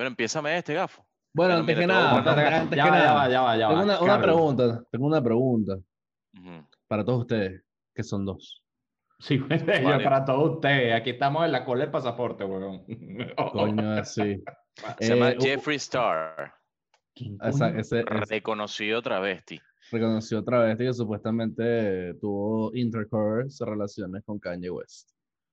Bueno, 0.00 0.08
empiézame 0.08 0.56
este 0.56 0.72
gafo. 0.72 1.06
Bueno, 1.34 1.56
antes 1.56 1.78
que 1.78 1.86
nada, 1.86 2.16
antes 2.62 2.74
ya 2.76 2.84
que 2.84 2.90
va, 2.90 2.96
ya 2.98 3.04
nada, 3.04 3.14
va, 3.14 3.28
ya 3.28 3.40
va, 3.42 3.56
ya 3.56 3.68
tengo 3.68 3.86
va. 3.86 4.02
una, 4.02 4.20
pregunta, 4.22 4.84
tengo 4.90 5.06
una 5.06 5.22
pregunta 5.22 5.78
para 6.88 7.04
todos 7.04 7.20
ustedes, 7.20 7.62
que 7.94 8.02
son 8.02 8.24
dos. 8.24 8.64
Sí, 9.18 9.36
Vale. 9.38 10.02
para 10.02 10.24
todos 10.24 10.54
ustedes. 10.54 10.94
Aquí 10.94 11.10
estamos 11.10 11.44
en 11.44 11.52
la 11.52 11.64
cola 11.66 11.82
del 11.82 11.90
pasaporte, 11.90 12.44
weón. 12.44 12.84
Coño, 13.52 13.90
así. 13.92 14.42
Se 15.00 15.08
llama 15.14 15.32
Eh, 15.32 15.36
Jeffree 15.38 15.76
Star, 15.76 16.54
¿Quién 17.14 17.36
Esa- 17.42 17.68
ese, 17.68 18.00
ese 18.00 18.02
reconocido 18.02 19.02
travesti. 19.02 19.60
reconoció 19.92 20.38
otra 20.38 20.60
vez 20.60 20.78
que 20.78 20.92
supuestamente 20.94 22.14
tuvo 22.14 22.74
intercourse, 22.74 23.62
relaciones 23.66 24.24
con 24.24 24.38
Kanye 24.38 24.70
West. 24.70 25.10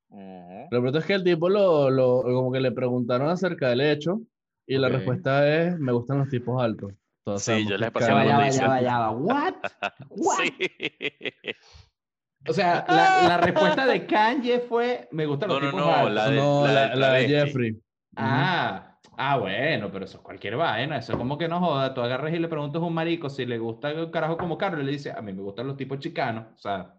Ujú. 0.09 0.67
Lo 0.71 0.81
pronto 0.81 0.99
es 0.99 1.05
que 1.05 1.13
el 1.15 1.23
tipo 1.25 1.49
lo, 1.49 1.89
lo- 1.89 2.21
como 2.23 2.51
que 2.53 2.61
le 2.61 2.71
preguntaron 2.71 3.27
acerca 3.29 3.69
del 3.69 3.81
hecho 3.81 4.21
y 4.67 4.77
la 4.77 4.89
respuesta 4.89 5.47
es, 5.47 5.79
me 5.79 5.91
gustan 5.93 6.19
los 6.19 6.29
tipos 6.29 6.61
altos. 6.61 6.93
Todos 7.23 7.41
Sí, 7.43 7.65
yo 7.67 7.77
les 7.77 7.87
es 7.87 7.91
pasé 7.93 8.07
Kanye 8.07 8.27
ya 8.27 8.37
va, 8.37 8.41
noticia. 8.43 8.61
ya 8.61 8.67
va, 8.69 8.81
ya 8.81 8.99
va. 8.99 9.11
What? 9.11 9.53
What? 10.09 10.37
Sí. 10.45 10.51
O 12.47 12.53
sea, 12.53 12.85
la, 12.87 13.27
la 13.27 13.37
respuesta 13.37 13.85
de 13.85 14.05
Kanye 14.05 14.59
fue, 14.59 15.07
me 15.11 15.25
gustan 15.25 15.49
los 15.49 15.61
No, 15.61 15.67
tipos 15.69 15.81
no, 15.85 15.93
altos. 15.93 16.13
la 16.13 16.29
de- 16.29 16.35
No, 16.37 16.65
la 16.67 16.73
la, 16.73 16.95
la 16.95 17.11
de. 17.13 17.27
Jeffrey. 17.27 17.77
Ah, 18.15 18.97
ah, 19.17 19.37
bueno, 19.37 19.89
pero 19.91 20.05
eso 20.05 20.17
es 20.17 20.23
cualquier 20.23 20.55
vaina. 20.55 20.97
Eso 20.97 21.11
es 21.13 21.17
como 21.17 21.37
que 21.37 21.47
no 21.47 21.59
joda. 21.59 21.93
Tú 21.93 22.01
agarras 22.01 22.33
y 22.33 22.39
le 22.39 22.47
preguntas 22.47 22.81
a 22.81 22.85
un 22.85 22.93
marico 22.93 23.29
si 23.29 23.45
le 23.45 23.57
gusta 23.57 23.93
un 23.93 24.11
carajo 24.11 24.37
como 24.37 24.57
Carlos 24.57 24.81
y 24.81 24.85
le 24.85 24.91
dice, 24.93 25.11
a 25.11 25.21
mí 25.21 25.33
me 25.33 25.41
gustan 25.41 25.67
los 25.67 25.75
tipos 25.77 25.99
chicanos. 25.99 26.45
O 26.55 26.57
sea, 26.57 26.93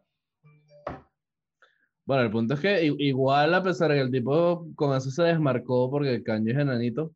Bueno, 2.04 2.22
el 2.22 2.30
punto 2.30 2.54
es 2.54 2.60
que 2.60 2.84
i- 2.86 2.96
igual 3.08 3.52
a 3.54 3.62
pesar 3.62 3.90
de 3.90 3.96
que 3.96 4.00
el 4.02 4.10
tipo 4.10 4.66
con 4.74 4.96
eso 4.96 5.10
se 5.10 5.22
desmarcó 5.24 5.90
porque 5.90 6.22
Kanye 6.22 6.52
es 6.52 6.58
enanito, 6.58 7.12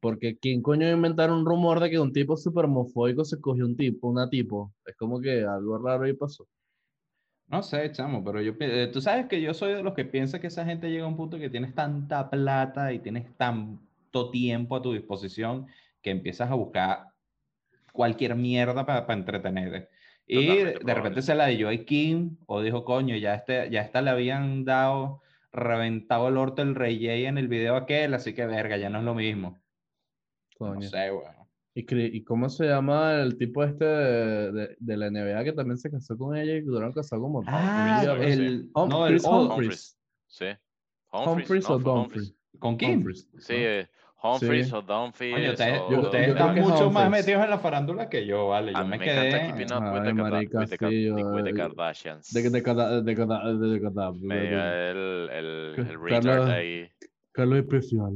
porque 0.00 0.38
¿quién 0.38 0.62
coño 0.62 0.82
iba 0.82 0.92
a 0.92 0.96
inventar 0.96 1.30
un 1.30 1.44
rumor 1.46 1.80
de 1.80 1.90
que 1.90 1.98
un 2.00 2.12
tipo 2.12 2.36
súper 2.36 2.66
homofóbico 2.66 3.24
se 3.24 3.40
cogió 3.40 3.66
un 3.66 3.76
tipo, 3.76 4.08
una 4.08 4.28
tipo? 4.30 4.74
Es 4.86 4.96
como 4.96 5.20
que 5.20 5.42
algo 5.44 5.78
raro 5.78 6.04
ahí 6.04 6.14
pasó. 6.14 6.46
no 7.46 7.62
sé, 7.62 7.90
chamo, 7.92 8.22
pero 8.22 8.42
yo, 8.42 8.52
eh, 8.60 8.90
tú 8.92 9.00
sabes 9.00 9.26
que 9.26 9.40
yo 9.40 9.54
soy 9.54 9.72
de 9.74 9.82
los 9.82 9.94
que 9.94 10.04
piensa 10.04 10.38
que 10.40 10.48
esa 10.48 10.64
gente 10.66 10.90
llega 10.90 11.04
a 11.04 11.08
un 11.08 11.16
punto 11.16 11.38
que 11.38 11.48
tienes 11.50 11.74
tanta 11.74 12.28
plata 12.28 12.92
y 12.92 12.98
tienes 13.00 13.34
tanto 13.36 14.30
tiempo 14.30 14.76
a 14.76 14.82
tu 14.82 14.92
disposición 14.92 15.66
que 16.02 16.10
empiezas 16.10 16.50
a 16.50 16.54
buscar 16.54 17.06
cualquier 17.92 18.36
mierda 18.36 18.86
para 18.86 19.12
entretener. 19.14 19.90
Y 20.26 20.58
Totalmente 20.58 20.84
de 20.84 20.94
probable. 20.94 20.94
repente 20.94 21.22
se 21.22 21.34
la 21.34 21.46
dio 21.48 21.68
a 21.70 21.76
Kim 21.78 22.38
o 22.46 22.62
dijo, 22.62 22.84
coño, 22.84 23.16
ya, 23.16 23.34
este, 23.34 23.70
ya 23.70 23.82
esta 23.82 24.02
le 24.02 24.10
habían 24.10 24.64
dado, 24.64 25.22
reventado 25.52 26.28
el 26.28 26.36
orto 26.38 26.62
el 26.62 26.74
Rey 26.74 26.98
J 27.00 27.28
en 27.28 27.38
el 27.38 27.48
video 27.48 27.76
aquel, 27.76 28.14
así 28.14 28.34
que 28.34 28.46
verga, 28.46 28.76
ya 28.76 28.90
no 28.90 28.98
es 28.98 29.04
lo 29.04 29.14
mismo. 29.14 29.58
No 30.60 30.74
Coño. 30.74 30.88
sé, 30.88 31.10
weón. 31.12 31.38
¿Y, 31.74 32.24
cómo 32.24 32.48
se 32.48 32.66
llama 32.66 33.14
el 33.20 33.38
tipo 33.38 33.62
este 33.62 33.84
de, 33.84 34.52
de- 34.52 34.76
de 34.80 34.96
la 34.96 35.10
NBA 35.10 35.44
que 35.44 35.52
también 35.52 35.78
se 35.78 35.88
casó 35.90 36.18
con 36.18 36.36
ella 36.36 36.54
y 36.54 36.60
duraron 36.62 36.92
casados 36.92 37.22
como 37.22 37.44
Ah, 37.46 38.02
el, 38.20 38.68
Hum- 38.74 38.88
no, 38.88 39.06
el 39.06 39.12
Chris 39.12 39.24
Humphries. 39.24 39.98
Sí. 40.26 40.46
Humphries 41.12 41.68
no, 41.68 41.74
o 41.76 41.78
Dumfries. 41.78 42.34
¿Con? 42.58 42.74
Humphries. 42.82 43.28
Sí, 43.38 43.54
Humphries 44.20 44.68
Sí. 44.68 44.74
o 44.74 44.82
Dumfries. 44.82 45.50
Ustedes, 45.52 45.80
o- 45.80 45.90
yo- 45.92 46.00
ustedes 46.00 46.26
yo 46.26 46.32
están 46.32 46.54
mucho 46.58 46.90
más 46.90 47.08
metidos 47.08 47.44
en 47.44 47.50
la 47.50 47.58
farándula 47.60 48.08
que 48.08 48.26
yo, 48.26 48.48
vale. 48.48 48.72
Yo 48.72 48.78
A 48.78 48.82
mí 48.82 48.90
me 48.90 48.98
me 48.98 49.04
quedé. 49.04 49.28
encanta 49.28 49.46
Keeping 49.56 49.72
Up 49.76 49.82
with 49.84 50.00
Ay, 50.00 50.02
the, 50.02 50.14
Karda- 50.14 50.30
marica, 50.30 50.58
with 50.58 50.68
the 50.70 50.78
Kar- 50.78 50.90
sí, 50.90 51.04
yo- 51.04 51.14
with 51.14 51.44
the 51.44 51.54
Kardashians. 51.54 52.32
De, 52.32 52.50
de, 52.50 52.62
el, 54.90 55.30
el, 55.30 55.74
el 55.78 55.86
Carlos- 55.86 56.02
retard 56.02 56.50
ahí. 56.50 56.88
Carlos 57.38 57.58
especial 57.60 58.12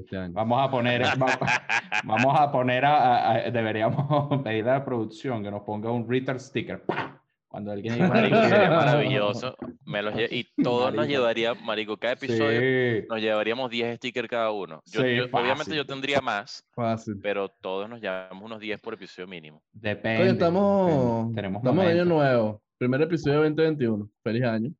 este 0.00 0.16
año. 0.16 0.32
Vamos 0.34 0.66
a 0.66 0.70
poner, 0.70 1.02
va- 1.02 1.38
vamos 2.04 2.38
a 2.38 2.50
poner 2.52 2.84
a, 2.84 2.96
a- 2.96 3.34
a- 3.34 3.50
deberíamos 3.50 4.42
pedir 4.44 4.68
a 4.68 4.74
la 4.78 4.84
producción 4.84 5.42
que 5.42 5.50
nos 5.50 5.62
ponga 5.62 5.90
un 5.90 6.08
retard 6.08 6.38
sticker. 6.38 6.82
¡Pah! 6.84 7.16
Cuando 7.48 7.72
alguien 7.72 7.98
Marico, 8.08 8.36
sería 8.42 8.70
maravilloso. 8.70 9.56
Me 9.84 10.02
los 10.02 10.14
lle- 10.14 10.28
y 10.30 10.62
todos 10.62 10.86
nos 10.94 10.98
Marico. 10.98 11.12
llevaría, 11.18 11.54
Marico, 11.54 11.96
cada 11.96 12.12
episodio 12.14 12.60
Sí, 12.60 13.06
nos 13.10 13.20
llevaríamos 13.20 13.68
10 13.70 13.96
stickers 13.96 14.28
cada 14.28 14.52
uno. 14.52 14.80
Yo, 14.86 15.02
Sí, 15.02 15.16
yo- 15.16 15.24
obviamente 15.32 15.74
yo 15.74 15.84
tendría 15.84 16.20
más, 16.20 16.64
Fácil. 16.76 17.14
pero 17.20 17.48
todos 17.48 17.88
nos 17.88 18.00
llevamos 18.00 18.44
unos 18.44 18.60
10 18.60 18.80
por 18.80 18.94
episodio 18.94 19.26
mínimo. 19.26 19.60
depende. 19.72 20.22
Oye, 20.22 20.30
estamos, 20.30 20.86
depende. 20.92 21.34
Tenemos 21.34 21.60
estamos 21.62 21.84
en 21.86 21.90
año 21.90 22.04
nuevo. 22.04 22.62
Primer 22.78 23.02
episodio 23.02 23.42
de 23.42 23.48
2021. 23.50 24.08
Feliz 24.22 24.44
año. 24.44 24.70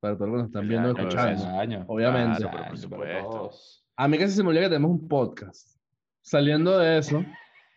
Para 0.00 0.16
todos 0.16 0.30
los 0.30 0.36
que 0.36 0.38
nos 0.38 0.46
están 0.48 0.68
viendo 0.68 0.88
año, 0.90 0.98
escuchando. 0.98 1.84
Obviamente. 1.88 2.38
Claro, 2.38 2.56
pero 2.56 2.68
por 2.68 2.78
supuesto. 2.78 3.50
A 3.96 4.06
mí 4.06 4.18
casi 4.18 4.34
se 4.34 4.42
me 4.42 4.50
olvida 4.50 4.62
que 4.62 4.68
tenemos 4.68 4.92
un 4.92 5.08
podcast. 5.08 5.76
Saliendo 6.20 6.78
de 6.78 6.98
eso, 6.98 7.24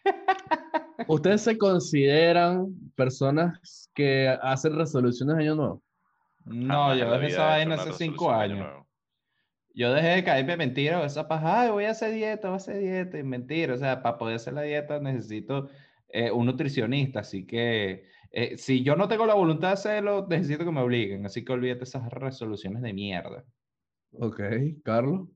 ¿ustedes 1.08 1.42
se 1.42 1.58
consideran 1.58 2.68
personas 2.96 3.90
que 3.96 4.28
hacen 4.42 4.76
resoluciones 4.76 5.38
de 5.38 5.44
año 5.44 5.56
nuevo? 5.56 5.84
No, 6.46 6.96
yo 6.96 7.10
dejé 7.12 7.28
esa 7.28 7.46
vaina 7.46 7.76
hace 7.76 7.94
cinco 7.94 8.32
años. 8.32 8.86
Yo 9.74 9.94
dejé 9.94 10.10
de 10.10 10.24
caerme 10.24 10.58
mentira 10.58 11.00
o 11.00 11.06
esa 11.06 11.28
paja, 11.28 11.62
ay, 11.62 11.72
voy 11.72 11.86
a 11.86 11.92
hacer 11.92 12.12
dieta, 12.14 12.50
voy 12.50 12.56
a 12.56 12.58
hacer 12.58 12.80
dieta, 12.80 13.18
y 13.18 13.24
mentira. 13.24 13.74
O 13.74 13.78
sea, 13.78 14.04
para 14.04 14.18
poder 14.18 14.36
hacer 14.36 14.54
la 14.54 14.64
dieta 14.64 15.00
necesito 15.00 15.70
eh, 16.10 16.30
un 16.30 16.46
nutricionista, 16.46 17.22
así 17.22 17.46
que 17.48 18.06
eh, 18.32 18.58
si 18.58 18.84
yo 18.84 18.96
no 18.96 19.08
tengo 19.08 19.26
la 19.26 19.34
voluntad 19.34 19.70
de 19.70 19.74
hacerlo, 19.74 20.26
necesito 20.30 20.66
que 20.66 20.72
me 20.72 20.82
obliguen, 20.82 21.26
así 21.26 21.44
que 21.44 21.54
olvídate 21.54 21.84
esas 21.84 22.10
resoluciones 22.12 22.82
de 22.82 22.94
mierda. 22.94 23.44
Ok, 24.14 24.42
Carlos. 24.84 25.28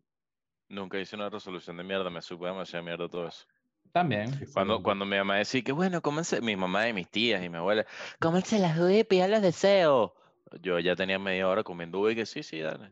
Nunca 0.68 1.00
hice 1.00 1.16
una 1.16 1.30
resolución 1.30 1.78
de 1.78 1.84
mierda, 1.84 2.10
me 2.10 2.22
supo 2.22 2.46
demasiada 2.46 2.84
mierda 2.84 3.08
todo 3.08 3.28
eso. 3.28 3.46
También. 3.92 4.30
Cuando, 4.54 4.82
cuando 4.82 5.06
mi 5.06 5.16
mamá 5.16 5.38
decía 5.38 5.62
que 5.62 5.72
bueno, 5.72 6.02
cómense, 6.02 6.42
mi 6.42 6.56
mamá 6.56 6.90
y 6.90 6.94
mis 6.94 7.10
tías 7.10 7.44
y 7.44 7.50
mi 7.50 7.58
abuela, 7.58 7.86
cómense 8.20 8.60
las 8.60 8.78
uvas 8.78 8.94
y 8.94 9.04
pidan 9.04 9.32
los 9.32 9.42
deseos. 9.42 10.12
Yo 10.62 10.80
ya 10.80 10.96
tenía 10.96 11.20
media 11.20 11.48
hora 11.48 11.64
comiendo 11.64 12.00
uva 12.00 12.12
y 12.12 12.16
que 12.16 12.26
sí, 12.26 12.44
sí, 12.44 12.60
dale. 12.60 12.92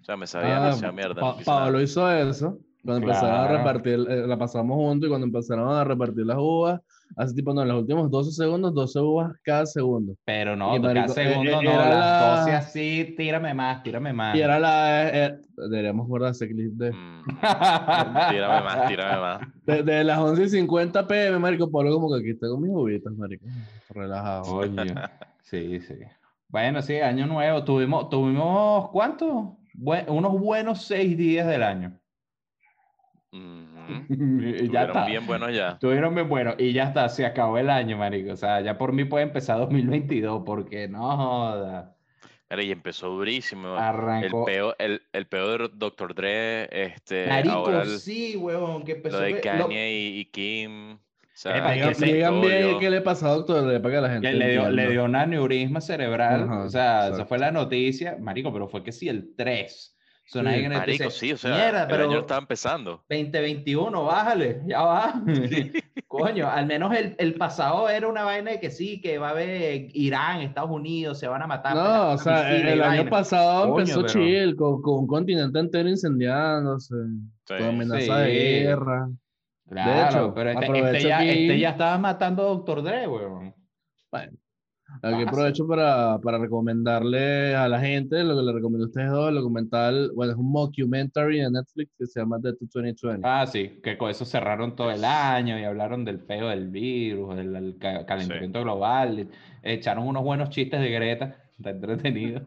O 0.00 0.04
sea, 0.04 0.16
me 0.16 0.26
sabía 0.26 0.56
Ah, 0.56 0.60
demasiada 0.64 0.92
mierda. 0.92 1.20
Pa- 1.20 1.32
no 1.32 1.38
quise 1.38 1.50
nada. 1.50 1.64
Pablo 1.64 1.80
hizo 1.82 2.10
eso. 2.10 2.58
Cuando 2.84 3.06
empezaron 3.06 3.34
a 3.40 3.46
Claro. 3.46 3.58
repartir, 3.58 4.06
eh, 4.08 4.26
la 4.26 4.38
pasamos 4.38 4.76
juntos 4.76 5.06
y 5.06 5.10
cuando 5.10 5.26
empezaron 5.26 5.68
a 5.70 5.84
repartir 5.84 6.24
las 6.24 6.38
uvas, 6.38 6.80
hace 7.16 7.34
tipo, 7.34 7.52
no, 7.52 7.62
en 7.62 7.68
los 7.68 7.80
últimos 7.80 8.10
12 8.10 8.32
segundos, 8.32 8.72
12 8.72 8.98
uvas 9.00 9.32
cada 9.44 9.66
segundo. 9.66 10.14
Pero 10.24 10.56
no, 10.56 10.74
Y, 10.76 10.80
cada 10.80 10.94
marico, 10.94 11.12
eh, 11.12 11.14
segundo 11.14 11.50
eh, 11.50 11.64
no, 11.64 11.70
era 11.72 11.88
las 11.88 12.20
la- 12.20 12.30
12 12.36 12.52
así, 12.54 13.14
tírame 13.16 13.52
más, 13.52 13.82
tírame 13.82 14.12
más. 14.12 14.34
Y 14.36 14.40
era 14.40 14.58
la. 14.58 15.08
eh, 15.08 15.24
eh, 15.26 15.38
deberíamos 15.68 16.06
guardar 16.08 16.30
ese 16.30 16.48
clip 16.48 16.72
de. 16.72 16.92
Mm, 16.92 17.24
tírame 18.30 18.62
más, 18.64 18.88
tírame 18.88 19.20
más. 19.20 19.40
De, 19.66 19.82
de 19.82 20.04
las 20.04 20.18
11 20.18 20.44
y 20.44 20.48
50 20.48 21.06
pm, 21.06 21.38
marico, 21.38 21.70
Pablo 21.70 21.92
como 21.92 22.08
que 22.14 22.20
aquí 22.20 22.38
tengo 22.38 22.56
mis 22.58 22.70
uvitas, 22.70 23.12
marico. 23.14 23.44
Relajado. 23.90 24.44
Coño. 24.44 24.94
Sí, 25.42 25.80
sí. 25.80 25.94
Bueno, 26.48 26.80
sí, 26.80 26.96
año 27.00 27.26
nuevo. 27.26 27.64
Tuvimos, 27.64 28.08
tuvimos 28.08 28.88
¿cuánto? 28.90 29.56
Bue- 29.74 30.04
unos 30.08 30.38
buenos 30.38 30.84
seis 30.84 31.16
días 31.16 31.46
del 31.48 31.62
año. 31.64 31.98
Ujú. 33.32 34.06
y 34.08 34.68
ya 34.70 34.82
Estuvieron 34.84 34.86
está. 34.88 35.06
bien 35.06 35.26
buenos 35.26 35.54
ya. 35.54 35.68
Estuvieron 35.70 36.14
bien 36.14 36.28
buenos. 36.28 36.54
Y 36.58 36.72
ya 36.72 36.84
está, 36.84 37.08
se 37.08 37.24
acabó 37.26 37.58
el 37.58 37.70
año, 37.70 37.96
marico. 37.96 38.32
O 38.32 38.36
sea, 38.36 38.60
ya 38.60 38.76
por 38.78 38.92
mí 38.92 39.04
puede 39.04 39.24
empezar 39.24 39.58
2022, 39.60 40.42
porque 40.44 40.88
no 40.88 41.16
joda. 41.16 41.96
Mira, 42.50 42.62
y 42.64 42.72
empezó 42.72 43.08
durísimo. 43.10 43.74
El 43.76 43.80
Arrancó. 43.80 44.44
peo, 44.44 44.74
el, 44.80 45.02
el 45.12 45.26
peo 45.28 45.56
de 45.56 45.70
Dr. 45.72 46.14
Dre, 46.16 46.84
este, 46.94 47.28
Marico, 47.28 47.54
ahora 47.54 47.82
el- 47.82 47.98
sí, 48.00 48.34
huevón, 48.36 48.82
que 48.84 48.92
empezó 48.92 49.18
lo 49.18 49.22
de 49.22 49.40
Kanye 49.40 49.92
y, 49.92 50.18
y 50.20 50.24
Kim. 50.26 50.94
O 50.94 50.98
sea, 51.42 51.72
el 51.74 51.94
digan 52.02 52.40
bien 52.40 52.52
episodio- 52.52 52.78
qué 52.80 52.90
le 52.90 53.00
pasa 53.02 53.28
a 53.28 53.34
doctor 53.34 53.64
Dre 53.66 53.78
para 53.80 53.94
que 53.94 54.00
la 54.00 54.10
gente. 54.10 54.30
que 54.32 54.36
le 54.36 54.50
dio, 54.50 54.68
le 54.68 54.90
dio 54.90 55.04
un 55.04 55.14
aneurisma 55.14 55.80
cerebral. 55.80 56.42
Ajá, 56.42 56.64
o 56.64 56.68
sea, 56.68 56.98
esa 56.98 57.06
exacto. 57.10 57.28
fue 57.28 57.38
la 57.38 57.52
noticia. 57.52 58.16
Marico, 58.20 58.52
pero 58.52 58.66
fue 58.68 58.82
que 58.82 58.90
sí, 58.92 59.08
el 59.08 59.34
3. 59.36 59.96
Sea, 60.30 60.42
Sí. 60.42 60.46
nadie 60.46 60.62
que 60.62 60.68
te 60.68 60.74
Marico, 60.76 61.04
dice, 61.04 61.18
sí, 61.18 61.32
o 61.32 61.36
sea, 61.36 61.50
"Mierda, 61.56 61.82
el 61.82 61.88
pero 61.88 62.04
año 62.04 62.20
estaba 62.20 62.40
empezando. 62.40 63.02
2021, 63.08 64.04
bájale, 64.04 64.62
ya 64.64 64.80
va. 64.82 65.22
Coño, 66.06 66.48
al 66.48 66.66
menos 66.66 66.94
el, 66.96 67.16
el 67.18 67.34
pasado 67.34 67.88
era 67.88 68.06
una 68.06 68.22
vaina 68.22 68.52
de 68.52 68.60
que 68.60 68.70
sí, 68.70 69.00
que 69.00 69.18
va 69.18 69.28
a 69.28 69.30
haber 69.30 69.88
Irán, 69.92 70.40
Estados 70.42 70.70
Unidos, 70.70 71.18
se 71.18 71.26
van 71.26 71.42
a 71.42 71.48
matar. 71.48 71.74
No, 71.74 72.10
o 72.12 72.18
sea, 72.18 72.48
el, 72.54 72.68
el 72.68 72.82
año 72.82 73.10
pasado 73.10 73.70
Coño, 73.72 73.80
empezó 73.80 74.02
pero- 74.02 74.12
chill, 74.12 74.54
con, 74.56 74.80
con 74.82 74.98
un 75.00 75.06
continente 75.08 75.58
entero 75.58 75.88
incendiándose, 75.88 76.94
Sí. 77.46 77.54
con 77.58 77.62
amenaza 77.62 78.24
Sí. 78.24 78.30
de 78.32 78.60
guerra. 78.62 79.08
Claro, 79.68 80.08
hecho, 80.08 80.34
pero 80.34 80.50
este, 80.50 80.78
este 80.80 81.02
ya, 81.08 81.24
este 81.24 81.58
ya 81.58 81.70
estaba 81.70 81.98
matando 81.98 82.42
a 82.42 82.46
Doctor 82.46 82.82
Dre, 82.82 83.06
weón. 83.08 83.54
Bueno, 84.10 84.32
aquí 85.02 85.22
aprovecho 85.22 85.66
para, 85.66 86.18
para 86.22 86.38
recomendarle 86.38 87.54
a 87.54 87.68
la 87.68 87.80
gente 87.80 88.22
lo 88.24 88.36
que 88.36 88.42
le 88.42 88.52
recomiendo 88.52 88.84
a 88.84 88.88
ustedes 88.88 89.10
dos, 89.10 89.28
el 89.28 89.34
documental, 89.36 90.10
bueno, 90.14 90.32
es 90.32 90.38
un 90.38 90.50
mockumentary 90.52 91.40
de 91.40 91.50
Netflix 91.50 91.92
que 91.98 92.06
se 92.06 92.20
llama 92.20 92.38
The 92.40 92.52
2020. 92.60 93.20
Ah, 93.24 93.46
sí, 93.46 93.80
que 93.82 93.96
con 93.98 94.10
eso 94.10 94.24
cerraron 94.24 94.76
todo 94.76 94.90
el 94.90 95.04
año 95.04 95.58
y 95.58 95.64
hablaron 95.64 96.04
del 96.04 96.20
peo 96.20 96.48
del 96.48 96.68
virus, 96.68 97.36
del, 97.36 97.52
del 97.52 97.78
ca- 97.78 98.04
calentamiento 98.06 98.62
global, 98.62 99.28
echaron 99.62 100.06
unos 100.06 100.22
buenos 100.22 100.50
chistes 100.50 100.80
de 100.80 100.90
Greta. 100.90 101.36
Está 101.58 101.70
entretenido. 101.70 102.40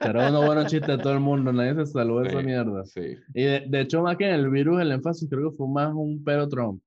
Era 0.00 0.28
unos 0.30 0.46
buenos 0.46 0.66
chistes 0.66 0.88
de 0.96 0.98
todo 1.02 1.12
el 1.12 1.20
mundo, 1.20 1.52
nadie 1.52 1.74
se 1.74 1.86
salvó 1.92 2.20
de 2.20 2.28
esa 2.28 2.40
mierda. 2.40 2.84
Sí. 2.86 3.16
Y 3.34 3.42
de, 3.42 3.64
de 3.68 3.80
hecho, 3.82 4.02
más 4.02 4.16
que 4.16 4.26
en 4.26 4.34
el 4.34 4.48
virus, 4.48 4.80
el 4.80 4.92
énfasis 4.92 5.28
creo 5.28 5.50
que 5.50 5.56
fue 5.58 5.68
más 5.68 5.92
un 5.94 6.22
pero 6.24 6.48
Trump. 6.48 6.82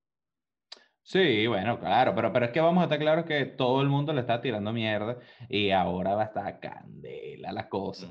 Sí, 1.04 1.46
bueno, 1.46 1.78
claro, 1.78 2.14
pero, 2.14 2.32
pero 2.32 2.46
es 2.46 2.50
que 2.50 2.60
vamos 2.60 2.80
a 2.80 2.84
estar 2.84 2.98
claros 2.98 3.26
que 3.26 3.44
todo 3.44 3.82
el 3.82 3.88
mundo 3.90 4.14
le 4.14 4.22
está 4.22 4.40
tirando 4.40 4.72
mierda 4.72 5.18
y 5.50 5.70
ahora 5.70 6.14
va 6.14 6.22
a 6.22 6.26
estar 6.26 6.60
candela 6.60 7.52
la 7.52 7.68
cosa. 7.68 8.08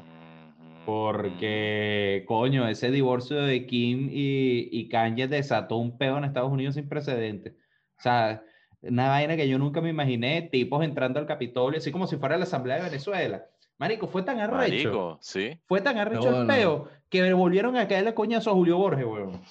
Porque, 0.86 2.24
coño, 2.28 2.68
ese 2.68 2.92
divorcio 2.92 3.42
de 3.42 3.66
Kim 3.66 4.10
y, 4.12 4.69
y 4.72 4.90
Kanye 4.90 5.28
desató 5.28 5.78
un 5.78 5.98
peo 5.98 6.19
en 6.19 6.25
Estados 6.25 6.51
Unidos 6.51 6.75
sin 6.75 6.88
precedentes. 6.88 7.54
O 7.98 8.01
sea, 8.01 8.44
una 8.84 9.07
vaina 9.10 9.36
que 9.36 9.48
yo 9.48 9.57
nunca 9.57 9.81
me 9.81 9.90
imaginé, 9.90 10.44
tipos 10.44 10.84
entrando 10.84 11.19
al 11.19 11.25
Capitolio, 11.25 11.80
así 11.80 11.92
como 11.92 12.06
si 12.06 12.18
fuera 12.18 12.38
la 12.38 12.44
Asamblea 12.44 12.78
de 12.78 12.84
Venezuela. 12.84 13.44
Marico, 13.80 14.07
fue 14.07 14.22
tan 14.22 14.40
arrecho, 14.40 14.90
Marico, 14.90 15.18
sí. 15.19 15.60
fue 15.66 15.81
tan 15.81 15.98
arrecho 15.98 16.28
el 16.28 16.45
bueno. 16.45 16.54
peo 16.54 16.88
que 17.10 17.34
volvieron 17.34 17.75
a 17.75 17.88
caerle 17.88 18.13
coñazo 18.13 18.51
a 18.51 18.54
Julio 18.54 18.78
Borges, 18.78 19.06
weón. 19.06 19.42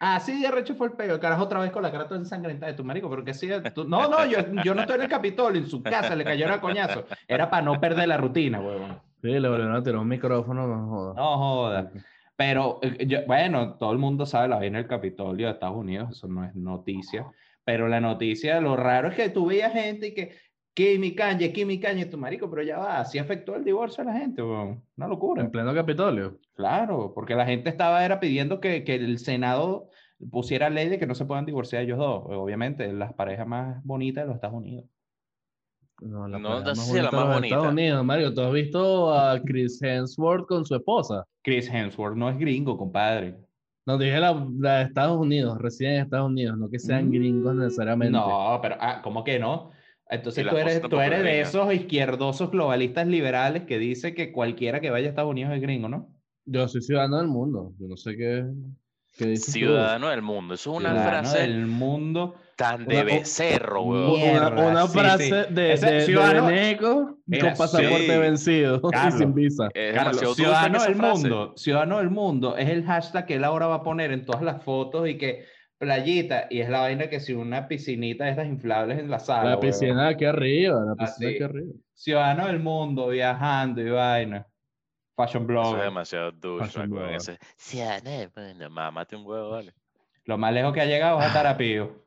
Así 0.00 0.40
de 0.40 0.48
arrecho 0.48 0.74
fue 0.74 0.86
el 0.88 0.94
peo, 0.94 1.14
el 1.14 1.20
carajo 1.20 1.42
otra 1.44 1.60
vez 1.60 1.70
con 1.70 1.82
la 1.82 1.92
cara 1.92 2.08
toda 2.08 2.18
ensangrentada 2.18 2.72
de 2.72 2.76
tu 2.76 2.82
marico, 2.84 3.08
pero 3.10 3.22
que 3.22 3.34
sí, 3.34 3.48
tú- 3.74 3.84
no, 3.84 4.08
no, 4.08 4.24
yo, 4.24 4.38
yo 4.64 4.74
no 4.74 4.80
estoy 4.80 4.96
en 4.96 5.02
el 5.02 5.08
Capitolio, 5.08 5.60
en 5.60 5.66
su 5.68 5.82
casa 5.82 6.16
le 6.16 6.24
cayeron 6.24 6.54
a 6.54 6.60
coñazo. 6.60 7.04
Era 7.28 7.50
para 7.50 7.62
no 7.62 7.78
perder 7.78 8.08
la 8.08 8.16
rutina, 8.16 8.60
weón. 8.60 8.98
Sí, 9.20 9.28
le 9.28 9.46
volvieron 9.48 9.76
a 9.76 9.82
tirar 9.82 9.98
un 10.00 10.08
micrófono, 10.08 10.66
no 10.66 10.88
jodas. 10.88 11.16
No 11.16 11.36
joda. 11.36 11.90
Pero, 12.34 12.78
eh, 12.80 13.04
yo- 13.06 13.26
bueno, 13.26 13.74
todo 13.74 13.92
el 13.92 13.98
mundo 13.98 14.24
sabe 14.24 14.48
la 14.48 14.56
vaina 14.56 14.78
del 14.78 14.86
Capitolio 14.86 15.46
de 15.48 15.52
Estados 15.52 15.76
Unidos, 15.76 16.16
eso 16.16 16.26
no 16.26 16.42
es 16.44 16.54
noticia. 16.54 17.26
Pero 17.62 17.86
la 17.86 18.00
noticia, 18.00 18.58
lo 18.62 18.76
raro 18.76 19.08
es 19.08 19.14
que 19.16 19.28
tú 19.28 19.44
veías 19.46 19.70
gente 19.74 20.06
y 20.08 20.14
que, 20.14 20.34
Kimi 20.74 21.14
Kanye, 21.14 21.52
Kimi 21.52 21.78
Kanye, 21.80 22.06
tu 22.06 22.16
marico, 22.16 22.48
pero 22.48 22.62
ya 22.62 22.78
va, 22.78 23.00
así 23.00 23.18
afectó 23.18 23.56
el 23.56 23.64
divorcio 23.64 24.02
a 24.02 24.06
la 24.06 24.12
gente. 24.14 24.40
Una 24.42 25.08
locura. 25.08 25.42
En 25.42 25.50
pleno 25.50 25.74
Capitolio. 25.74 26.38
Claro, 26.54 27.12
porque 27.14 27.34
la 27.34 27.44
gente 27.44 27.68
estaba 27.70 28.04
era 28.04 28.20
pidiendo 28.20 28.60
que, 28.60 28.84
que 28.84 28.94
el 28.94 29.18
Senado 29.18 29.88
pusiera 30.30 30.70
ley 30.70 30.88
de 30.88 30.98
que 30.98 31.06
no 31.06 31.14
se 31.14 31.24
puedan 31.24 31.44
divorciar 31.46 31.82
ellos 31.82 31.98
dos. 31.98 32.22
Obviamente, 32.26 32.92
las 32.92 33.12
parejas 33.14 33.46
más 33.46 33.82
bonitas 33.84 34.22
de 34.24 34.28
los 34.28 34.36
Estados 34.36 34.56
Unidos. 34.56 34.86
No, 36.00 36.28
la 36.28 36.38
No, 36.38 36.60
no 36.60 36.74
sé 36.74 36.74
más 36.76 36.86
si 36.86 36.98
la 37.00 37.10
bonita 37.10 37.10
de 37.10 37.16
más 37.16 37.24
los 37.26 37.34
bonita. 37.34 37.46
Estados 37.56 37.72
Unidos, 37.72 38.04
Mario. 38.04 38.34
¿Tú 38.34 38.40
has 38.42 38.52
visto 38.52 39.12
a 39.12 39.40
Chris 39.42 39.82
Hemsworth 39.82 40.46
con 40.46 40.64
su 40.64 40.74
esposa? 40.76 41.24
Chris 41.42 41.68
Hemsworth 41.68 42.16
no 42.16 42.30
es 42.30 42.38
gringo, 42.38 42.76
compadre. 42.78 43.36
No, 43.86 43.98
dije 43.98 44.18
la, 44.18 44.46
la 44.58 44.78
de 44.78 44.84
Estados 44.84 45.18
Unidos, 45.18 45.58
residen 45.58 45.94
en 45.94 46.02
Estados 46.02 46.28
Unidos, 46.28 46.56
no 46.56 46.70
que 46.70 46.78
sean 46.78 47.08
Mm, 47.08 47.10
gringos 47.10 47.54
necesariamente. 47.56 48.12
No, 48.16 48.58
pero, 48.62 48.76
ah, 48.78 49.00
¿cómo 49.02 49.24
que 49.24 49.38
no? 49.38 49.72
Entonces 50.10 50.44
Y 50.44 50.48
tú 50.48 50.56
eres, 50.56 50.80
tú 50.82 51.00
eres 51.00 51.18
es 51.20 51.24
de 51.24 51.40
esos 51.40 51.72
izquierdosos 51.72 52.50
globalistas 52.50 53.06
liberales 53.06 53.62
que 53.64 53.78
dice 53.78 54.14
que 54.14 54.32
cualquiera 54.32 54.80
que 54.80 54.90
vaya 54.90 55.06
a 55.06 55.10
Estados 55.10 55.30
Unidos 55.30 55.52
es 55.54 55.60
gringo, 55.62 55.88
¿no? 55.88 56.08
Yo 56.46 56.66
soy 56.68 56.82
ciudadano 56.82 57.18
del 57.18 57.28
mundo. 57.28 57.72
Yo 57.78 57.86
no 57.86 57.96
sé 57.96 58.16
qué, 58.16 58.44
qué 59.16 59.26
dices 59.26 59.46
tú. 59.46 59.52
Ciudadano 59.52 60.08
del 60.08 60.22
mundo. 60.22 60.54
Eso 60.54 60.72
es 60.72 60.76
una 60.80 60.90
Ciudadano 60.90 61.10
frase 61.28 61.38
del 61.42 61.66
mundo. 61.66 62.34
tan 62.56 62.82
una- 62.82 62.94
de 62.94 63.04
becerro, 63.04 63.82
Una- 63.82 64.00
weón. 64.08 64.20
Mierda, 64.20 64.68
Una, 64.70 64.86
sí, 64.86 64.98
frase 64.98 65.24
sí. 65.24 65.30
de, 65.30 65.44
de, 65.62 65.76
de 65.76 66.00
ciudadano- 66.02 66.46
veneco 66.46 67.18
Mira, 67.26 67.48
con 67.50 67.56
pasaporte 67.58 68.06
sí. 68.12 68.18
vencido 68.18 68.80
y 68.84 68.90
Carlos, 68.90 69.18
sin 69.18 69.34
visa. 69.34 69.68
Carlos, 69.94 70.36
ciudadano 70.36 70.82
del 70.82 70.96
mundo, 70.96 71.52
ciudadano 71.56 71.98
del 71.98 72.10
mundo 72.10 72.56
es 72.58 72.68
el 72.68 72.84
hashtag 72.84 73.26
que 73.26 73.36
él 73.36 73.44
ahora 73.44 73.66
va 73.68 73.76
a 73.76 73.82
poner 73.82 74.10
en 74.12 74.26
todas 74.26 74.42
las 74.42 74.62
fotos 74.62 75.08
y 75.08 75.16
que 75.16 75.44
playita 75.80 76.46
y 76.50 76.60
es 76.60 76.68
la 76.68 76.80
vaina 76.80 77.08
que 77.08 77.20
si 77.20 77.32
una 77.32 77.66
piscinita 77.66 78.24
de 78.24 78.30
estas 78.30 78.46
inflables 78.46 78.98
en 78.98 79.10
la 79.10 79.18
sala. 79.18 79.44
La 79.44 79.56
huevón. 79.56 79.60
piscina 79.62 80.08
aquí 80.08 80.26
arriba, 80.26 80.78
la 80.84 80.94
piscina 80.94 81.28
Así. 81.28 81.34
aquí 81.36 81.42
arriba. 81.42 81.72
Ciudadano 81.94 82.46
del 82.46 82.60
mundo 82.60 83.08
viajando 83.08 83.80
y 83.80 83.90
vaina. 83.90 84.46
Fashion 85.16 85.42
Eso 85.42 85.48
blogger. 85.48 85.78
es 85.78 85.84
demasiado 85.84 86.32
weón. 86.42 86.90
blogger. 86.90 87.14
Ese, 87.14 87.38
Ciudadano 87.56 88.10
del 88.10 88.30
mundo. 88.54 88.70
Mámate 88.70 89.16
un 89.16 89.26
huevo, 89.26 89.50
vale. 89.50 89.72
Lo 90.26 90.36
más 90.38 90.52
lejos 90.52 90.72
que 90.74 90.80
ha 90.82 90.86
llegado 90.86 91.18
es 91.18 91.26
a 91.26 91.32
Tarapío. 91.32 92.04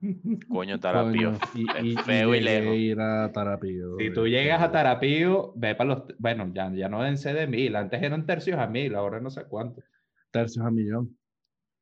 Coño, 0.48 0.80
tarapío. 0.80 1.32
Coño, 1.52 1.68
y, 1.82 1.88
y, 1.90 1.94
Es 1.94 2.02
feo 2.02 2.34
y 2.34 2.40
lejos. 2.40 2.72
a 2.72 2.74
ir 2.74 3.00
a 3.00 3.30
Tarapío. 3.32 3.96
Si 3.98 4.12
tú 4.12 4.26
llegas 4.26 4.60
a 4.62 4.72
Tarapío, 4.72 5.52
ve 5.56 5.74
para 5.74 5.88
los. 5.94 6.02
Bueno, 6.18 6.50
ya, 6.52 6.70
ya 6.74 6.88
no 6.88 7.02
dense 7.02 7.32
de 7.32 7.46
mil. 7.46 7.76
Antes 7.76 8.02
eran 8.02 8.26
tercios 8.26 8.58
a 8.58 8.66
mil, 8.66 8.94
ahora 8.94 9.20
no 9.20 9.30
sé 9.30 9.44
cuánto. 9.44 9.82
Tercios 10.30 10.64
a 10.66 10.70
millón. 10.70 11.16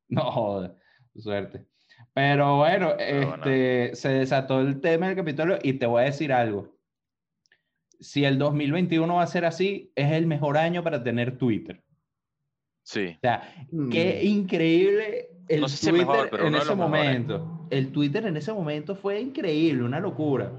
No 0.09 0.31
joda, 0.31 0.75
suerte. 1.21 1.65
Pero 2.13 2.57
bueno, 2.57 2.93
Pero 2.97 3.27
bueno. 3.27 3.35
este, 3.45 3.95
se 3.95 4.09
desató 4.09 4.59
el 4.61 4.81
tema 4.81 5.07
del 5.07 5.15
Capitolio 5.15 5.57
y 5.61 5.73
te 5.73 5.85
voy 5.85 6.01
a 6.01 6.05
decir 6.05 6.31
algo. 6.33 6.77
Si 7.99 8.25
el 8.25 8.37
2021 8.37 9.15
va 9.15 9.23
a 9.23 9.27
ser 9.27 9.45
así, 9.45 9.91
es 9.95 10.11
el 10.11 10.25
mejor 10.27 10.57
año 10.57 10.83
para 10.83 11.03
tener 11.03 11.37
Twitter. 11.37 11.83
Sí. 12.83 13.13
O 13.15 13.19
sea, 13.21 13.41
qué 13.91 14.19
Mm. 14.23 14.27
increíble 14.27 15.29
el 15.47 15.61
No 15.61 15.69
sé 15.69 15.77
si 15.77 15.89
Twitter 15.89 16.07
mejor, 16.07 16.29
pero 16.29 16.47
en 16.47 16.55
ese 16.55 16.65
los 16.65 16.77
mejores. 16.77 17.03
momento. 17.05 17.67
El 17.69 17.91
Twitter 17.91 18.25
en 18.25 18.37
ese 18.37 18.51
momento 18.53 18.95
fue 18.95 19.19
increíble, 19.21 19.83
una 19.83 19.99
locura. 20.01 20.51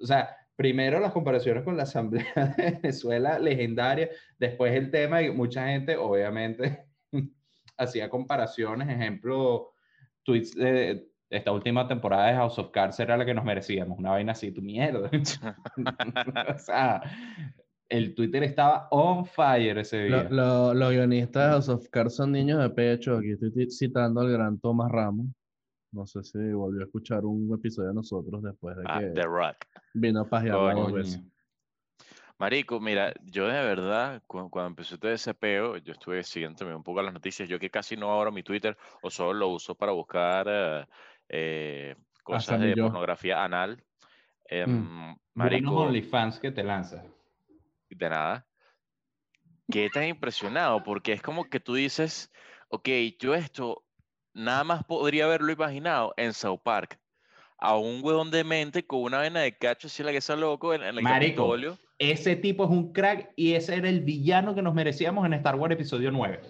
O 0.00 0.06
sea, 0.06 0.34
primero 0.56 0.98
las 1.00 1.12
comparaciones 1.12 1.62
con 1.64 1.76
la 1.76 1.82
Asamblea 1.84 2.24
de 2.56 2.72
Venezuela, 2.82 3.38
legendaria. 3.38 4.08
Después 4.38 4.72
el 4.74 4.90
tema 4.90 5.18
de 5.18 5.24
que 5.26 5.32
mucha 5.32 5.66
gente, 5.68 5.96
obviamente, 5.96 6.86
hacía 7.76 8.08
comparaciones. 8.08 8.88
Ejemplo, 8.88 9.71
tweets 10.24 10.54
de 10.54 11.08
esta 11.30 11.50
última 11.52 11.88
temporada 11.88 12.26
de 12.28 12.34
House 12.34 12.58
of 12.58 12.70
Cards 12.70 13.00
era 13.00 13.16
la 13.16 13.24
que 13.24 13.34
nos 13.34 13.44
merecíamos. 13.44 13.98
Una 13.98 14.10
vaina 14.10 14.32
así, 14.32 14.52
tu 14.52 14.60
mierda. 14.62 15.10
o 16.54 16.58
sea, 16.58 17.02
el 17.88 18.14
Twitter 18.14 18.42
estaba 18.42 18.88
on 18.90 19.24
fire 19.26 19.78
ese 19.78 20.08
Lo- 20.08 20.20
día. 20.20 20.28
lo- 20.30 20.74
los 20.74 20.90
guionistas 20.92 21.44
de 21.44 21.50
House 21.52 21.68
of 21.68 21.88
Cards 21.90 22.16
son 22.16 22.32
niños 22.32 22.60
de 22.62 22.70
pecho. 22.70 23.16
Aquí 23.18 23.30
estoy 23.32 23.70
citando 23.70 24.20
al 24.20 24.30
gran 24.30 24.58
Thomas 24.58 24.90
Ramos. 24.90 25.26
No 25.94 26.06
sé 26.06 26.22
si 26.22 26.38
volvió 26.52 26.80
a 26.80 26.84
escuchar 26.84 27.24
un 27.24 27.52
episodio 27.54 27.88
de 27.90 27.94
nosotros 27.94 28.42
después 28.42 28.76
de 28.76 28.82
Ah, 28.86 28.98
que 29.00 29.06
The 29.08 29.22
Rock. 29.22 29.56
vino 29.94 30.20
a 30.20 30.24
pajear 30.28 30.54
Coño. 30.56 31.02
Marico, 32.42 32.80
mira, 32.80 33.14
yo 33.22 33.46
de 33.46 33.52
verdad, 33.52 34.20
cu- 34.26 34.50
cuando 34.50 34.66
empezó 34.70 34.98
todo 34.98 35.12
ese 35.12 35.32
peo, 35.32 35.76
yo 35.76 35.92
estuve 35.92 36.24
siguiendo 36.24 36.58
también 36.58 36.78
un 36.78 36.82
poco 36.82 37.00
las 37.00 37.14
noticias. 37.14 37.48
Yo 37.48 37.56
que 37.60 37.70
casi 37.70 37.96
no 37.96 38.12
abro 38.12 38.32
mi 38.32 38.42
Twitter 38.42 38.76
o 39.00 39.10
solo 39.10 39.32
lo 39.34 39.48
uso 39.50 39.76
para 39.76 39.92
buscar 39.92 40.46
eh, 40.48 40.86
eh, 41.28 41.96
cosas 42.24 42.58
de 42.58 42.74
yo. 42.74 42.82
pornografía 42.86 43.44
anal. 43.44 43.84
Em, 44.46 44.66
Buenos 44.70 45.20
marico, 45.34 45.70
OnlyFans 45.76 46.40
que 46.40 46.50
te 46.50 46.64
lanzas. 46.64 47.04
de 47.88 48.10
nada. 48.10 48.44
Qué 49.70 49.88
tan 49.88 50.08
impresionado, 50.08 50.82
porque 50.82 51.12
es 51.12 51.22
como 51.22 51.48
que 51.48 51.60
tú 51.60 51.74
dices, 51.74 52.32
ok, 52.70 52.88
yo 53.20 53.36
esto 53.36 53.84
nada 54.34 54.64
más 54.64 54.82
podría 54.82 55.26
haberlo 55.26 55.52
imaginado 55.52 56.12
en 56.16 56.32
South 56.32 56.62
Park. 56.64 56.98
A 57.64 57.76
un 57.76 58.00
huevón 58.02 58.32
de 58.32 58.42
mente 58.42 58.84
con 58.84 59.02
una 59.02 59.20
vena 59.20 59.40
de 59.40 59.56
cacho, 59.56 59.86
así 59.86 60.02
la 60.02 60.10
que 60.10 60.16
está 60.16 60.34
loco 60.34 60.74
en, 60.74 60.82
en 60.82 60.98
el 60.98 61.02
Marico. 61.02 61.42
Capitolio. 61.42 61.78
Ese 61.98 62.34
tipo 62.34 62.64
es 62.64 62.70
un 62.70 62.92
crack 62.92 63.30
y 63.36 63.52
ese 63.52 63.76
era 63.76 63.88
el 63.88 64.00
villano 64.00 64.56
que 64.56 64.62
nos 64.62 64.74
merecíamos 64.74 65.24
en 65.24 65.34
Star 65.34 65.54
Wars 65.54 65.72
Episodio 65.72 66.10
9. 66.10 66.40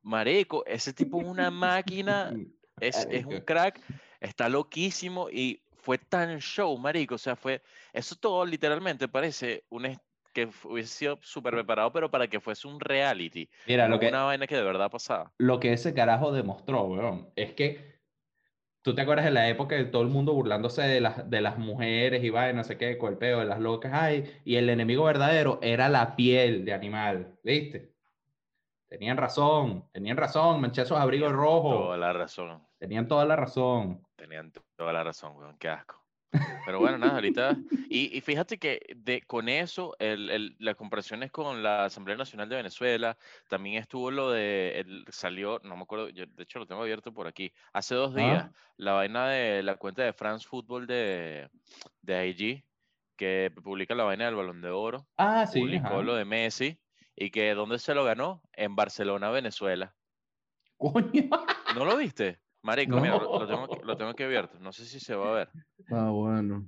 Marico, 0.00 0.64
ese 0.64 0.94
tipo 0.94 1.20
es 1.20 1.26
una 1.26 1.50
máquina, 1.50 2.32
es, 2.80 3.06
es 3.10 3.26
un 3.26 3.40
crack, 3.40 3.78
está 4.18 4.48
loquísimo 4.48 5.28
y 5.30 5.60
fue 5.76 5.98
tan 5.98 6.38
show, 6.38 6.76
marico. 6.78 7.16
O 7.16 7.18
sea, 7.18 7.36
fue, 7.36 7.60
eso 7.92 8.16
todo 8.16 8.46
literalmente 8.46 9.08
parece 9.08 9.64
un 9.68 9.98
que 10.32 10.48
hubiese 10.64 10.88
sido 10.88 11.18
súper 11.22 11.54
preparado, 11.54 11.90
pero 11.92 12.10
para 12.10 12.28
que 12.28 12.40
fuese 12.40 12.68
un 12.68 12.78
reality. 12.78 13.48
Mira, 13.66 13.88
lo 13.88 13.98
que, 13.98 14.08
una 14.08 14.24
vaina 14.24 14.46
que 14.46 14.56
de 14.56 14.62
verdad 14.62 14.90
pasaba. 14.90 15.32
lo 15.38 15.60
que 15.60 15.72
ese 15.72 15.94
carajo 15.94 16.30
demostró, 16.32 16.82
weón, 16.84 17.30
es 17.36 17.52
que 17.52 17.95
tú 18.86 18.94
te 18.94 19.02
acuerdas 19.02 19.24
de 19.24 19.32
la 19.32 19.48
época 19.48 19.74
de 19.74 19.86
todo 19.86 20.02
el 20.02 20.08
mundo 20.08 20.32
burlándose 20.32 20.80
de 20.82 21.00
las, 21.00 21.28
de 21.28 21.40
las 21.40 21.58
mujeres 21.58 22.22
y 22.22 22.30
va, 22.30 22.52
no 22.52 22.62
sé 22.62 22.78
qué, 22.78 22.96
con 22.96 23.10
el 23.12 23.18
peo 23.18 23.40
de 23.40 23.44
las 23.44 23.58
locas, 23.58 23.92
ay, 23.92 24.40
y 24.44 24.54
el 24.54 24.70
enemigo 24.70 25.02
verdadero 25.02 25.58
era 25.60 25.88
la 25.88 26.14
piel 26.14 26.64
de 26.64 26.72
animal, 26.72 27.36
¿viste? 27.42 27.90
Tenían 28.88 29.16
razón, 29.16 29.88
tenían 29.90 30.16
razón, 30.16 30.60
manché 30.60 30.82
esos 30.82 30.96
abrigos 31.00 31.30
Toda 31.32 31.42
rojos, 31.42 31.98
la 31.98 32.12
razón. 32.12 32.62
tenían 32.78 33.08
toda 33.08 33.24
la 33.24 33.34
razón. 33.34 34.06
Tenían 34.14 34.52
to- 34.52 34.62
toda 34.76 34.92
la 34.92 35.02
razón, 35.02 35.36
weón, 35.36 35.58
qué 35.58 35.68
asco. 35.68 36.05
Pero 36.64 36.80
bueno, 36.80 36.98
nada, 36.98 37.14
ahorita. 37.14 37.56
Y, 37.88 38.16
y 38.16 38.20
fíjate 38.20 38.58
que 38.58 38.80
de, 38.96 39.22
con 39.22 39.48
eso, 39.48 39.94
el, 40.00 40.28
el- 40.30 40.56
las 40.58 40.74
comparaciones 40.76 41.30
con 41.30 41.62
la 41.62 41.84
Asamblea 41.84 42.16
Nacional 42.16 42.48
de 42.48 42.56
Venezuela, 42.56 43.16
también 43.48 43.76
estuvo 43.80 44.10
lo 44.10 44.30
de. 44.32 44.80
el- 44.80 45.04
salió, 45.10 45.60
no 45.62 45.76
me 45.76 45.82
acuerdo, 45.82 46.08
yo 46.08 46.26
de 46.26 46.42
hecho 46.42 46.58
lo 46.58 46.66
tengo 46.66 46.82
abierto 46.82 47.12
por 47.12 47.26
aquí, 47.28 47.52
hace 47.72 47.94
dos 47.94 48.14
días, 48.14 48.46
Ah. 48.46 48.52
la 48.76 48.92
vaina 48.94 49.28
de 49.28 49.62
la 49.62 49.76
cuenta 49.76 50.02
de 50.02 50.12
France 50.12 50.46
Football 50.48 50.86
de, 50.88 51.48
de 52.02 52.28
IG, 52.28 52.64
que 53.16 53.52
publica 53.62 53.94
la 53.94 54.04
vaina 54.04 54.26
del 54.26 54.34
Balón 54.34 54.60
de 54.60 54.70
Oro, 54.70 55.06
Ah, 55.16 55.46
sí, 55.46 55.60
publicó 55.60 55.86
ajá. 55.86 56.02
lo 56.02 56.16
de 56.16 56.24
Messi, 56.24 56.78
y 57.14 57.30
que 57.30 57.54
¿dónde 57.54 57.78
se 57.78 57.94
lo 57.94 58.04
ganó? 58.04 58.42
En 58.52 58.74
Barcelona, 58.76 59.30
Venezuela. 59.30 59.94
Coño. 60.76 61.30
¿No 61.74 61.84
lo 61.84 61.96
viste? 61.96 62.38
Marico, 62.66 63.00
mira, 63.00 63.16
lo, 63.16 63.38
lo 63.38 63.46
tengo, 63.46 63.66
lo 63.84 63.96
tengo 63.96 64.10
aquí 64.10 64.24
abierto, 64.24 64.58
no 64.58 64.72
sé 64.72 64.84
si 64.84 64.98
se 65.00 65.14
va 65.14 65.28
a 65.30 65.32
ver. 65.34 65.48
Ah, 65.90 66.10
bueno. 66.10 66.66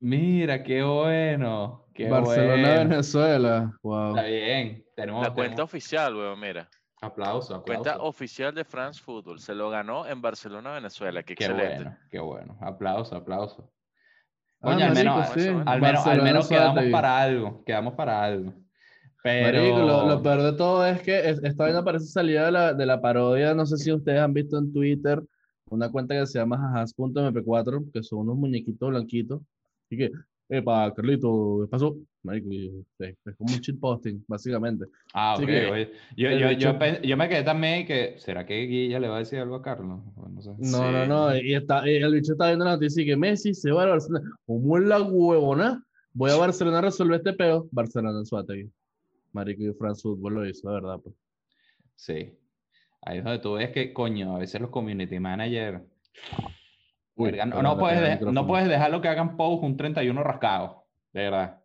Mira, 0.00 0.62
qué 0.62 0.82
bueno. 0.82 1.86
Qué 1.94 2.08
Barcelona, 2.08 2.54
bueno. 2.74 2.88
Venezuela. 2.90 3.72
Wow. 3.82 4.16
Está 4.16 4.22
bien. 4.28 4.84
Tenemos, 4.96 5.22
La 5.22 5.32
cuenta 5.34 5.50
tenemos- 5.56 5.64
oficial, 5.70 6.16
weón, 6.16 6.40
mira. 6.40 6.68
Aplauso, 7.00 7.56
aplauso. 7.56 7.64
Cuenta 7.82 8.02
oficial 8.02 8.54
de 8.54 8.64
France 8.64 9.00
Football. 9.02 9.40
Se 9.40 9.54
lo 9.54 9.68
ganó 9.70 10.06
en 10.06 10.22
Barcelona, 10.22 10.72
Venezuela. 10.74 11.22
Qué, 11.24 11.34
Qué 11.34 11.44
excelente. 11.44 11.74
bueno, 11.84 11.96
qué 12.10 12.18
bueno. 12.20 12.58
Aplauso, 12.60 13.16
aplauso. 13.16 13.72
Ah, 14.60 14.70
Coño, 14.72 14.84
al 14.86 14.94
marico, 14.94 15.14
menos, 15.16 15.28
sí. 15.34 15.40
al 15.48 15.54
menos, 15.54 15.66
al 15.66 15.80
Barcelona, 15.80 16.22
menos 16.22 16.48
quedamos 16.48 16.84
para 16.92 17.20
algo. 17.20 17.64
Quedamos 17.64 17.94
para 17.94 18.22
algo. 18.24 18.54
Pero. 19.24 19.58
Marico, 19.58 19.78
lo, 19.78 20.06
lo 20.08 20.22
peor 20.22 20.42
de 20.42 20.52
todo 20.52 20.86
es 20.86 21.00
que 21.02 21.28
es- 21.30 21.42
esta 21.42 21.64
vaina 21.64 21.84
parece 21.84 22.06
salida 22.06 22.46
de 22.46 22.52
la, 22.52 22.72
de 22.74 22.86
la 22.86 23.00
parodia. 23.00 23.54
No 23.54 23.66
sé 23.66 23.76
si 23.78 23.92
ustedes 23.92 24.20
han 24.20 24.32
visto 24.32 24.58
en 24.58 24.72
Twitter 24.72 25.20
una 25.74 25.90
cuenta 25.90 26.18
que 26.18 26.26
se 26.26 26.38
llama 26.38 26.58
jajas.mp4, 26.58 27.90
que 27.92 28.02
son 28.02 28.20
unos 28.20 28.36
muñequitos 28.36 28.90
blanquitos. 28.90 29.40
Y 29.90 29.96
que, 29.96 30.10
epa, 30.48 30.92
Carlito, 30.94 31.60
¿qué 31.62 31.68
pasó? 31.68 31.96
Marico, 32.22 32.48
y, 32.52 32.68
es, 32.98 33.16
es 33.24 33.36
como 33.36 33.52
un 33.54 33.60
shitposting, 33.60 34.24
básicamente. 34.28 34.86
Ah, 35.12 35.32
Así 35.34 35.42
ok. 35.42 35.48
que 35.48 35.66
oye, 35.70 35.92
Yo, 36.16 36.30
yo, 36.30 36.50
yo, 37.02 37.16
me 37.16 37.28
quedé 37.28 37.42
también 37.42 37.86
que. 37.86 38.14
¿Será 38.18 38.46
que 38.46 38.62
Guilla 38.66 39.00
le 39.00 39.08
va 39.08 39.16
a 39.16 39.20
decir 39.20 39.38
algo 39.40 39.56
a 39.56 39.62
Carlos? 39.62 40.00
No 40.16 40.40
sé. 40.40 40.50
No, 40.58 40.92
no, 40.92 41.02
Sí. 41.02 41.08
no. 41.08 41.36
Y 41.36 41.54
está, 41.54 41.80
el 41.84 42.14
bicho 42.14 42.32
está 42.32 42.46
viendo 42.46 42.64
la 42.64 42.72
noticia 42.72 43.02
y 43.02 43.06
que 43.06 43.16
Messi 43.16 43.54
se 43.54 43.72
va 43.72 43.84
a 43.84 43.86
Barcelona. 43.86 44.30
¿Cómo 44.46 44.78
es 44.78 44.84
la 44.84 45.02
huevona? 45.02 45.84
Voy 46.14 46.30
a 46.30 46.36
Barcelona 46.36 46.78
a 46.78 46.82
resolver 46.82 47.16
este 47.16 47.32
peo. 47.32 47.68
Barcelona 47.72 48.18
en 48.18 48.26
Suátegui. 48.26 48.70
Marico 49.32 49.62
y 49.64 49.72
France 49.72 50.02
Football 50.02 50.34
lo 50.34 50.46
hizo, 50.48 50.68
la 50.68 50.74
verdad. 50.74 51.00
Pues. 51.02 51.16
Sí. 51.96 52.32
Ahí 53.02 53.18
es 53.18 53.24
donde 53.24 53.40
tú 53.40 53.54
ves 53.54 53.70
que, 53.70 53.92
coño, 53.92 54.36
a 54.36 54.38
veces 54.38 54.60
los 54.60 54.70
community 54.70 55.18
managers. 55.18 55.82
Uy, 57.14 57.30
verga, 57.30 57.46
no, 57.46 57.76
puedes 57.78 58.20
de- 58.20 58.32
no 58.32 58.46
puedes 58.46 58.68
dejarlo 58.68 59.00
que 59.00 59.08
hagan 59.08 59.36
post 59.36 59.62
un 59.64 59.76
31 59.76 60.22
rascado. 60.22 60.84
De 61.12 61.22
verdad. 61.24 61.58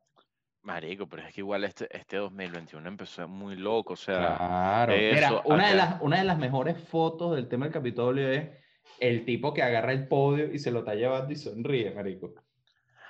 Marico, 0.63 1.08
pero 1.08 1.24
es 1.25 1.34
que 1.34 1.41
igual 1.41 1.63
este, 1.63 1.88
este 1.96 2.17
2021 2.17 2.88
empezó 2.89 3.27
muy 3.27 3.56
loco. 3.56 3.94
O 3.94 3.96
sea, 3.96 4.36
Claro. 4.38 4.94
eso 4.94 5.15
Mira, 5.15 5.41
una 5.46 5.70
de, 5.70 5.75
las, 5.75 6.01
una 6.01 6.17
de 6.17 6.24
las 6.25 6.38
mejores 6.38 6.77
fotos 6.89 7.36
del 7.36 7.48
tema 7.48 7.65
del 7.65 7.74
Capitolio 7.74 8.27
es 8.29 8.50
el 9.00 9.24
tipo 9.24 9.53
que 9.53 9.62
agarra 9.63 9.94
el 9.94 10.08
podio 10.08 10.53
y 10.53 10.60
se 10.60 10.72
lo 10.72 10.79
está 10.79 10.96
llevando 10.96 11.32
y 11.32 11.38
sonríe, 11.38 11.91
marico. 11.91 12.34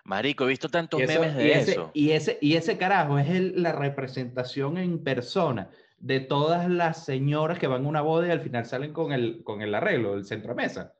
Marico, 0.03 0.43
he 0.46 0.50
visto 0.50 0.69
tantos 0.69 1.00
Y 1.00 1.03
eso- 1.03 1.19
memes 1.19 1.36
y 1.36 1.38
de 1.39 1.51
ese, 1.53 1.72
eso. 1.72 1.91
Y 1.93 2.12
ese, 2.12 2.38
y 2.41 2.55
ese 2.55 2.77
carajo 2.77 3.17
es 3.17 3.29
el- 3.29 3.63
la 3.63 3.72
representación 3.72 4.77
en 4.77 5.03
persona 5.03 5.69
de 5.98 6.20
todas 6.20 6.70
las 6.70 7.04
señoras 7.06 7.60
que 7.60 7.68
van 7.68 7.86
a 7.86 7.89
una 7.89 8.01
boda 8.01 8.27
y 8.27 8.32
al 8.32 8.42
final 8.42 8.66
salen 8.66 8.94
con 8.94 9.12
el, 9.12 9.44
con 9.44 9.62
el 9.62 9.74
arreglo, 9.75 10.16
el 10.16 10.25
centro 10.25 10.56
mesa. 10.56 10.94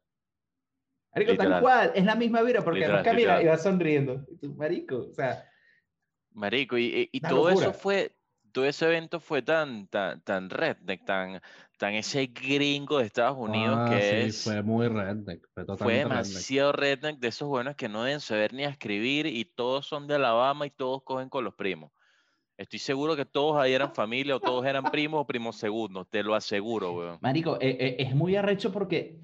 Marico, 1.14 1.36
tal 1.36 1.38
Literal. 1.46 1.62
cual, 1.64 1.92
es 1.96 2.06
la 2.06 2.16
misma 2.16 2.42
vibra, 2.44 2.64
porque 2.64 2.80
Literal, 2.80 3.00
además 3.00 3.14
camina 3.14 3.42
y 3.42 3.46
va 3.48 3.58
sonriendo. 3.58 4.26
Y 4.30 4.38
tú, 4.38 4.54
marico, 4.56 5.08
o 5.10 5.14
sea, 5.14 5.50
Marico, 6.32 6.78
y, 6.78 7.10
y- 7.12 7.20
todo 7.22 7.50
locura. 7.50 7.70
eso 7.70 7.74
fue, 7.74 8.16
todo 8.52 8.66
ese 8.66 8.86
evento 8.86 9.20
fue 9.20 9.42
tan, 9.42 9.88
tan, 9.88 10.22
tan 10.22 10.50
redneck, 10.50 11.04
tan, 11.06 11.42
tan 11.78 11.94
ese 11.96 12.28
gringo 12.28 13.00
de 13.00 13.06
Estados 13.06 13.38
Unidos 13.38 13.82
Ah, 13.82 13.86
que 13.90 14.02
sí, 14.02 14.16
es, 14.16 14.44
fue 14.44 14.62
muy 14.62 14.88
redneck. 14.88 15.48
Fue, 15.54 15.66
fue 15.66 15.66
totalmente 15.66 16.10
redneck. 16.10 16.28
demasiado 16.28 16.72
redneck 16.72 17.20
de 17.20 17.28
esos 17.30 17.48
buenos 17.48 17.76
que 17.76 17.90
no 17.90 18.04
deben 18.04 18.20
saber 18.20 18.54
ni 18.54 18.64
escribir 18.64 19.26
y 19.26 19.46
todos 19.46 19.88
son 19.88 20.08
de 20.08 20.16
Alabama 20.16 20.66
y 20.68 20.70
todos 20.72 21.04
cogen 21.04 21.30
con 21.30 21.44
los 21.44 21.56
primos. 21.56 21.92
Estoy 22.58 22.80
seguro 22.80 23.16
que 23.16 23.26
todos 23.26 23.58
ahí 23.62 23.74
eran 23.74 23.94
familia 23.94 24.36
o 24.36 24.40
todos 24.40 24.66
eran 24.66 24.86
primos 24.86 25.22
o 25.22 25.28
primos 25.28 25.58
segundos, 25.58 26.08
te 26.10 26.24
lo 26.24 26.34
aseguro, 26.34 26.94
weón. 26.94 27.18
marico, 27.22 27.58
eh, 27.62 27.78
eh, 27.80 27.96
es 28.00 28.16
muy 28.16 28.36
arrecho 28.36 28.72
porque 28.72 29.20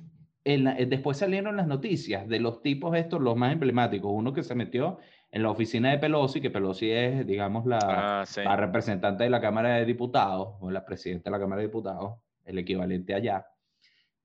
en 0.45 0.65
la- 0.65 0.77
eh, 0.77 0.85
después 0.85 1.17
salieron 1.17 1.55
las 1.57 1.65
noticias 1.67 2.27
de 2.27 2.39
los 2.39 2.61
tipos 2.61 2.95
estos, 2.95 3.21
los 3.21 3.35
más 3.35 3.51
emblemáticos. 3.53 4.11
Uno 4.13 4.33
que 4.33 4.43
se 4.43 4.53
metió 4.55 4.99
en 5.31 5.41
la 5.41 5.49
oficina 5.49 5.89
de 5.89 5.97
Pelosi, 5.97 6.41
que 6.41 6.51
Pelosi 6.51 6.91
es, 6.91 7.25
digamos, 7.25 7.65
la, 7.65 8.21
Ah, 8.21 8.25
sí. 8.25 8.41
la 8.43 8.55
representante 8.55 9.23
de 9.23 9.29
la 9.31 9.41
Cámara 9.41 9.75
de 9.77 9.85
Diputados, 9.85 10.49
o 10.59 10.69
la 10.69 10.85
presidenta 10.85 11.29
de 11.29 11.31
la 11.31 11.39
Cámara 11.39 11.61
de 11.61 11.67
Diputados, 11.67 12.19
el 12.45 12.57
equivalente 12.59 13.15
allá, 13.15 13.47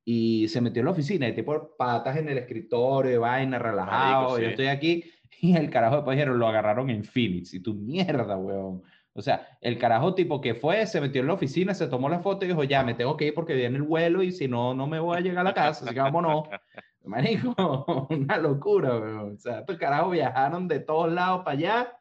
y 0.04 0.48
se 0.48 0.60
metió 0.60 0.80
en 0.80 0.86
la 0.86 0.90
oficina, 0.92 1.28
y 1.28 1.34
tipo 1.34 1.76
patas 1.78 2.16
en 2.16 2.28
el 2.28 2.38
escritorio, 2.38 3.20
vaina, 3.22 3.58
relajado, 3.58 4.36
sí. 4.36 4.42
yo 4.42 4.48
estoy 4.50 4.66
aquí, 4.66 5.04
y 5.40 5.56
el 5.56 5.70
carajo 5.70 5.96
después 5.96 6.16
dijeron, 6.16 6.38
lo 6.38 6.48
agarraron 6.48 6.90
en 6.90 7.04
Phoenix, 7.04 7.54
y 7.54 7.60
tu 7.60 7.74
mierda, 7.74 8.36
weón. 8.36 8.82
O 9.18 9.22
sea, 9.22 9.58
el 9.60 9.78
carajo 9.78 10.14
tipo 10.14 10.40
que 10.40 10.54
fue, 10.54 10.86
se 10.86 11.00
metió 11.00 11.20
en 11.20 11.26
la 11.26 11.34
oficina, 11.34 11.74
se 11.74 11.88
tomó 11.88 12.08
la 12.08 12.20
foto 12.20 12.44
y 12.44 12.48
dijo, 12.48 12.62
ya, 12.62 12.84
me 12.84 12.94
tengo 12.94 13.16
que 13.16 13.26
ir 13.26 13.34
porque 13.34 13.54
viene 13.54 13.76
el 13.76 13.82
vuelo 13.82 14.22
y 14.22 14.30
si 14.30 14.46
no, 14.46 14.74
no 14.74 14.86
me 14.86 15.00
voy 15.00 15.16
a 15.16 15.20
llegar 15.20 15.40
a 15.40 15.50
la 15.50 15.54
casa, 15.54 15.84
así 15.84 15.92
que 15.92 16.00
vámonos. 16.00 16.48
Marico, 17.04 18.06
una 18.10 18.36
locura, 18.36 18.96
weón. 18.96 19.34
O 19.34 19.38
sea, 19.38 19.60
estos 19.60 19.76
carajos 19.76 20.12
viajaron 20.12 20.68
de 20.68 20.78
todos 20.78 21.12
lados 21.12 21.42
para 21.44 21.56
allá 21.56 22.00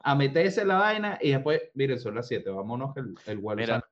a 0.00 0.14
meterse 0.14 0.60
en 0.60 0.68
la 0.68 0.76
vaina 0.76 1.18
y 1.22 1.30
después, 1.30 1.62
miren, 1.72 1.98
son 1.98 2.14
las 2.14 2.28
7, 2.28 2.50
vámonos 2.50 2.92
que 2.92 3.00
el, 3.00 3.14
el 3.26 3.38
vuelo 3.38 3.60
Mira. 3.60 3.84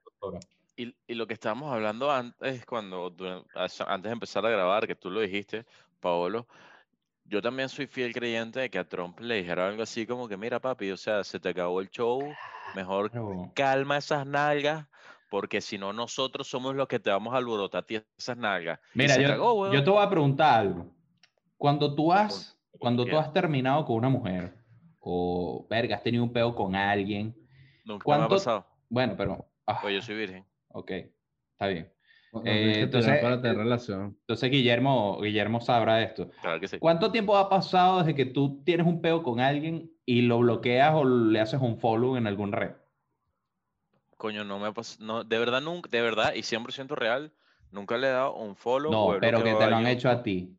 Y, 0.77 0.95
y 1.07 1.15
lo 1.15 1.27
que 1.27 1.33
estábamos 1.33 1.73
hablando 1.73 2.11
antes, 2.11 2.67
cuando 2.67 3.15
antes 3.55 4.03
de 4.03 4.13
empezar 4.13 4.45
a 4.45 4.51
grabar, 4.51 4.87
que 4.87 4.95
tú 4.95 5.11
lo 5.11 5.21
dijiste, 5.21 5.65
Paolo, 6.01 6.47
yo 7.29 7.43
también 7.43 7.69
soy 7.69 7.87
fiel 7.87 8.13
creyente 8.13 8.61
de 8.61 8.71
que 8.71 8.79
a 8.79 8.89
Trump 8.89 9.19
le 9.21 9.37
dijera 9.37 9.69
algo 9.69 9.83
así 9.83 10.07
como 10.07 10.29
que, 10.29 10.37
mira 10.37 10.61
papi, 10.61 10.91
o 10.91 10.97
sea, 10.97 11.25
se 11.25 11.39
te 11.41 11.49
acabó 11.51 11.81
el 11.81 11.91
show, 11.91 12.37
mejor 12.75 13.11
Claro. 13.11 13.53
calma 13.55 13.99
esas 13.99 14.27
nalgas, 14.27 14.87
porque 15.31 15.61
si 15.61 15.79
no 15.79 15.93
nosotros 15.93 16.47
somos 16.49 16.75
los 16.75 16.87
que 16.89 16.99
te 16.99 17.11
vamos 17.11 17.35
a 17.35 17.39
alborotar 17.39 17.83
a 17.83 17.87
ti 17.87 18.01
esas 18.19 18.37
nalgas. 18.37 18.79
Mira, 18.95 19.17
yo, 19.19 19.29
cagó, 19.29 19.73
yo 19.73 19.83
te 19.85 19.91
voy 19.91 20.03
a 20.03 20.09
preguntar 20.11 20.61
algo. 20.61 20.87
Cuando 21.57 21.95
tú 21.95 22.13
has, 22.13 22.59
cuando 22.79 23.05
tú 23.05 23.17
has 23.19 23.33
terminado 23.33 23.85
con 23.85 23.97
una 23.97 24.09
mujer, 24.09 24.55
o 25.01 25.67
verga, 25.71 25.97
has 25.97 26.03
tenido 26.03 26.25
un 26.25 26.33
peo 26.33 26.55
con 26.55 26.75
alguien, 26.75 27.35
Nunca 27.85 28.05
me 28.09 28.15
ha 28.15 28.19
¿cuánto- 28.19 28.35
pasado, 28.37 28.67
bueno, 28.89 29.15
pero, 29.17 29.49
ah, 29.67 29.79
pues 29.81 29.95
yo 29.95 30.03
soy 30.03 30.17
virgen. 30.17 30.45
ok, 30.69 30.91
está 31.53 31.67
bien. 31.69 31.93
Tirar 32.43 32.79
entonces, 32.79 33.21
para 33.23 33.41
tener 33.41 33.57
eh, 33.57 33.63
relación. 33.63 34.17
Entonces 34.21 34.51
Guillermo, 34.51 35.21
Guillermo 35.21 35.61
sabrá 35.61 36.03
esto. 36.03 36.31
Claro 36.41 36.61
que 36.61 36.69
sí. 36.69 36.79
¿Cuánto 36.79 37.11
tiempo 37.13 37.37
ha 37.37 37.49
pasado 37.49 37.99
desde 37.99 38.15
que 38.15 38.27
tú 38.27 38.63
tienes 38.65 38.87
un 38.87 39.01
peo 39.01 39.23
con 39.23 39.41
alguien 39.41 39.91
y 40.05 40.23
lo 40.23 40.39
bloqueas 40.39 40.95
o 40.95 41.05
le 41.05 41.41
haces 41.41 41.61
un 41.61 41.79
follow 41.79 42.17
en 42.17 42.27
algún 42.27 42.53
red? 42.53 42.73
Coño, 44.17 44.45
no 44.45 44.59
me 44.59 44.69
ha 44.69 44.73
pasado, 44.73 45.05
no, 45.05 45.25
de 45.25 45.39
verdad 45.39 45.61
nunca, 45.61 45.91
de 45.91 46.01
verdad, 46.01 46.33
y 46.35 46.43
100% 46.43 46.95
real, 46.95 47.33
nunca 47.71 47.99
le 47.99 48.07
he 48.07 48.11
dado 48.11 48.35
un 48.35 48.57
follow. 48.57 48.91
No, 48.93 49.07
o 49.09 49.21
pero 49.21 49.43
que 49.43 49.55
te 49.55 49.67
lo 49.67 49.77
han 49.77 49.87
hecho 49.87 50.09
a 50.09 50.23
ti. 50.23 50.57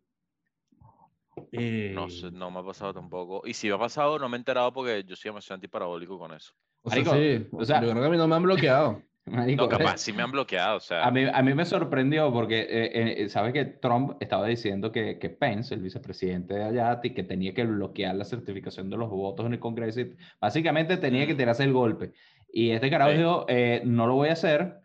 No 1.93 2.10
sé, 2.10 2.31
no 2.31 2.51
me 2.51 2.60
ha 2.60 2.63
pasado 2.63 2.93
tampoco. 2.93 3.41
Y 3.46 3.53
si 3.53 3.67
me 3.67 3.75
ha 3.75 3.79
pasado, 3.79 4.19
no 4.19 4.29
me 4.29 4.38
he 4.38 4.39
enterado 4.39 4.72
porque 4.72 5.03
yo 5.03 5.15
soy 5.15 5.29
demasiado 5.29 5.55
antiparabólico 5.55 6.19
con 6.19 6.34
eso. 6.34 6.53
O 6.84 6.89
sea, 6.89 7.03
Marico, 7.03 7.15
sí, 7.15 7.48
o 7.51 7.65
sea- 7.65 7.81
yo 7.81 7.89
creo 7.89 8.01
que 8.01 8.07
a 8.07 8.12
mí 8.12 8.17
no 8.17 8.27
me 8.27 8.36
han 8.36 8.43
bloqueado. 8.43 9.01
Marico, 9.31 9.63
No, 9.63 9.69
capaz, 9.69 9.98
sí 9.98 10.13
me 10.13 10.24
han 10.24 10.31
bloqueado, 10.31 10.77
o 10.77 10.79
sea. 10.79 11.05
A 11.05 11.12
mí, 11.12 11.24
a 11.31 11.41
mí 11.43 11.53
me 11.53 11.65
sorprendió 11.65 12.31
porque, 12.31 12.62
eh, 12.62 13.24
eh, 13.24 13.29
¿sabes 13.29 13.51
que 13.53 13.65
Trump 13.65 14.15
estaba 14.22 14.48
diciendo 14.48 14.91
que, 14.91 15.19
que 15.19 15.29
Pence, 15.29 15.74
el 15.74 15.81
vicepresidente 15.81 16.53
de 16.53 16.63
allá, 16.63 17.01
que 17.01 17.24
tenía 17.24 17.53
que 17.53 17.65
bloquear 17.65 18.15
la 18.15 18.24
certificación 18.24 18.89
de 18.89 18.98
los 18.98 19.10
votos 19.10 19.46
en 19.46 19.53
el 19.53 19.60
Congreso? 19.60 20.01
y 20.01 20.15
básicamente 20.39 20.98
tenía 20.98 21.27
que 21.27 21.34
Mm. 21.34 21.38
tirarse 21.38 21.63
el 21.63 21.74
golpe. 21.74 22.13
Y 22.51 22.72
este 22.72 22.89
carajo 22.89 23.12
Sí. 23.12 23.17
dijo, 23.17 23.46
eh, 23.50 23.81
no 23.84 24.07
lo 24.07 24.15
voy 24.15 24.29
a 24.29 24.34
hacer. 24.34 24.77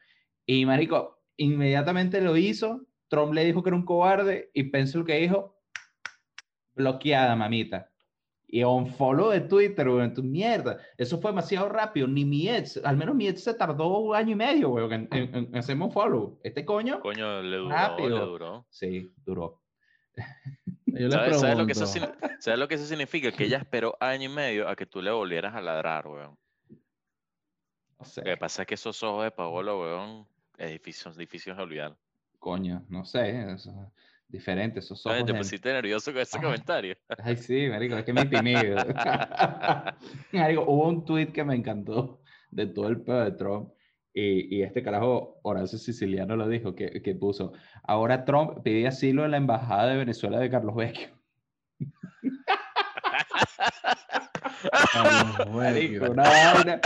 Y, 0.44 0.66
marico, 0.66 1.22
inmediatamente 1.36 2.20
lo 2.20 2.36
hizo. 2.36 2.84
Trump 3.08 3.32
le 3.34 3.44
dijo 3.44 3.62
que 3.62 3.68
era 3.70 3.76
un 3.76 3.84
cobarde 3.84 4.50
y 4.54 4.64
Pence 4.64 4.98
lo 4.98 5.04
que 5.04 5.18
dijo, 5.18 5.60
bloqueada, 6.74 7.36
mamita. 7.36 7.91
Y 8.54 8.62
un 8.64 8.86
follow 8.86 9.30
de 9.30 9.40
Twitter, 9.40 9.88
weón, 9.88 10.12
tu 10.12 10.22
mierda. 10.22 10.76
Eso 10.98 11.18
fue 11.18 11.30
demasiado 11.30 11.70
rápido. 11.70 12.06
Ni 12.06 12.26
mi 12.26 12.50
ex, 12.50 12.76
al 12.84 12.98
menos 12.98 13.14
mi 13.14 13.26
ex 13.26 13.42
se 13.44 13.54
tardó 13.54 13.98
un 14.00 14.14
año 14.14 14.32
y 14.32 14.34
medio, 14.34 14.68
weón, 14.68 14.92
en, 14.92 15.08
en- 15.10 15.34
en 15.34 15.56
hacerme 15.56 15.86
un 15.86 15.90
follow. 15.90 16.38
Este 16.44 16.62
coño, 16.66 17.00
Coño, 17.00 17.40
le 17.40 17.56
duró, 17.56 17.68
le 17.70 17.74
Rápido. 17.74 18.26
duró. 18.26 18.66
sí, 18.68 19.10
duró. 19.24 19.62
Yo 20.86 21.10
¿Sabes, 21.10 21.40
sabes 21.40 21.56
lo 21.56 21.64
que 21.64 21.72
eso, 21.72 21.86
signi- 21.86 22.12
¿Sabes 22.40 22.60
lo 22.60 22.68
que 22.68 22.74
eso 22.74 22.84
significa? 22.84 23.32
Que 23.32 23.44
ella 23.44 23.56
esperó 23.56 23.96
año 23.98 24.30
y 24.30 24.34
medio 24.34 24.68
a 24.68 24.76
que 24.76 24.84
tú 24.84 25.00
le 25.00 25.10
volvieras 25.10 25.54
a 25.54 25.62
ladrar, 25.62 26.06
weón. 26.06 26.36
No 27.98 28.04
sé, 28.04 28.20
Lo 28.20 28.26
que 28.32 28.36
pasa 28.36 28.62
es 28.62 28.68
que 28.68 28.74
esos 28.74 29.02
ojos 29.02 29.24
de 29.24 29.30
Paolo, 29.30 29.80
weón, 29.80 30.26
es 30.58 30.70
difícil, 30.72 31.10
es 31.10 31.16
difícil 31.16 31.56
de 31.56 31.62
olvidar. 31.62 31.96
coño, 32.38 32.84
no 32.90 33.04
sé. 33.06 33.50
Eso, 33.54 33.72
diferente, 34.32 34.80
esos 34.80 35.04
Ay, 35.06 35.12
ojos. 35.16 35.26
Te 35.26 35.32
de- 35.32 35.38
pusiste 35.38 35.72
nervioso 35.72 36.12
con 36.12 36.22
ese 36.22 36.40
comentario. 36.40 36.96
Ay, 37.22 37.36
sí, 37.36 37.68
marico, 37.68 37.96
es 37.96 38.04
que 38.04 38.12
me 38.12 38.22
intimido. 38.22 38.76
marico, 40.32 40.62
hubo 40.66 40.88
un 40.88 41.04
tweet 41.04 41.26
que 41.28 41.44
me 41.44 41.54
encantó 41.54 42.20
de 42.50 42.66
todo 42.66 42.88
el 42.88 43.00
pedo 43.02 43.24
de 43.24 43.32
Trump. 43.32 43.70
Y, 44.14 44.58
y 44.58 44.62
este 44.62 44.82
carajo, 44.82 45.38
Horacio 45.42 45.78
Siciliano 45.78 46.36
lo 46.36 46.46
dijo, 46.46 46.74
que, 46.74 47.00
que 47.00 47.14
puso, 47.14 47.54
ahora 47.82 48.26
Trump 48.26 48.62
pide 48.62 48.86
asilo 48.86 49.24
en 49.24 49.30
la 49.30 49.38
embajada 49.38 49.86
de 49.86 49.96
Venezuela 49.96 50.38
de 50.38 50.50
Carlos 50.50 50.76
Vecchio. 50.76 51.08
Carlos 54.92 55.50
Marico, 55.54 55.92
Vecchio. 55.92 56.10
una 56.12 56.22
vaina. 56.22 56.80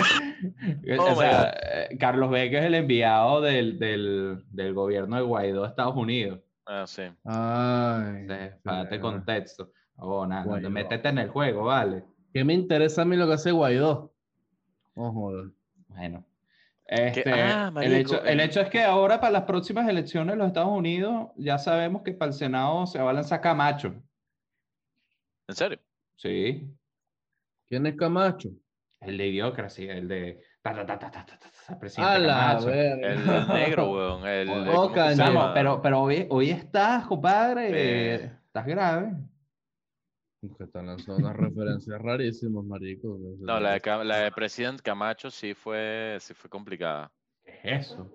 Oh 0.98 1.04
o 1.04 1.10
my 1.10 1.16
sea, 1.16 1.54
eh, 1.90 1.96
Carlos 1.98 2.30
Vecchio 2.30 2.58
es 2.60 2.64
el 2.64 2.74
enviado 2.74 3.40
del, 3.40 3.78
del, 3.78 4.44
del 4.50 4.74
gobierno 4.74 5.16
de 5.16 5.22
Guaidó 5.22 5.62
de 5.62 5.68
Estados 5.68 5.96
Unidos. 5.96 6.40
Ah, 6.66 6.85
sí. 6.87 7.02
Ay, 7.25 8.26
verga. 8.26 9.00
contexto. 9.00 9.73
Oh, 9.96 10.26
nada, 10.26 10.44
Guaidó. 10.44 10.68
métete 10.70 11.08
en 11.08 11.18
el 11.18 11.28
juego, 11.30 11.64
vale. 11.64 12.04
¿Qué 12.32 12.44
me 12.44 12.52
interesa 12.54 13.02
a 13.02 13.04
mí 13.04 13.16
lo 13.16 13.26
que 13.26 13.35
hace 13.35 13.50
Guaidó? 13.52 14.12
Joder. 14.94 15.50
Bueno. 15.88 16.25
Este, 16.88 17.25
Ah, 17.32 17.73
el, 17.80 17.94
hecho, 17.94 18.23
el 18.25 18.40
hecho 18.40 18.61
es 18.61 18.68
que 18.68 18.82
ahora 18.82 19.20
para 19.20 19.32
las 19.32 19.42
próximas 19.44 19.88
elecciones 19.88 20.35
de 20.35 20.38
los 20.38 20.46
Estados 20.49 20.70
Unidos 20.70 21.30
ya 21.37 21.58
sabemos 21.58 22.02
que 22.02 22.12
para 22.12 22.28
el 22.30 22.35
Senado 22.35 22.87
se 22.87 23.00
va 23.00 23.11
a 23.11 23.14
lanzar 23.14 23.40
Camacho. 23.40 23.94
¿En 25.49 25.54
serio? 25.54 25.78
Sí, 26.16 26.68
¿Quién 27.68 27.87
es 27.87 27.96
Camacho? 27.96 28.50
el 29.00 29.18
de 29.18 29.26
Idiocracy, 29.28 29.88
el 29.88 30.08
de 30.08 30.42
a 31.96 32.18
la 32.18 32.58
el 32.58 33.26
negro, 33.49 33.90
weón. 33.92 34.26
El, 34.26 34.49
oh, 34.49 34.92
pero, 35.54 35.80
pero 35.82 36.02
hoy, 36.02 36.26
hoy 36.30 36.50
estás, 36.50 37.06
compadre. 37.06 37.70
Eh. 37.73 38.32
Estás 38.46 38.66
grave. 38.66 39.12
Que 40.56 40.64
están 40.64 40.87
lanzando 40.87 41.26
unas 41.26 41.37
referencias 41.37 42.00
rarísimas, 42.00 42.64
marico. 42.64 43.18
No, 43.40 43.58
la 43.58 43.73
de, 43.78 44.04
la 44.04 44.18
de 44.18 44.30
President 44.32 44.80
Camacho 44.80 45.30
sí 45.30 45.54
fue, 45.54 46.18
sí 46.20 46.35
fue 46.35 46.49
complicada. 46.49 47.11
¿Qué 47.44 47.52
es 47.64 47.87
eso? 47.87 48.11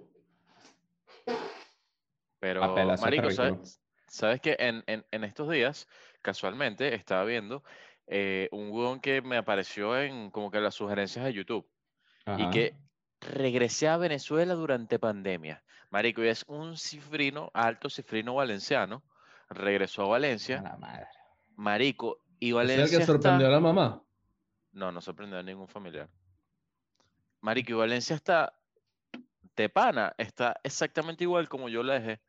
Pero, 2.40 2.64
Apelación 2.64 3.10
marico, 3.10 3.32
¿sabes, 3.32 3.82
¿sabes 4.08 4.42
que 4.42 4.56
en, 4.60 4.84
en, 4.88 5.06
en 5.12 5.24
estos 5.24 5.50
días, 5.50 5.88
casualmente, 6.22 6.96
estaba 6.96 7.26
viendo 7.26 7.64
eh, 8.14 8.50
un 8.52 8.72
weón 8.72 9.00
que 9.00 9.22
me 9.22 9.38
apareció 9.38 9.98
en 9.98 10.32
como 10.32 10.52
que 10.52 10.60
las 10.60 10.76
sugerencias 10.76 11.24
de 11.24 11.32
YouTube 11.32 11.66
y 12.38 12.50
que 12.50 12.76
regresé 13.20 13.88
a 13.88 13.98
Venezuela 13.98 14.54
durante 14.54 15.00
pandemia. 15.00 15.64
Marico, 15.90 16.24
y 16.24 16.30
es 16.30 16.44
un 16.48 16.78
cifrino, 16.78 17.52
alto 17.54 17.90
cifrino 17.90 18.36
valenciano, 18.36 19.04
regresó 19.50 20.04
a 20.04 20.06
A 20.06 20.10
Valencia, 20.10 20.62
la 20.62 20.78
madre. 20.78 21.08
Marico, 21.56 22.20
y 22.40 22.50
¿Es 22.50 22.56
Valencia 22.56 22.84
el 22.84 23.00
que 23.02 23.06
sorprendió 23.06 23.48
está... 23.48 23.58
a 23.58 23.60
la 23.60 23.60
mamá? 23.60 24.02
No, 24.72 24.92
no 24.92 25.02
sorprendió 25.02 25.38
a 25.38 25.44
ningún 25.44 25.68
familiar. 25.68 26.10
Marico, 27.42 27.72
y 27.72 27.76
Valencia 27.76 28.16
está 28.16 28.54
de 29.56 29.70
pana, 29.70 30.14
está 30.18 30.60
exactamente 30.64 31.24
igual 31.24 31.50
como 31.50 31.70
yo 31.70 31.84
la 31.84 31.96
dejé. 31.96 32.22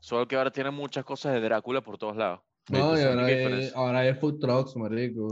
Solo 0.00 0.26
que 0.26 0.36
ahora 0.36 0.50
tiene 0.50 0.70
muchas 0.70 1.04
cosas 1.04 1.32
de 1.32 1.40
Drácula 1.40 1.80
por 1.80 1.98
todos 1.98 2.16
lados. 2.16 2.40
No, 2.68 2.96
y 2.98 3.02
ahora 3.02 3.26
hay, 3.26 3.70
ahora 3.74 3.98
hay 4.00 4.14
food 4.14 4.38
trucks, 4.38 4.76
marico. 4.76 5.26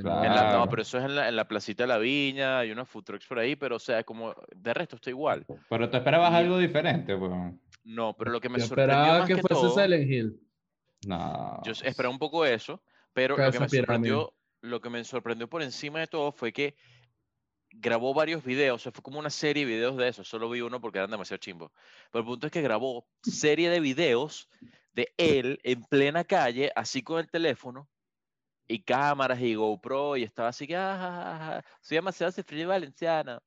Claro. 0.00 0.24
En 0.24 0.34
la- 0.34 0.52
no, 0.58 0.68
pero 0.68 0.82
eso 0.82 0.98
es 0.98 1.04
en 1.04 1.16
la, 1.16 1.28
en 1.28 1.34
la 1.36 1.48
placita 1.48 1.82
de 1.82 1.88
la 1.88 1.98
viña, 1.98 2.60
hay 2.60 2.70
unos 2.70 2.88
food 2.88 3.02
trucks 3.04 3.26
por 3.26 3.38
ahí, 3.40 3.56
pero 3.56 3.76
o 3.76 3.80
sea, 3.80 4.04
como 4.04 4.34
de 4.54 4.72
resto 4.74 4.96
está 4.96 5.10
igual. 5.10 5.44
Pero 5.68 5.90
tú 5.90 5.96
esperabas 5.96 6.32
Y- 6.32 6.36
algo 6.36 6.58
diferente, 6.58 7.14
weón. 7.14 7.60
No, 7.82 8.14
pero 8.16 8.30
lo 8.30 8.40
que 8.40 8.48
me 8.48 8.58
Yo 8.60 8.66
sorprendió 8.66 8.94
esperaba 8.94 9.18
más 9.20 9.28
que, 9.28 9.34
que, 9.34 9.40
fuese 9.40 9.54
todo, 9.54 9.82
Silent 9.82 10.10
Hill. 10.10 10.40
No. 11.06 11.60
yo 11.64 11.72
esperaba 11.72 12.12
un 12.12 12.18
poco 12.18 12.44
eso, 12.44 12.82
pero 13.14 13.36
lo 13.36 13.50
que 13.50 13.58
me 13.58 13.68
sorprendió, 13.68 14.34
lo 14.60 14.80
que 14.80 14.90
me 14.90 15.02
sorprendió 15.02 15.48
por 15.48 15.62
encima 15.62 15.98
de 16.00 16.06
todo 16.06 16.30
fue 16.30 16.52
que 16.52 16.76
grabó 17.72 18.12
varios 18.12 18.44
videos, 18.44 18.76
o 18.76 18.78
sea, 18.82 18.92
fue 18.92 19.02
como 19.02 19.18
una 19.18 19.30
serie 19.30 19.64
de 19.64 19.72
videos 19.72 19.96
de 19.96 20.08
eso, 20.08 20.24
solo 20.24 20.50
vi 20.50 20.60
uno 20.60 20.80
porque 20.80 20.98
eran 20.98 21.10
demasiado 21.10 21.38
chimbos. 21.38 21.72
Pero 22.12 22.20
el 22.20 22.26
punto 22.26 22.46
es 22.46 22.52
que 22.52 22.60
grabó 22.62 23.06
serie 23.22 23.70
de 23.70 23.80
videos 23.80 24.48
de 24.92 25.12
él 25.16 25.58
en 25.62 25.82
plena 25.84 26.24
calle, 26.24 26.70
así 26.74 27.02
con 27.02 27.18
el 27.20 27.30
teléfono, 27.30 27.88
y 28.66 28.82
cámaras 28.82 29.40
y 29.40 29.54
GoPro, 29.54 30.16
y 30.16 30.22
estaba 30.24 30.48
así 30.48 30.66
que, 30.66 30.76
ah, 30.76 30.96
ja, 30.98 31.12
ja, 31.38 31.44
ja, 31.44 31.64
soy 31.80 31.96
demasiado 31.96 32.32
cifrino 32.32 32.68
valenciano. 32.68 33.40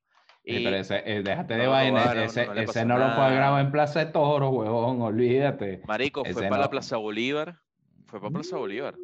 Sí, 0.45 0.57
Y 0.57 0.63
pero 0.65 0.75
ese, 0.75 1.01
eh, 1.05 1.23
déjate 1.23 1.53
no 1.55 1.59
de 1.59 1.65
lo 1.65 1.71
vaina. 1.71 2.23
ese 2.25 2.45
no 2.45 2.53
ese 2.53 2.85
no 2.85 2.97
lo 2.97 3.05
puede 3.05 3.17
nada. 3.17 3.33
grabar 3.33 3.65
en 3.65 3.71
Plaza 3.71 4.03
de 4.03 4.11
Toro, 4.11 4.49
huevón. 4.49 5.01
Olvídate. 5.01 5.81
Marico, 5.87 6.25
fue 6.25 6.33
para 6.43 6.57
la 6.57 6.63
no. 6.65 6.69
Plaza 6.69 6.97
Bolívar. 6.97 7.59
Fue 8.07 8.19
para 8.19 8.31
Plaza 8.33 8.57
Bolívar. 8.57 8.95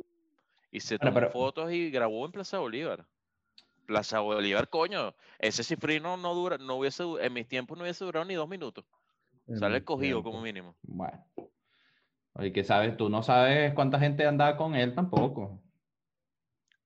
Y 0.71 0.81
se 0.81 0.99
tomó 0.99 1.13
pero- 1.13 1.31
fotos 1.31 1.71
y 1.71 1.89
grabó 1.91 2.25
en 2.25 2.33
Plaza 2.33 2.57
Bolívar. 2.59 3.05
Plaza 3.85 4.19
Bolívar, 4.19 4.67
coño. 4.69 5.15
Ese 5.39 5.63
cifrino 5.63 6.17
no 6.17 6.33
dura, 6.35 6.57
no 6.57 6.75
hubiese, 6.75 7.03
en 7.21 7.31
mis 7.33 7.47
tiempos 7.47 7.77
no 7.77 7.85
hubiese 7.85 8.03
durado 8.03 8.25
ni 8.25 8.33
dos 8.33 8.49
minutos. 8.49 8.83
Sale 9.57 9.83
cogido 9.85 10.17
tiempo. 10.17 10.29
como 10.31 10.43
mínimo. 10.43 10.75
Bueno. 10.83 11.25
Oye, 12.33 12.51
que 12.53 12.63
sabes, 12.63 12.95
tú 12.95 13.09
no 13.09 13.21
sabes 13.23 13.73
cuánta 13.73 13.99
gente 13.99 14.25
andaba 14.25 14.55
con 14.55 14.75
él 14.75 14.93
tampoco. 14.95 15.61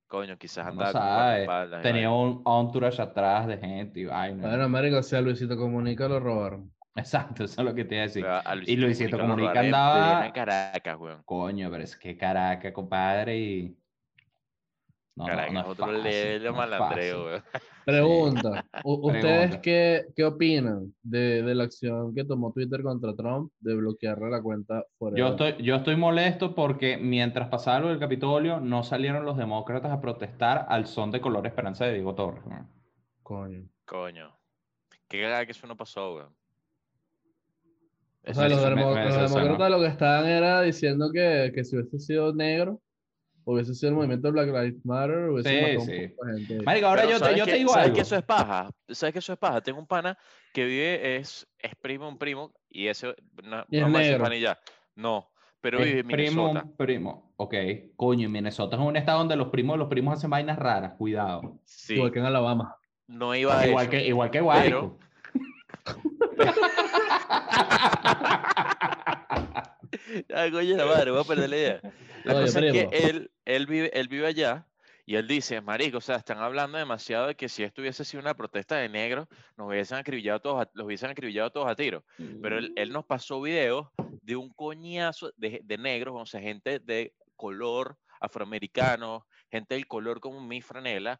Coño, 0.07 0.37
quizás 0.37 0.65
No 0.65 0.71
andaba 0.71 0.91
con 0.91 1.01
sabes. 1.01 1.45
guardaespaldas 1.45 1.79
y 1.79 1.83
Tenía 1.83 2.11
un 2.11 2.43
entourage 2.45 3.01
atrás 3.01 3.47
de 3.47 3.57
gente 3.57 3.99
y 4.01 4.05
vaina. 4.05 4.47
Bueno, 4.47 4.69
marico, 4.69 5.01
si 5.01 5.15
a 5.15 5.21
Luisito 5.21 5.57
Comunica 5.57 6.07
lo 6.07 6.19
robaron. 6.19 6.71
Exacto, 6.95 7.45
eso 7.45 7.61
es 7.61 7.65
lo 7.65 7.73
que 7.73 7.85
te 7.85 7.95
iba 7.95 8.03
a 8.03 8.07
decir. 8.07 8.21
Pero 8.23 8.35
a 8.35 8.55
Y 8.65 8.75
Luisito 8.77 9.17
Comunica 9.17 9.59
en 9.61 9.65
andaba- 9.73 10.19
plena 10.19 10.33
Caracas, 10.33 10.97
weón. 10.99 11.23
Coño, 11.23 11.71
pero 11.71 11.83
es 11.83 11.97
que 11.97 12.15
Caracas, 12.15 12.71
compadre, 12.71 13.37
y... 13.39 13.77
No, 15.15 15.25
no, 15.25 15.29
Caracas 15.29 15.53
no 15.53 15.59
es 15.59 15.65
otro 15.67 15.85
fácil, 15.85 16.03
level 16.03 16.41
de 16.41 16.49
no 16.49 16.55
malandreo. 16.55 17.43
Pregunta. 17.85 18.65
¿Ustedes 18.83 19.57
qué, 19.57 20.05
qué 20.15 20.25
opinan 20.25 20.93
de, 21.03 21.43
de 21.43 21.55
la 21.55 21.65
acción 21.65 22.15
que 22.15 22.23
tomó 22.23 22.51
Twitter 22.51 22.81
contra 22.81 23.15
Trump 23.15 23.51
de 23.59 23.75
bloquearle 23.75 24.31
la 24.31 24.41
cuenta 24.41 24.83
fuera 24.97 25.15
Yo 25.17 25.27
estoy, 25.29 25.55
yo 25.61 25.75
estoy 25.75 25.97
molesto 25.97 26.55
porque 26.55 26.97
mientras 26.97 27.49
pasaba 27.49 27.81
lo 27.81 27.89
del 27.89 27.99
Capitolio, 27.99 28.59
no 28.59 28.83
salieron 28.83 29.23
los 29.25 29.37
demócratas 29.37 29.91
a 29.91 30.01
protestar 30.01 30.65
al 30.69 30.87
son 30.87 31.11
de 31.11 31.21
color 31.21 31.45
esperanza 31.45 31.85
de 31.85 31.93
Diego 31.93 32.15
Torres. 32.15 32.45
¿no? 32.47 32.67
Coño. 33.21 33.69
Coño. 33.85 34.35
Qué 35.07 35.21
cagada 35.21 35.45
que 35.45 35.51
eso 35.51 35.67
no 35.67 35.77
pasó. 35.77 36.13
O 38.25 38.33
sea, 38.33 38.49
los, 38.49 38.61
los 38.61 38.63
demócratas 39.33 39.69
lo 39.69 39.79
que 39.79 39.87
estaban 39.87 40.25
era 40.25 40.61
diciendo 40.61 41.11
que, 41.13 41.51
que 41.53 41.63
si 41.63 41.75
hubiese 41.75 41.99
sido 41.99 42.33
negro, 42.33 42.81
hubiese 43.45 43.73
sido 43.75 43.89
el 43.89 43.95
movimiento 43.95 44.31
Black 44.31 44.47
Lives 44.47 44.85
Matter, 44.85 45.29
hubiese 45.29 45.49
Sí, 45.49 45.77
un 45.77 45.85
sí. 45.85 45.91
de 45.91 46.15
gente. 46.37 46.61
Marico, 46.63 46.87
ahora 46.87 47.01
Pero 47.03 47.13
yo 47.13 47.19
te, 47.19 47.25
¿sabes 47.25 47.39
yo 47.39 47.45
te 47.45 47.55
digo 47.55 47.69
¿sabes 47.71 47.85
algo. 47.85 47.95
que 47.95 48.01
eso 48.01 48.15
es 48.15 48.23
paja? 48.23 48.69
¿Sabes 48.89 49.13
que 49.13 49.19
eso 49.19 49.33
es 49.33 49.39
paja? 49.39 49.61
Tengo 49.61 49.79
un 49.79 49.87
pana 49.87 50.17
que 50.53 50.65
vive, 50.65 51.15
es, 51.17 51.47
es 51.59 51.75
primo, 51.75 52.07
un 52.07 52.17
primo, 52.17 52.53
y 52.69 52.87
ese, 52.87 53.15
no, 53.43 53.65
Y 53.69 53.77
es 53.77 53.81
no 53.83 53.89
negro. 53.89 54.23
pana 54.23 54.35
y 54.35 54.41
ya. 54.41 54.59
No, 54.95 55.29
pero 55.61 55.79
Es 55.79 55.85
vive 55.85 55.99
en 56.01 56.07
primo, 56.07 56.47
Minnesota. 56.47 56.65
un 56.65 56.75
primo. 56.77 57.33
Ok, 57.37 57.55
coño, 57.95 58.29
Minnesota 58.29 58.75
es 58.75 58.81
un 58.81 58.95
estado 58.95 59.19
donde 59.19 59.35
los 59.35 59.49
primos, 59.49 59.77
los 59.77 59.87
primos 59.89 60.17
hacen 60.17 60.29
vainas 60.29 60.57
raras, 60.59 60.93
cuidado. 60.97 61.59
Sí, 61.65 61.95
Igual 61.95 62.11
que 62.11 62.19
en 62.19 62.25
Alabama. 62.25 62.75
no 63.07 63.35
iba 63.35 63.59
a 63.59 63.67
Igual 63.67 63.83
eso. 63.85 63.91
que, 63.91 64.07
igual 64.07 64.31
que 64.31 64.41
Guárico. 64.41 64.97
Ay, 70.33 70.51
coño, 70.51 70.75
la 70.77 70.85
madre, 70.85 71.11
voy 71.11 71.21
a 71.21 71.23
perder 71.23 71.49
la 71.49 71.57
idea. 71.57 71.81
La 72.23 72.33
cosa 72.41 72.59
es 72.59 72.73
que 72.73 73.07
él, 73.09 73.31
él, 73.45 73.65
vive, 73.67 73.91
él 73.99 74.07
vive 74.07 74.27
allá 74.27 74.67
y 75.05 75.15
él 75.15 75.27
dice, 75.27 75.59
marico, 75.59 75.97
o 75.97 76.01
sea, 76.01 76.15
están 76.15 76.37
hablando 76.37 76.77
demasiado 76.77 77.27
de 77.27 77.35
que 77.35 77.49
si 77.49 77.63
esto 77.63 77.81
hubiese 77.81 78.05
sido 78.05 78.21
una 78.21 78.35
protesta 78.35 78.77
de 78.77 78.87
negros, 78.87 79.27
nos 79.57 79.67
hubiesen 79.67 79.97
acribillado 79.97 80.39
todos, 80.39 80.61
a- 80.65 80.69
los 80.73 80.85
hubiesen 80.85 81.09
acribillado 81.09 81.51
todos 81.51 81.67
a 81.67 81.75
tiros. 81.75 82.03
Pero 82.41 82.57
él, 82.57 82.71
él 82.75 82.91
nos 82.91 83.05
pasó 83.05 83.41
videos 83.41 83.87
de 84.21 84.35
un 84.37 84.49
coñazo 84.49 85.31
de, 85.35 85.59
de 85.63 85.77
negros, 85.77 86.15
o 86.17 86.25
sea, 86.25 86.39
gente 86.39 86.79
de 86.79 87.13
color 87.35 87.97
afroamericano, 88.21 89.25
gente 89.51 89.75
del 89.75 89.87
color 89.87 90.19
como 90.21 90.39
mi 90.41 90.61
franela, 90.61 91.19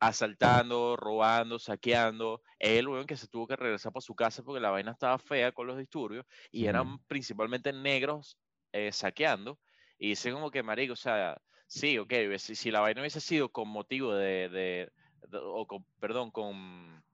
asaltando, 0.00 0.96
robando, 0.96 1.58
saqueando. 1.58 2.42
Él, 2.58 2.88
weón, 2.88 3.06
que 3.06 3.16
se 3.16 3.28
tuvo 3.28 3.46
que 3.46 3.56
regresar 3.56 3.92
para 3.92 4.00
su 4.02 4.14
casa 4.14 4.42
porque 4.42 4.60
la 4.60 4.70
vaina 4.70 4.92
estaba 4.92 5.18
fea 5.18 5.52
con 5.52 5.66
los 5.66 5.78
disturbios 5.78 6.24
y 6.50 6.66
eran 6.66 6.94
Ujú. 6.94 7.00
principalmente 7.06 7.72
negros 7.72 8.38
eh, 8.72 8.92
saqueando. 8.92 9.60
Y 9.98 10.08
dice 10.10 10.32
como 10.32 10.50
que, 10.50 10.62
marico, 10.62 10.94
o 10.94 10.96
sea, 10.96 11.40
sí, 11.66 11.98
ok, 11.98 12.12
si, 12.38 12.54
si 12.56 12.70
la 12.70 12.80
vaina 12.80 13.02
hubiese 13.02 13.20
sido 13.20 13.50
con 13.52 13.68
motivo 13.68 14.14
de, 14.14 14.48
de- 14.48 14.92
de- 15.28 15.38
o 15.42 15.66
con, 15.66 15.84
perdón, 16.00 16.30
con, 16.30 17.04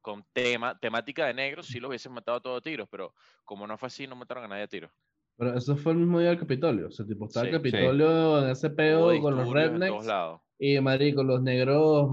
con 0.00 0.24
tema, 0.32 0.78
temática 0.78 1.26
de 1.26 1.34
negros, 1.34 1.66
sí 1.66 1.80
los 1.80 1.88
hubiesen 1.88 2.12
matado 2.12 2.38
a 2.38 2.40
todos 2.40 2.58
a 2.58 2.62
tiros, 2.62 2.88
pero 2.90 3.14
como 3.44 3.66
no 3.66 3.76
fue 3.76 3.88
así, 3.88 4.06
no 4.06 4.14
mataron 4.16 4.44
a 4.44 4.48
nadie 4.48 4.62
a 4.64 4.68
tiros. 4.68 4.92
Pero 5.36 5.54
eso 5.56 5.76
fue 5.76 5.92
el 5.92 5.98
mismo 5.98 6.18
día 6.20 6.30
del 6.30 6.38
Capitolio. 6.38 6.86
O 6.88 6.90
sea, 6.90 7.04
tipo, 7.06 7.26
estaba 7.26 7.44
Sí, 7.46 7.48
el 7.50 7.54
sí. 7.56 7.58
Capitolio 7.58 8.44
en 8.44 8.50
ese 8.50 8.70
peo 8.70 9.20
con 9.20 9.36
los 9.36 9.44
disturbios 9.46 9.74
en 9.74 9.86
todos 9.86 10.04
rednecks 10.04 10.06
lados. 10.06 10.40
Y, 10.58 10.80
marico, 10.80 11.22
los 11.22 11.42
negros 11.42 12.10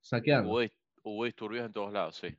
saqueando. 0.00 0.50
Hubo, 0.50 0.60
hubo 1.02 1.24
disturbios 1.24 1.66
en 1.66 1.72
todos 1.72 1.92
lados, 1.92 2.16
sí. 2.16 2.36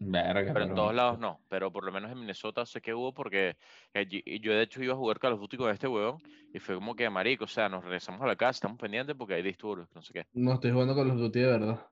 Verga, 0.00 0.52
Pero 0.52 0.64
en 0.66 0.74
todos 0.74 0.94
lados 0.94 1.18
no. 1.18 1.40
Pero 1.48 1.72
por 1.72 1.84
lo 1.84 1.90
menos 1.90 2.10
en 2.12 2.18
Minnesota 2.20 2.64
sé 2.64 2.80
que 2.80 2.94
hubo 2.94 3.12
porque 3.12 3.56
allí- 3.94 4.22
y 4.24 4.38
yo 4.40 4.52
de 4.52 4.62
hecho 4.62 4.82
iba 4.82 4.94
a 4.94 4.96
jugar 4.96 5.18
Call 5.18 5.32
of 5.32 5.40
Duty 5.40 5.56
con 5.56 5.70
este 5.72 5.88
huevón 5.88 6.22
y 6.54 6.58
fue 6.60 6.76
como 6.76 6.94
que 6.94 7.10
marico, 7.10 7.44
o 7.44 7.48
sea, 7.48 7.68
nos 7.68 7.82
regresamos 7.82 8.20
a 8.22 8.26
la 8.26 8.36
casa, 8.36 8.50
estamos 8.58 8.78
pendientes 8.78 9.16
porque 9.16 9.34
hay 9.34 9.42
disturbios, 9.42 9.88
no 9.94 10.02
sé 10.02 10.12
qué. 10.12 10.26
No 10.34 10.52
estoy 10.54 10.70
jugando 10.70 10.94
con 10.94 11.08
los 11.08 11.18
Duty 11.18 11.40
de 11.40 11.46
verdad. 11.46 11.86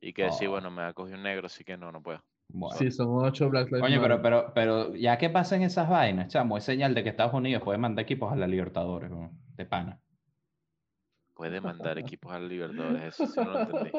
Y 0.00 0.12
que 0.12 0.30
sí, 0.32 0.46
Oh. 0.46 0.50
bueno, 0.50 0.70
me 0.70 0.82
ha 0.82 0.92
cogido 0.92 1.16
un 1.16 1.22
negro, 1.24 1.46
así 1.46 1.64
que 1.64 1.78
no, 1.78 1.90
no 1.90 2.02
puedo. 2.02 2.22
Bueno. 2.48 2.76
Sí, 2.78 2.90
son 2.90 3.08
ocho 3.24 3.48
Black 3.48 3.68
Lives 3.68 3.80
Coño, 3.80 4.02
pero, 4.02 4.18
Matter. 4.18 4.22
pero, 4.22 4.52
pero 4.54 4.94
ya 4.94 5.16
que 5.16 5.30
pasen 5.30 5.62
esas 5.62 5.88
vainas, 5.88 6.28
chamo, 6.28 6.58
es 6.58 6.64
señal 6.64 6.94
de 6.94 7.02
que 7.02 7.08
Estados 7.08 7.32
Unidos 7.32 7.62
puede 7.62 7.78
mandar 7.78 8.02
equipos 8.02 8.30
a 8.30 8.36
la 8.36 8.46
Libertadores, 8.46 9.10
¿no? 9.10 9.30
de 9.56 9.64
pana. 9.64 9.98
Puede 11.34 11.60
mandar 11.60 11.98
equipos 11.98 12.32
a 12.32 12.38
Libertadores, 12.38 13.02
eso 13.20 13.26
sí 13.26 13.40
no 13.40 13.50
lo 13.50 13.60
entendí. 13.60 13.90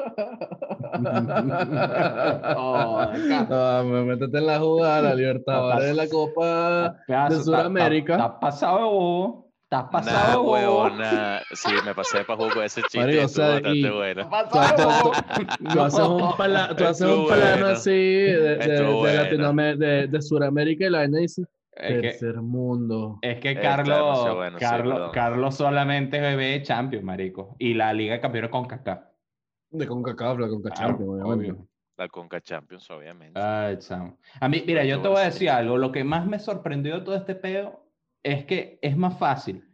Oh, 2.56 2.98
acá. 3.00 3.46
No, 3.48 3.84
me 3.84 4.02
métete 4.04 4.38
en 4.38 4.46
la 4.46 4.58
jugada, 4.58 5.02
la 5.02 5.14
Libertadores 5.14 5.86
de 5.88 5.94
la 5.94 6.08
Copa 6.08 6.96
de 7.06 7.36
Sudamérica. 7.42 8.14
Está 8.14 8.40
pasado 8.40 8.78
de 8.78 8.84
bobo. 8.84 9.46
Estás 9.64 9.84
pasado, 9.90 10.42
huevón, 10.42 10.98
nada. 10.98 11.42
Sí, 11.52 11.72
me 11.84 11.92
pasé 11.92 12.22
para 12.24 12.36
jugar 12.36 12.54
con 12.54 12.62
ese 12.62 12.82
chiste. 12.82 13.00
Marico, 13.00 13.24
o 13.24 13.28
sea, 13.28 13.48
bastante 13.48 13.78
y- 13.78 13.90
bueno. 13.90 14.22
Estás 14.22 14.44
Tú, 14.44 14.48
tú- 14.50 14.56
pasado, 14.58 15.12
tú- 15.34 15.64
tú 15.74 15.80
haces 15.82 16.00
un, 16.06 16.36
pala- 16.36 16.76
tú 16.76 16.84
haces 16.84 17.06
un 17.08 17.26
plano 17.26 17.42
bueno. 17.50 17.66
así 17.66 17.90
de, 17.90 18.38
de, 18.38 18.52
Estuvo 18.76 18.88
de 18.88 18.94
bueno. 18.94 19.22
Latinoamérica, 19.24 19.84
de, 19.86 20.06
de 20.06 20.22
Sudamérica 20.22 20.86
y 20.86 20.90
la 20.90 20.98
vaina 20.98 21.18
dice 21.18 21.42
Es 21.76 21.94
que, 21.94 22.00
tercer 22.08 22.36
mundo. 22.40 23.18
es 23.22 23.38
que 23.38 23.54
Carlos, 23.60 24.34
bueno, 24.34 24.58
Carlos. 24.58 25.10
Carlos 25.12 25.54
solamente 25.56 26.18
bebé 26.20 26.62
Champions, 26.62 27.04
marico. 27.04 27.54
Y 27.58 27.74
la 27.74 27.92
Liga 27.92 28.14
de 28.14 28.20
Campeones 28.20 28.50
con 28.50 28.66
Kaká. 28.66 29.12
De 29.70 29.86
CONCACAF, 29.86 30.38
de 30.38 30.48
CONCACHAMPIONS, 30.48 30.96
Claro, 30.96 31.12
obviamente. 31.12 31.52
obvio. 31.52 31.68
La 31.98 32.08
Conca 32.08 32.40
Champions, 32.42 32.90
obviamente. 32.90 33.40
Ay, 33.40 33.78
chamo. 33.78 34.18
A 34.40 34.48
mí, 34.50 34.62
mira, 34.66 34.84
yo 34.84 35.00
te 35.00 35.08
voy 35.08 35.18
a 35.18 35.24
decir 35.24 35.48
algo. 35.48 35.78
Lo 35.78 35.92
que 35.92 36.04
más 36.04 36.26
me 36.26 36.38
sorprendió 36.38 36.94
de 36.98 37.00
todo 37.06 37.16
este 37.16 37.34
peo 37.34 37.86
es 38.22 38.44
que 38.44 38.78
es 38.82 38.96
más 38.98 39.18
fácil 39.18 39.64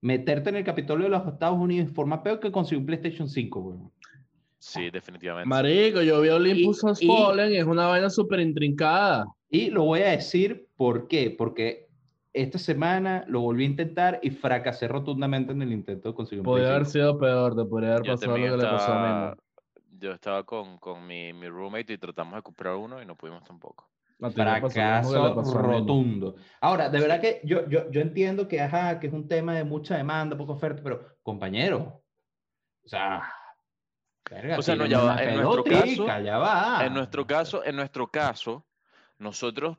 meterte 0.00 0.48
en 0.50 0.56
el 0.56 0.64
Capitolio 0.64 1.04
de 1.04 1.10
los 1.10 1.26
Estados 1.26 1.58
Unidos 1.58 1.88
en 1.88 1.94
forma 1.94 2.22
peo 2.22 2.40
que 2.40 2.50
conseguir 2.50 2.80
un 2.80 2.86
PlayStation 2.86 3.28
5, 3.28 3.60
weón. 3.60 3.92
Sí, 4.58 4.88
definitivamente. 4.90 5.48
Marico, 5.48 6.00
yo 6.00 6.20
vi 6.22 6.30
Olympus 6.30 6.82
Y- 7.00 7.04
y- 7.04 7.08
Fallen 7.08 7.52
y 7.52 7.56
es 7.56 7.64
una 7.66 7.86
vaina 7.88 8.08
súper 8.08 8.40
intrincada. 8.40 9.26
Y 9.48 9.70
lo 9.70 9.84
voy 9.84 10.00
a 10.00 10.10
decir 10.10 10.68
por 10.76 11.08
qué. 11.08 11.34
Porque 11.36 11.88
esta 12.32 12.58
semana 12.58 13.24
lo 13.28 13.40
volví 13.40 13.64
a 13.64 13.66
intentar 13.66 14.18
y 14.22 14.30
fracasé 14.30 14.88
rotundamente 14.88 15.52
en 15.52 15.62
el 15.62 15.72
intento 15.72 16.10
de 16.10 16.14
conseguir 16.14 16.40
un 16.40 16.44
Podría 16.46 16.70
haber 16.70 16.86
sido 16.86 17.18
peor, 17.18 17.56
te 17.56 17.64
podría 17.64 17.90
haber 17.94 18.02
Yo 18.04 18.12
pasado 18.14 18.32
lo 18.32 18.34
también 18.34 18.52
que 18.52 18.64
le 18.64 18.70
pasó 18.70 18.92
a 18.92 18.96
estaba, 18.96 19.12
Memo. 19.14 19.36
yo 19.98 20.12
estaba 20.12 20.42
con, 20.44 20.78
con 20.78 21.06
mi, 21.06 21.32
mi 21.32 21.48
roommate 21.48 21.92
y 21.94 21.98
tratamos 21.98 22.34
de 22.36 22.42
comprar 22.42 22.74
uno 22.76 23.00
y 23.00 23.06
no 23.06 23.16
pudimos 23.16 23.42
tampoco. 23.44 23.88
Fracaso 24.34 25.34
rotundo. 25.52 26.36
Ahora, 26.60 26.88
de 26.88 27.00
verdad 27.00 27.20
que 27.20 27.40
yo, 27.44 27.68
yo, 27.68 27.90
yo 27.90 28.00
entiendo 28.00 28.48
que, 28.48 28.60
ajá, 28.60 28.98
que 28.98 29.08
es 29.08 29.12
un 29.12 29.28
tema 29.28 29.54
de 29.54 29.64
mucha 29.64 29.96
demanda, 29.96 30.36
poca 30.36 30.52
oferta, 30.52 30.82
pero 30.82 31.06
compañero, 31.22 32.02
o 32.82 32.88
sea, 32.88 33.30
verga, 34.30 34.58
O 34.58 34.62
sea, 34.62 34.74
no, 34.74 34.86
ya 34.86 35.00
va, 35.00 35.22
en 35.22 35.34
nuestro 35.36 35.64
caso- 35.64 36.06
ya 36.06 36.38
va. 36.38 36.86
En 36.86 36.94
nuestro 36.94 37.26
caso, 37.26 37.62
en 37.64 37.76
nuestro 37.76 38.10
caso, 38.10 38.66
nosotros, 39.18 39.78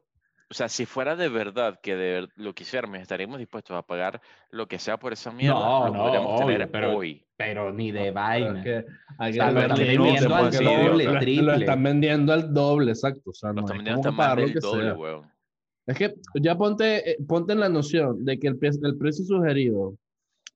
o 0.49 0.53
sea, 0.53 0.69
si 0.69 0.85
fuera 0.85 1.15
de 1.15 1.27
verdad 1.29 1.79
que 1.81 1.95
de 1.95 2.11
ver- 2.13 2.29
lo 2.35 2.53
quisiéramos, 2.53 2.99
estaríamos 2.99 3.37
dispuestos 3.39 3.75
a 3.77 3.81
pagar 3.81 4.21
lo 4.49 4.67
que 4.67 4.79
sea 4.79 4.97
por 4.97 5.11
esa 5.13 5.31
mierda, 5.31 5.59
No, 5.59 5.87
lo 5.87 5.93
no, 5.93 6.03
podríamos 6.03 6.41
obvio, 6.41 6.55
tener 6.55 6.71
pero- 6.71 6.95
hoy. 6.97 7.23
Pero 7.39 7.71
ni 7.71 7.91
de 7.91 8.09
vaina. 8.09 8.63
que 8.63 8.79
O 8.79 9.31
sea, 9.31 9.51
lo 9.51 9.61
están 9.61 9.77
vendiendo 9.77 10.35
al 10.35 10.51
doble, 10.51 11.03
lo, 11.03 11.13
lo 11.13 11.19
triple. 11.19 11.55
están 11.57 11.83
vendiendo 11.83 12.33
al 12.33 12.51
doble, 12.53 12.91
exacto. 12.91 13.29
O 13.29 13.33
sea, 13.33 13.49
Lo 13.49 13.55
no 13.55 13.61
están 13.61 13.75
es 13.77 13.83
vendiendo 13.83 13.99
hasta 14.09 14.11
más 14.11 14.35
del 14.37 14.53
que 14.53 14.59
doble, 14.59 14.93
weón. 14.93 15.31
Es 15.85 15.97
que 15.97 16.15
ya 16.41 16.55
ponte, 16.55 17.11
eh, 17.11 17.17
ponte 17.27 17.53
en 17.53 17.59
la 17.59 17.69
noción 17.69 18.25
de 18.25 18.39
que 18.39 18.47
el, 18.47 18.57
el 18.61 18.97
precio 18.97 19.23
sugerido 19.23 19.93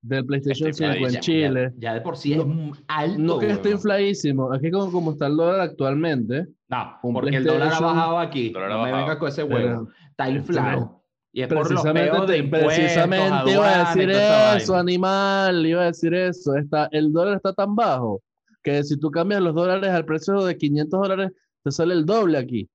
del 0.02 0.26
PlayStation 0.26 0.70
Está 0.70 0.94
5 0.94 1.08
en 1.10 1.20
Chile, 1.20 1.72
Ya, 1.76 1.90
ya 1.90 1.94
de 1.94 2.02
por 2.02 2.18
sí 2.18 2.36
No- 2.36 2.42
es 2.42 2.48
un 2.48 2.72
alto. 2.88 3.20
no 3.22 3.40
que 3.40 3.52
esté 3.52 3.68
weón. 3.70 3.78
infladísimo, 3.78 4.54
es 4.54 4.62
que 4.62 4.72
como, 4.72 4.92
como 4.92 5.12
está 5.12 5.28
el 5.28 5.38
dólar 5.38 5.60
actualmente, 5.62 6.48
No, 6.70 6.98
porque 7.02 7.36
el 7.38 7.44
dólar 7.44 7.74
ha 7.74 7.80
bajado 7.80 8.18
aquí. 8.20 8.48
El 8.48 8.54
dólar 8.54 8.72
ha 8.72 8.78
no 8.78 8.84
me 8.84 8.92
vengas 8.94 9.18
con 9.18 9.28
ese 9.30 9.44
huevo. 9.44 9.90
Está 10.10 10.30
inflado. 10.30 10.98
Y 11.34 11.44
es 11.44 11.48
por 11.48 11.60
los 11.60 11.68
precisamente, 11.70 12.32
de 12.34 12.44
precisamente 12.44 13.52
iba 13.54 13.70
a 13.70 13.94
y 13.96 14.00
decir 14.00 14.12
eso, 14.12 14.76
animal, 14.76 15.66
iba 15.66 15.82
a 15.84 15.86
decir 15.86 16.14
eso. 16.14 16.56
Está, 16.56 16.90
el 16.92 17.14
dólar 17.14 17.36
está 17.38 17.54
tan 17.54 17.74
bajo 17.76 18.22
que 18.64 18.84
si 18.84 19.00
tú 19.00 19.10
cambias 19.12 19.42
los 19.42 19.56
dólares 19.56 19.90
al 19.92 20.04
precio 20.06 20.44
de 20.44 20.58
500 20.58 21.00
dólares, 21.00 21.32
te 21.64 21.72
sale 21.72 21.94
el 21.94 22.06
doble 22.06 22.38
aquí, 22.38 22.68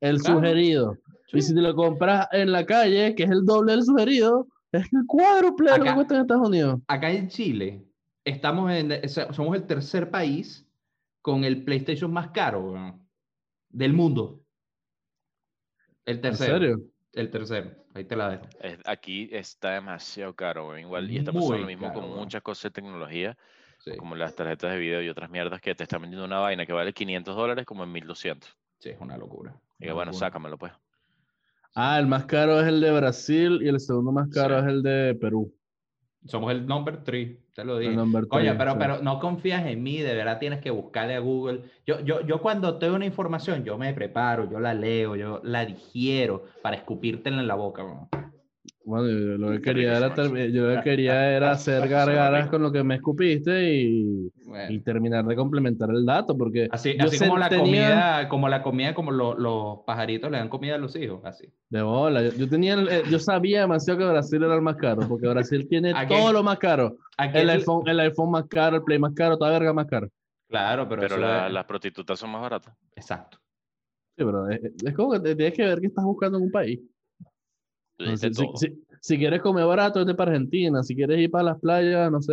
el 0.00 0.18
Claro. 0.18 0.36
sugerido. 0.40 0.96
Y 1.32 1.40
Sí. 1.40 1.48
si 1.48 1.54
te 1.54 1.62
lo 1.62 1.74
compras 1.74 2.28
en 2.32 2.52
la 2.52 2.66
calle, 2.66 3.14
que 3.14 3.22
es 3.24 3.30
el 3.30 3.44
doble 3.44 3.72
del 3.72 3.84
sugerido, 3.84 4.46
es 4.78 4.92
el 4.92 5.06
cuádruple 5.06 5.70
de 5.72 5.78
lo 5.78 5.84
que 5.84 5.88
Acá- 5.90 5.94
cuesta 5.96 6.14
en 6.16 6.20
Estados 6.22 6.48
Unidos. 6.48 6.80
acá 6.86 7.10
en 7.10 7.28
Chile 7.28 7.84
estamos 8.24 8.70
en, 8.72 9.08
somos 9.08 9.56
el 9.56 9.66
tercer 9.66 10.10
país 10.10 10.66
con 11.20 11.44
el 11.44 11.64
PlayStation 11.64 12.12
más 12.12 12.28
caro 12.30 12.98
del 13.68 13.92
mundo. 13.92 14.40
El 16.04 16.16
¿En 16.16 16.20
tercero. 16.22 16.58
serio? 16.58 16.80
El 17.12 17.30
tercero. 17.30 17.70
Ahí 17.94 18.04
te 18.04 18.16
la 18.16 18.28
dejo. 18.30 18.44
Es- 18.60 18.78
aquí 18.84 19.28
está 19.32 19.72
demasiado 19.74 20.34
caro, 20.34 20.68
weón. 20.68 20.80
Igual, 20.80 21.10
y 21.10 21.18
está 21.18 21.32
pasando 21.32 21.52
Muy 21.52 21.60
lo 21.60 21.66
mismo 21.66 21.88
caro, 21.88 22.00
con 22.00 22.10
muchas 22.16 22.42
cosas 22.42 22.64
de 22.64 22.70
tecnología, 22.70 23.36
Sí, 23.78 23.96
como 23.96 24.16
las 24.16 24.34
tarjetas 24.34 24.72
de 24.72 24.78
video 24.78 25.02
y 25.02 25.08
otras 25.10 25.28
mierdas 25.30 25.60
que 25.60 25.74
te 25.74 25.82
están 25.82 26.00
vendiendo 26.02 26.24
una 26.24 26.38
vaina 26.40 26.64
que 26.66 26.72
vale 26.72 26.92
500 26.94 27.36
dólares 27.36 27.66
como 27.66 27.84
en 27.84 27.92
1200. 27.92 28.56
sí, 28.78 28.90
es 28.90 29.00
una 29.00 29.16
locura. 29.16 29.54
Y 29.78 29.84
una 29.86 29.94
bueno, 29.94 30.12
locura. 30.12 30.26
sácamelo 30.28 30.58
pues. 30.58 30.72
Ah, 31.74 31.98
el 31.98 32.06
más 32.06 32.24
caro 32.26 32.60
es 32.60 32.68
el 32.68 32.80
de 32.80 32.90
Brasil 32.92 33.60
y 33.62 33.68
el 33.68 33.80
segundo 33.80 34.12
más 34.12 34.28
caro 34.28 34.58
Sí. 34.58 34.64
es 34.66 34.72
el 34.72 34.82
de 34.82 35.14
Perú. 35.16 35.52
Somos 36.26 36.52
el 36.52 36.66
number 36.66 37.04
three, 37.04 37.38
te 37.54 37.64
lo 37.64 37.78
dije. 37.78 37.94
three, 38.30 38.54
pero, 38.56 38.72
sí. 38.72 38.78
pero 38.78 39.02
no 39.02 39.18
confías 39.20 39.66
en 39.66 39.82
mí, 39.82 39.98
de 40.00 40.14
verdad 40.14 40.38
tienes 40.38 40.60
que 40.60 40.70
buscarle 40.70 41.14
a 41.16 41.18
Google. 41.18 41.62
Yo, 41.86 42.00
yo, 42.00 42.22
yo 42.22 42.40
cuando 42.40 42.78
tengo 42.78 42.94
una 42.96 43.04
información, 43.04 43.62
yo 43.64 43.76
me 43.76 43.92
preparo, 43.92 44.50
yo 44.50 44.58
la 44.58 44.72
leo, 44.72 45.16
yo 45.16 45.40
la 45.44 45.66
digiero 45.66 46.44
para 46.62 46.76
escupírtela 46.76 47.40
en 47.40 47.46
la 47.46 47.54
boca. 47.56 47.84
weón. 47.84 48.08
Bueno, 48.86 49.08
yo 49.08 49.38
lo 49.38 49.50
que 49.52 49.62
quería 49.62 49.96
era, 49.96 50.14
yo 50.14 50.66
lo 50.68 50.74
que 50.76 50.82
quería 50.82 51.30
era 51.36 51.52
hacer 51.52 51.88
gargaras 51.88 52.48
con 52.48 52.60
lo 52.62 52.70
que 52.70 52.84
me 52.84 52.96
escupiste 52.96 53.72
y, 53.72 54.30
Bueno. 54.44 54.70
y 54.72 54.80
terminar 54.80 55.24
de 55.24 55.34
complementar 55.34 55.88
el 55.90 56.04
dato, 56.04 56.36
porque 56.36 56.68
Así, 56.70 56.94
así 57.00 57.18
como 57.18 57.38
la 57.38 57.48
comida, 57.48 58.28
como 58.28 58.48
la 58.48 58.62
comida, 58.62 58.94
como 58.94 59.10
lo- 59.10 59.38
los 59.38 59.78
pajaritos 59.86 60.30
le 60.30 60.36
dan 60.36 60.50
comida 60.50 60.74
a 60.74 60.78
los 60.78 60.94
hijos, 60.96 61.20
así. 61.24 61.48
de 61.70 61.80
bola, 61.82 62.22
yo, 62.22 62.32
yo 62.36 62.46
tenía, 62.48 62.74
el- 62.74 62.88
eh, 62.88 63.02
yo 63.10 63.18
sabía 63.18 63.60
demasiado 63.62 63.98
que 63.98 64.04
Brasil 64.06 64.42
era 64.42 64.54
el 64.54 64.60
más 64.62 64.76
caro, 64.76 65.08
porque 65.08 65.28
Brasil 65.28 65.66
tiene 65.70 65.94
todo 66.06 66.32
lo 66.32 66.42
más 66.42 66.58
caro, 66.58 66.98
el 67.32 67.48
iPhone, 67.50 67.88
el 67.88 68.00
iPhone 68.00 68.30
más 68.32 68.44
caro, 68.48 68.76
el 68.76 68.82
Play 68.82 68.98
más 68.98 69.14
caro, 69.14 69.38
toda 69.38 69.50
verga 69.50 69.72
más 69.72 69.86
caro. 69.86 70.08
Claro, 70.48 70.86
pero, 70.88 71.00
Pero 71.00 71.14
eso 71.16 71.24
la- 71.24 71.46
es- 71.46 71.52
las 71.54 71.64
prostitutas 71.64 72.18
son 72.18 72.30
más 72.30 72.42
baratas. 72.42 72.74
Exacto. 72.94 73.38
Sí, 74.16 74.24
pero 74.24 74.48
es, 74.50 74.60
es 74.84 74.94
como 74.94 75.12
que 75.12 75.20
te- 75.20 75.34
tienes 75.34 75.54
que 75.54 75.64
ver 75.64 75.80
qué 75.80 75.86
estás 75.86 76.04
buscando 76.04 76.36
en 76.38 76.44
un 76.44 76.50
país. 76.50 76.80
No 77.98 78.16
sé, 78.16 78.32
si, 78.34 78.44
todo. 78.46 78.56
si- 78.56 78.84
si 79.00 79.18
quieres 79.18 79.40
comer 79.42 79.66
barato, 79.66 80.00
vete 80.00 80.14
para 80.14 80.30
Argentina, 80.32 80.82
si 80.82 80.94
quieres 80.94 81.18
ir 81.18 81.30
para 81.30 81.44
las 81.44 81.60
playas, 81.60 82.10
no 82.10 82.20
sé, 82.22 82.32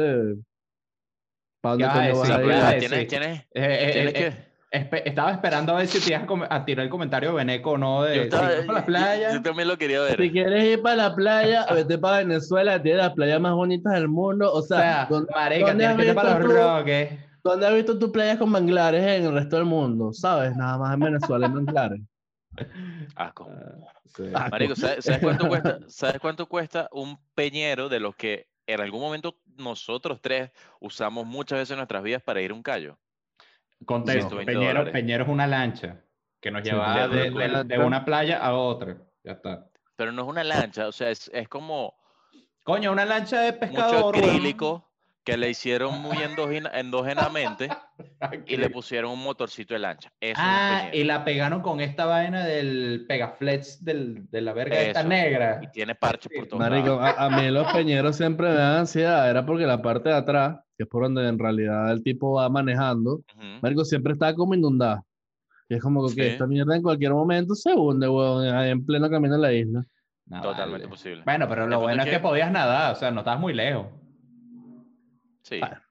¿para 1.61 1.75
dónde 1.75 1.77
¿Qué 1.77 1.87
vas 1.87 1.95
a 1.95 1.99
coño 1.99 2.19
vas 2.19 2.31
a 2.31 2.41
¿Qué 2.41 2.47
ir? 2.47 2.53
vas 2.53 2.63
a 2.63 2.73
decir? 2.73 2.89
tienes, 2.89 3.07
tienes, 3.07 3.39
Eh, 3.39 3.45
eh, 3.53 3.91
tienes 3.91 4.09
eh, 4.09 4.13
que... 4.13 4.27
eh, 4.27 4.89
espe- 4.89 5.01
estaba 5.05 5.31
esperando 5.31 5.73
a 5.73 5.77
ver 5.79 5.87
si 5.87 5.99
te 5.99 6.09
ibas 6.17 6.47
a, 6.49 6.65
tirar 6.65 6.83
el 6.85 6.89
comentario 6.89 7.29
de 7.29 7.35
Beneco 7.35 7.71
o 7.71 7.77
no 7.77 8.03
de 8.03 8.15
Yo, 8.15 8.21
estaba- 8.23 8.61
si 8.61 8.67
la 8.67 8.85
playa. 8.85 9.33
yo 9.33 9.41
también 9.41 9.67
lo 9.67 9.77
quería 9.77 10.01
ver. 10.01 10.17
Si 10.17 10.31
quieres 10.31 10.63
ir 10.65 10.81
para 10.81 10.95
la 10.95 11.15
playa, 11.15 11.65
vete 11.73 11.97
para 11.97 12.17
Venezuela, 12.19 12.81
tiene 12.81 12.97
las 12.99 13.13
playas 13.13 13.39
más 13.41 13.53
bonitas 13.53 13.93
del 13.93 14.07
mundo. 14.07 14.51
O 14.51 14.57
O 14.59 14.61
sea, 14.61 14.79
sea, 14.79 15.05
¿dónde, 15.09 15.31
marica, 15.35 15.65
dónde 15.65 15.83
tienes 15.85 15.89
has 15.89 15.95
que 15.97 16.01
irte 16.03 16.13
para 16.15 16.39
visto 16.39 16.47
los 16.47 16.53
tú? 16.55 16.61
roques. 16.61 17.19
dónde 17.43 17.67
has 17.67 17.73
visto 17.75 17.99
tus 17.99 18.09
playas 18.11 18.37
con 18.37 18.49
manglares 18.49 19.03
en 19.03 19.25
el 19.25 19.33
resto 19.33 19.55
del 19.57 19.65
mundo? 19.65 20.13
¿Sabes? 20.13 20.55
Nada 20.55 20.77
más 20.77 20.93
en 20.93 21.01
Venezuela 21.01 21.45
hay 21.47 21.51
manglares. 21.51 22.01
Asco. 23.15 23.49
Sí. 24.15 24.23
Ah, 24.33 24.49
Marico, 24.51 24.75
¿sabes, 24.75 25.05
sabes 25.05 25.21
cuánto 25.23 25.47
cuesta, 25.47 25.79
¿sabes 25.87 26.19
cuánto 26.19 26.45
cuesta 26.47 26.87
un 26.91 27.17
peñero 27.33 27.89
de 27.89 27.99
los 27.99 28.15
que 28.15 28.47
en 28.67 28.79
algún 28.81 29.01
momento 29.01 29.37
nosotros 29.57 30.19
tres 30.21 30.51
usamos 30.79 31.25
muchas 31.25 31.59
veces 31.59 31.71
en 31.71 31.77
nuestras 31.77 32.03
vidas 32.03 32.21
para 32.21 32.41
ir 32.41 32.51
a 32.51 32.53
un 32.53 32.63
callo? 32.63 32.97
Contexto, 33.85 34.29
120 34.37 34.53
Peñero. 34.53 34.91
Peñero 34.91 35.23
es 35.23 35.29
una 35.29 35.47
lancha 35.47 36.01
que 36.39 36.51
nos 36.51 36.63
Sí, 36.63 36.69
lleva 36.69 36.93
Peñero 37.09 37.37
de, 37.39 37.47
de- 37.49 37.63
de 37.63 37.79
una 37.79 38.05
playa 38.05 38.37
a 38.39 38.53
otra. 38.53 38.97
Ya 39.23 39.33
está. 39.33 39.67
Pero 39.95 40.11
no 40.11 40.23
es 40.23 40.27
una 40.27 40.43
lancha, 40.43 40.87
o 40.87 40.91
sea, 40.91 41.09
es, 41.09 41.29
es 41.33 41.47
como 41.47 41.95
Coño, 42.63 42.91
una 42.91 43.05
lancha 43.05 43.41
de 43.41 43.51
mucho 43.53 43.59
pescador. 43.59 44.15
weón. 44.15 44.25
acrílico 44.29 44.90
que 45.23 45.37
le 45.37 45.49
hicieron 45.49 46.01
muy 46.01 46.17
endógena- 46.17 46.71
endógenamente 46.73 47.69
y 48.47 48.57
le 48.57 48.69
pusieron 48.71 49.11
un 49.11 49.23
motorcito 49.23 49.73
de 49.75 49.79
lancha. 49.79 50.11
Eso 50.19 50.41
Ah, 50.43 50.89
y 50.91 51.03
la 51.03 51.23
pegaron 51.23 51.61
con 51.61 51.79
esta 51.79 52.05
vaina 52.05 52.43
del 52.43 53.05
pegaflex 53.07 53.83
del, 53.85 54.27
de 54.31 54.41
la 54.41 54.53
verga 54.53 54.79
esta 54.79 55.01
Eso. 55.01 55.09
negra. 55.09 55.59
Y 55.61 55.67
tiene 55.71 55.93
parches 55.95 56.31
por 56.35 56.47
todos 56.47 56.59
Marico, 56.59 56.99
a, 56.99 57.11
a 57.11 57.29
mí 57.29 57.49
los 57.51 57.71
peñeros 57.71 58.15
siempre 58.15 58.49
me 58.49 58.55
dan 58.55 58.79
ansiedad. 58.79 59.29
Era 59.29 59.45
porque 59.45 59.65
la 59.67 59.81
parte 59.81 60.09
de 60.09 60.15
atrás, 60.15 60.59
que 60.75 60.83
es 60.83 60.89
por 60.89 61.03
donde 61.03 61.27
en 61.27 61.37
realidad 61.37 61.91
el 61.91 62.01
tipo 62.03 62.33
va 62.33 62.49
manejando, 62.49 63.15
Ujú. 63.35 63.45
Marico, 63.61 63.85
siempre 63.85 64.13
está 64.13 64.33
como 64.33 64.55
inundada. 64.55 65.03
Y 65.69 65.75
es 65.75 65.81
como 65.81 66.03
que 66.07 66.13
Sí. 66.13 66.21
esta 66.21 66.47
mierda 66.47 66.75
en 66.75 66.81
cualquier 66.81 67.11
momento 67.13 67.53
se 67.55 67.73
hunde, 67.73 68.09
weón, 68.09 68.45
ahí 68.53 68.71
en 68.71 68.83
pleno 68.85 69.09
camino 69.09 69.35
a 69.35 69.37
la 69.37 69.53
isla. 69.53 69.85
No, 70.25 70.41
Totalmente 70.41 70.85
vale. 70.85 70.87
posible. 70.89 71.21
Bueno, 71.25 71.47
pero 71.47 71.67
lo 71.67 71.79
bueno 71.79 72.01
es 72.01 72.07
es 72.07 72.13
que 72.13 72.17
que- 72.17 72.23
podías 72.27 72.51
nadar, 72.51 72.93
o 72.93 72.95
sea, 72.95 73.11
no 73.11 73.19
estabas 73.21 73.39
muy 73.39 73.53
lejos. 73.53 73.85
Sí. 75.43 75.59
Bueno. 75.59 75.81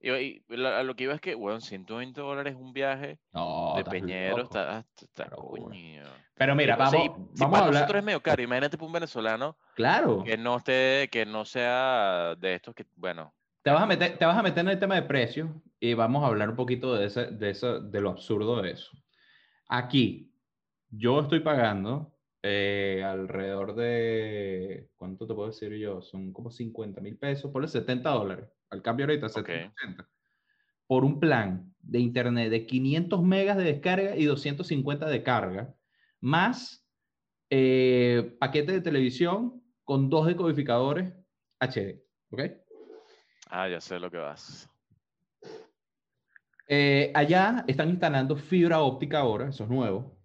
Y, 0.00 0.10
y 0.10 0.44
la- 0.48 0.80
a 0.80 0.82
lo 0.82 0.96
que 0.96 1.04
iba 1.04 1.14
es 1.14 1.20
que, 1.20 1.34
weón, 1.34 1.60
120 1.60 2.20
dólares 2.20 2.56
un 2.56 2.72
viaje 2.72 3.20
No, 3.32 3.74
de 3.76 3.84
Peñero 3.84 4.42
está, 4.42 4.84
está, 5.00 5.30
coño. 5.30 6.02
Pero 6.34 6.56
mira, 6.56 6.74
vamos, 6.76 6.92
sí, 6.92 7.08
vamos 7.08 7.30
si 7.34 7.44
a 7.44 7.48
para 7.48 7.64
hablar. 7.66 7.72
nosotros 7.74 7.98
es 7.98 8.04
medio 8.04 8.20
caro, 8.20 8.42
imagínate 8.42 8.76
para 8.76 8.86
un 8.86 8.92
venezolano 8.92 9.56
Claro, 9.76 10.24
que 10.24 10.36
no 10.36 10.56
esté, 10.56 11.08
que 11.12 11.24
no 11.24 11.44
sea 11.44 12.34
de 12.36 12.54
estos 12.54 12.74
que, 12.74 12.84
bueno, 12.96 13.32
te 13.62 13.70
vas, 13.70 13.82
a 13.82 13.86
meter, 13.86 14.18
te 14.18 14.24
vas 14.24 14.36
a 14.36 14.42
meter 14.42 14.58
en 14.64 14.70
el 14.70 14.78
tema 14.80 14.96
de 14.96 15.02
precios 15.02 15.48
y 15.78 15.94
vamos 15.94 16.24
a 16.24 16.26
hablar 16.26 16.50
un 16.50 16.56
poquito 16.56 16.96
de, 16.96 17.06
ese, 17.06 17.26
de, 17.26 17.50
eso, 17.50 17.80
de 17.80 18.00
lo 18.00 18.10
absurdo 18.10 18.60
de 18.60 18.72
eso. 18.72 18.90
Aquí, 19.68 20.34
yo 20.90 21.20
estoy 21.20 21.40
pagando 21.40 22.12
eh, 22.42 23.04
alrededor 23.06 23.76
de, 23.76 24.90
¿cuánto 24.96 25.28
te 25.28 25.34
puedo 25.34 25.48
decir 25.48 25.72
yo? 25.74 26.02
Son 26.02 26.32
como 26.32 26.50
50 26.50 27.00
mil 27.00 27.16
pesos, 27.16 27.52
ponle 27.52 27.68
70 27.68 28.10
dólares. 28.10 28.46
Al 28.72 28.80
cambio 28.80 29.04
ahorita, 29.04 29.28
70, 29.28 29.74
80. 29.82 30.08
Por 30.86 31.04
un 31.04 31.20
plan 31.20 31.74
de 31.80 31.98
internet 31.98 32.50
de 32.50 32.64
500 32.64 33.22
megas 33.22 33.58
de 33.58 33.64
descarga 33.64 34.16
y 34.16 34.24
250 34.24 35.06
de 35.06 35.22
carga, 35.22 35.74
más 36.20 36.82
eh, 37.50 38.34
paquete 38.40 38.72
de 38.72 38.80
televisión 38.80 39.62
con 39.84 40.08
dos 40.08 40.26
decodificadores 40.26 41.12
HD. 41.60 42.02
¿Ok? 42.30 42.40
Ah, 43.50 43.68
ya 43.68 43.78
sé 43.78 44.00
lo 44.00 44.10
que 44.10 44.16
vas. 44.16 44.70
Eh, 46.66 47.12
allá 47.14 47.66
están 47.68 47.90
instalando 47.90 48.36
fibra 48.36 48.80
óptica 48.80 49.18
ahora, 49.18 49.50
eso 49.50 49.64
es 49.64 49.70
nuevo. 49.70 50.18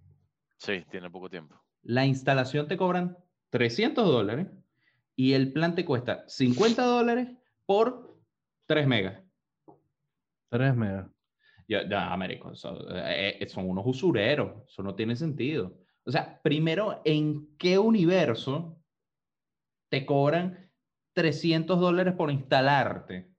Sí, 0.55 0.85
tiene 0.89 1.09
poco 1.09 1.29
tiempo. 1.29 1.61
La 1.81 2.05
instalación 2.05 2.69
te 2.69 2.77
cobran 2.77 3.17
300 3.49 4.05
dólares 4.05 4.47
y 5.17 5.33
el 5.33 5.51
plan 5.51 5.75
te 5.75 5.83
cuesta 5.83 6.23
50 6.27 6.85
dólares 6.85 7.27
por 7.65 8.16
3 8.67 8.85
megas. 8.87 9.23
3 10.49 10.75
megas. 10.75 11.07
Ya, 11.67 11.87
ya, 11.87 12.13
Américo, 12.13 12.51
eso, 12.53 12.77
eh, 12.95 13.37
eh, 13.41 13.49
son 13.49 13.69
unos 13.69 13.85
usureros, 13.85 14.63
eso 14.69 14.83
no 14.83 14.95
tiene 14.95 15.15
sentido. 15.15 15.77
O 16.05 16.11
sea, 16.11 16.39
primero, 16.41 17.01
¿en 17.03 17.57
qué 17.57 17.77
universo 17.77 18.81
te 19.89 20.05
cobran 20.05 20.71
300 21.13 21.79
dólares 21.79 22.13
por 22.13 22.31
instalarte 22.31 23.29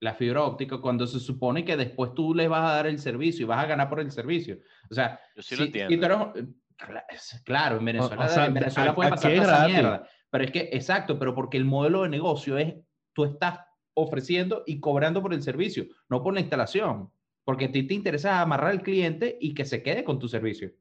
la 0.00 0.14
fibra 0.14 0.42
óptica 0.42 0.78
cuando 0.80 1.06
se 1.06 1.20
supone 1.20 1.64
que 1.64 1.76
después 1.76 2.12
tú 2.14 2.34
les 2.34 2.48
vas 2.48 2.68
a 2.68 2.74
dar 2.74 2.86
el 2.88 2.98
servicio 2.98 3.44
y 3.44 3.46
vas 3.48 3.62
a 3.64 3.68
ganar 3.68 3.88
por 3.88 4.00
el 4.00 4.10
servicio? 4.10 4.58
O 4.90 4.94
sea, 4.94 5.20
Yo 5.36 5.42
sí 5.42 5.54
si- 5.54 5.56
lo 5.56 5.62
si 5.62 5.66
entiendo. 5.80 6.08
tú 6.08 6.38
eres- 6.38 6.48
cla- 6.76 7.04
es- 7.08 7.42
claro, 7.44 7.78
en 7.78 7.84
Venezuela, 7.84 8.24
o 8.24 8.28
sea, 8.28 8.46
en 8.46 8.54
Venezuela 8.54 8.90
a- 8.90 8.94
puede 8.94 9.10
pasar 9.10 9.32
esa 9.32 9.66
mierda. 9.68 10.08
Pero 10.30 10.44
es 10.44 10.50
que, 10.50 10.68
exacto, 10.72 11.18
pero 11.20 11.34
porque 11.36 11.56
el 11.56 11.64
modelo 11.64 12.02
de 12.02 12.08
negocio 12.08 12.58
es, 12.58 12.74
tú 13.14 13.24
estás 13.24 13.60
ofreciendo 13.96 14.62
y 14.66 14.78
cobrando 14.78 15.22
por 15.22 15.32
el 15.34 15.42
servicio, 15.42 15.86
no 16.08 16.22
por 16.22 16.34
la 16.34 16.40
instalación. 16.40 17.10
Porque 17.44 17.64
a 17.66 17.72
ti 17.72 17.84
te 17.84 17.94
interesa 17.94 18.40
amarrar 18.40 18.70
al 18.70 18.82
cliente 18.82 19.38
y 19.40 19.54
que 19.54 19.64
se 19.64 19.82
quede 19.82 20.04
con 20.04 20.18
tu 20.18 20.28
servicio. 20.28 20.72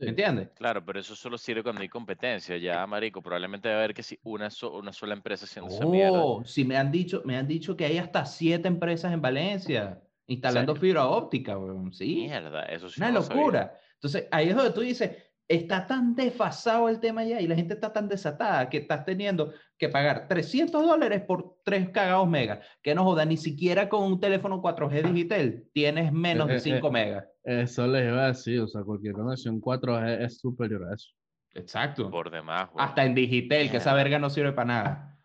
¿Me 0.00 0.10
entiendes? 0.10 0.50
Claro, 0.54 0.84
pero 0.84 1.00
eso 1.00 1.14
solo 1.16 1.36
sirve 1.36 1.62
cuando 1.62 1.82
hay 1.82 1.88
competencia. 1.88 2.56
Ya, 2.56 2.86
marico, 2.86 3.20
probablemente 3.20 3.68
va 3.68 3.74
a 3.74 3.78
haber 3.78 3.94
que 3.94 4.02
si 4.02 4.18
una, 4.22 4.48
so- 4.50 4.72
una 4.78 4.92
sola 4.92 5.12
empresa 5.14 5.44
haciendo 5.44 5.74
esa 5.74 5.86
mierda. 5.86 6.24
Oh, 6.24 6.44
si 6.44 6.64
me 6.64 6.76
han 6.76 6.90
dicho, 6.92 7.22
me 7.24 7.36
han 7.36 7.48
dicho 7.48 7.76
que 7.76 7.84
hay 7.84 7.98
hasta 7.98 8.24
siete 8.24 8.68
empresas 8.68 9.12
en 9.12 9.20
Valencia 9.20 10.00
instalando 10.26 10.74
¿Serio? 10.74 10.88
fibra 10.88 11.06
óptica, 11.08 11.58
weón. 11.58 11.92
Sí. 11.92 12.14
Mierda, 12.28 12.64
eso 12.66 12.88
sí 12.88 13.00
Una 13.00 13.10
no 13.10 13.20
locura. 13.20 13.78
Entonces, 13.94 14.28
ahí 14.30 14.48
es 14.50 14.54
donde 14.56 14.72
tú 14.72 14.80
dices, 14.82 15.10
está 15.48 15.86
tan 15.86 16.14
desfasado 16.14 16.88
el 16.88 17.00
tema 17.00 17.24
ya 17.24 17.40
y 17.40 17.46
la 17.48 17.54
gente 17.56 17.74
está 17.74 17.92
tan 17.92 18.06
desatada 18.06 18.68
que 18.68 18.76
estás 18.78 19.04
teniendo 19.04 19.52
que 19.78 19.88
pagar 19.88 20.28
300 20.28 20.86
dólares 20.86 21.22
por 21.22 21.56
3 21.64 21.88
cagados 21.90 22.28
megas. 22.28 22.60
Que 22.82 22.94
no 22.94 23.04
joda, 23.04 23.24
ni 23.24 23.36
siquiera 23.36 23.88
con 23.88 24.04
un 24.04 24.20
teléfono 24.20 24.60
4G 24.60 25.10
digital 25.12 25.64
tienes 25.72 26.12
menos 26.12 26.48
Eh, 26.48 26.52
de 26.52 26.56
eh, 26.58 26.60
5 26.60 26.90
megas. 26.92 27.24
Eso 27.42 27.86
les 27.86 28.06
iba 28.06 28.24
a 28.24 28.28
decir, 28.28 28.60
o 28.60 28.68
sea, 28.68 28.82
cualquier 28.82 29.14
conexión 29.14 29.60
4G 29.60 30.24
es 30.24 30.38
superior 30.38 30.84
a 30.90 30.94
eso. 30.94 31.08
Exacto. 31.54 32.10
Por 32.10 32.30
demás, 32.30 32.68
güey. 32.70 32.84
Hasta 32.84 33.04
en 33.04 33.14
digital, 33.14 33.70
que 33.70 33.78
esa 33.78 33.90
Mierda. 33.90 34.04
verga 34.04 34.18
no 34.18 34.30
sirve 34.30 34.52
para 34.52 34.66
nada. 34.66 35.17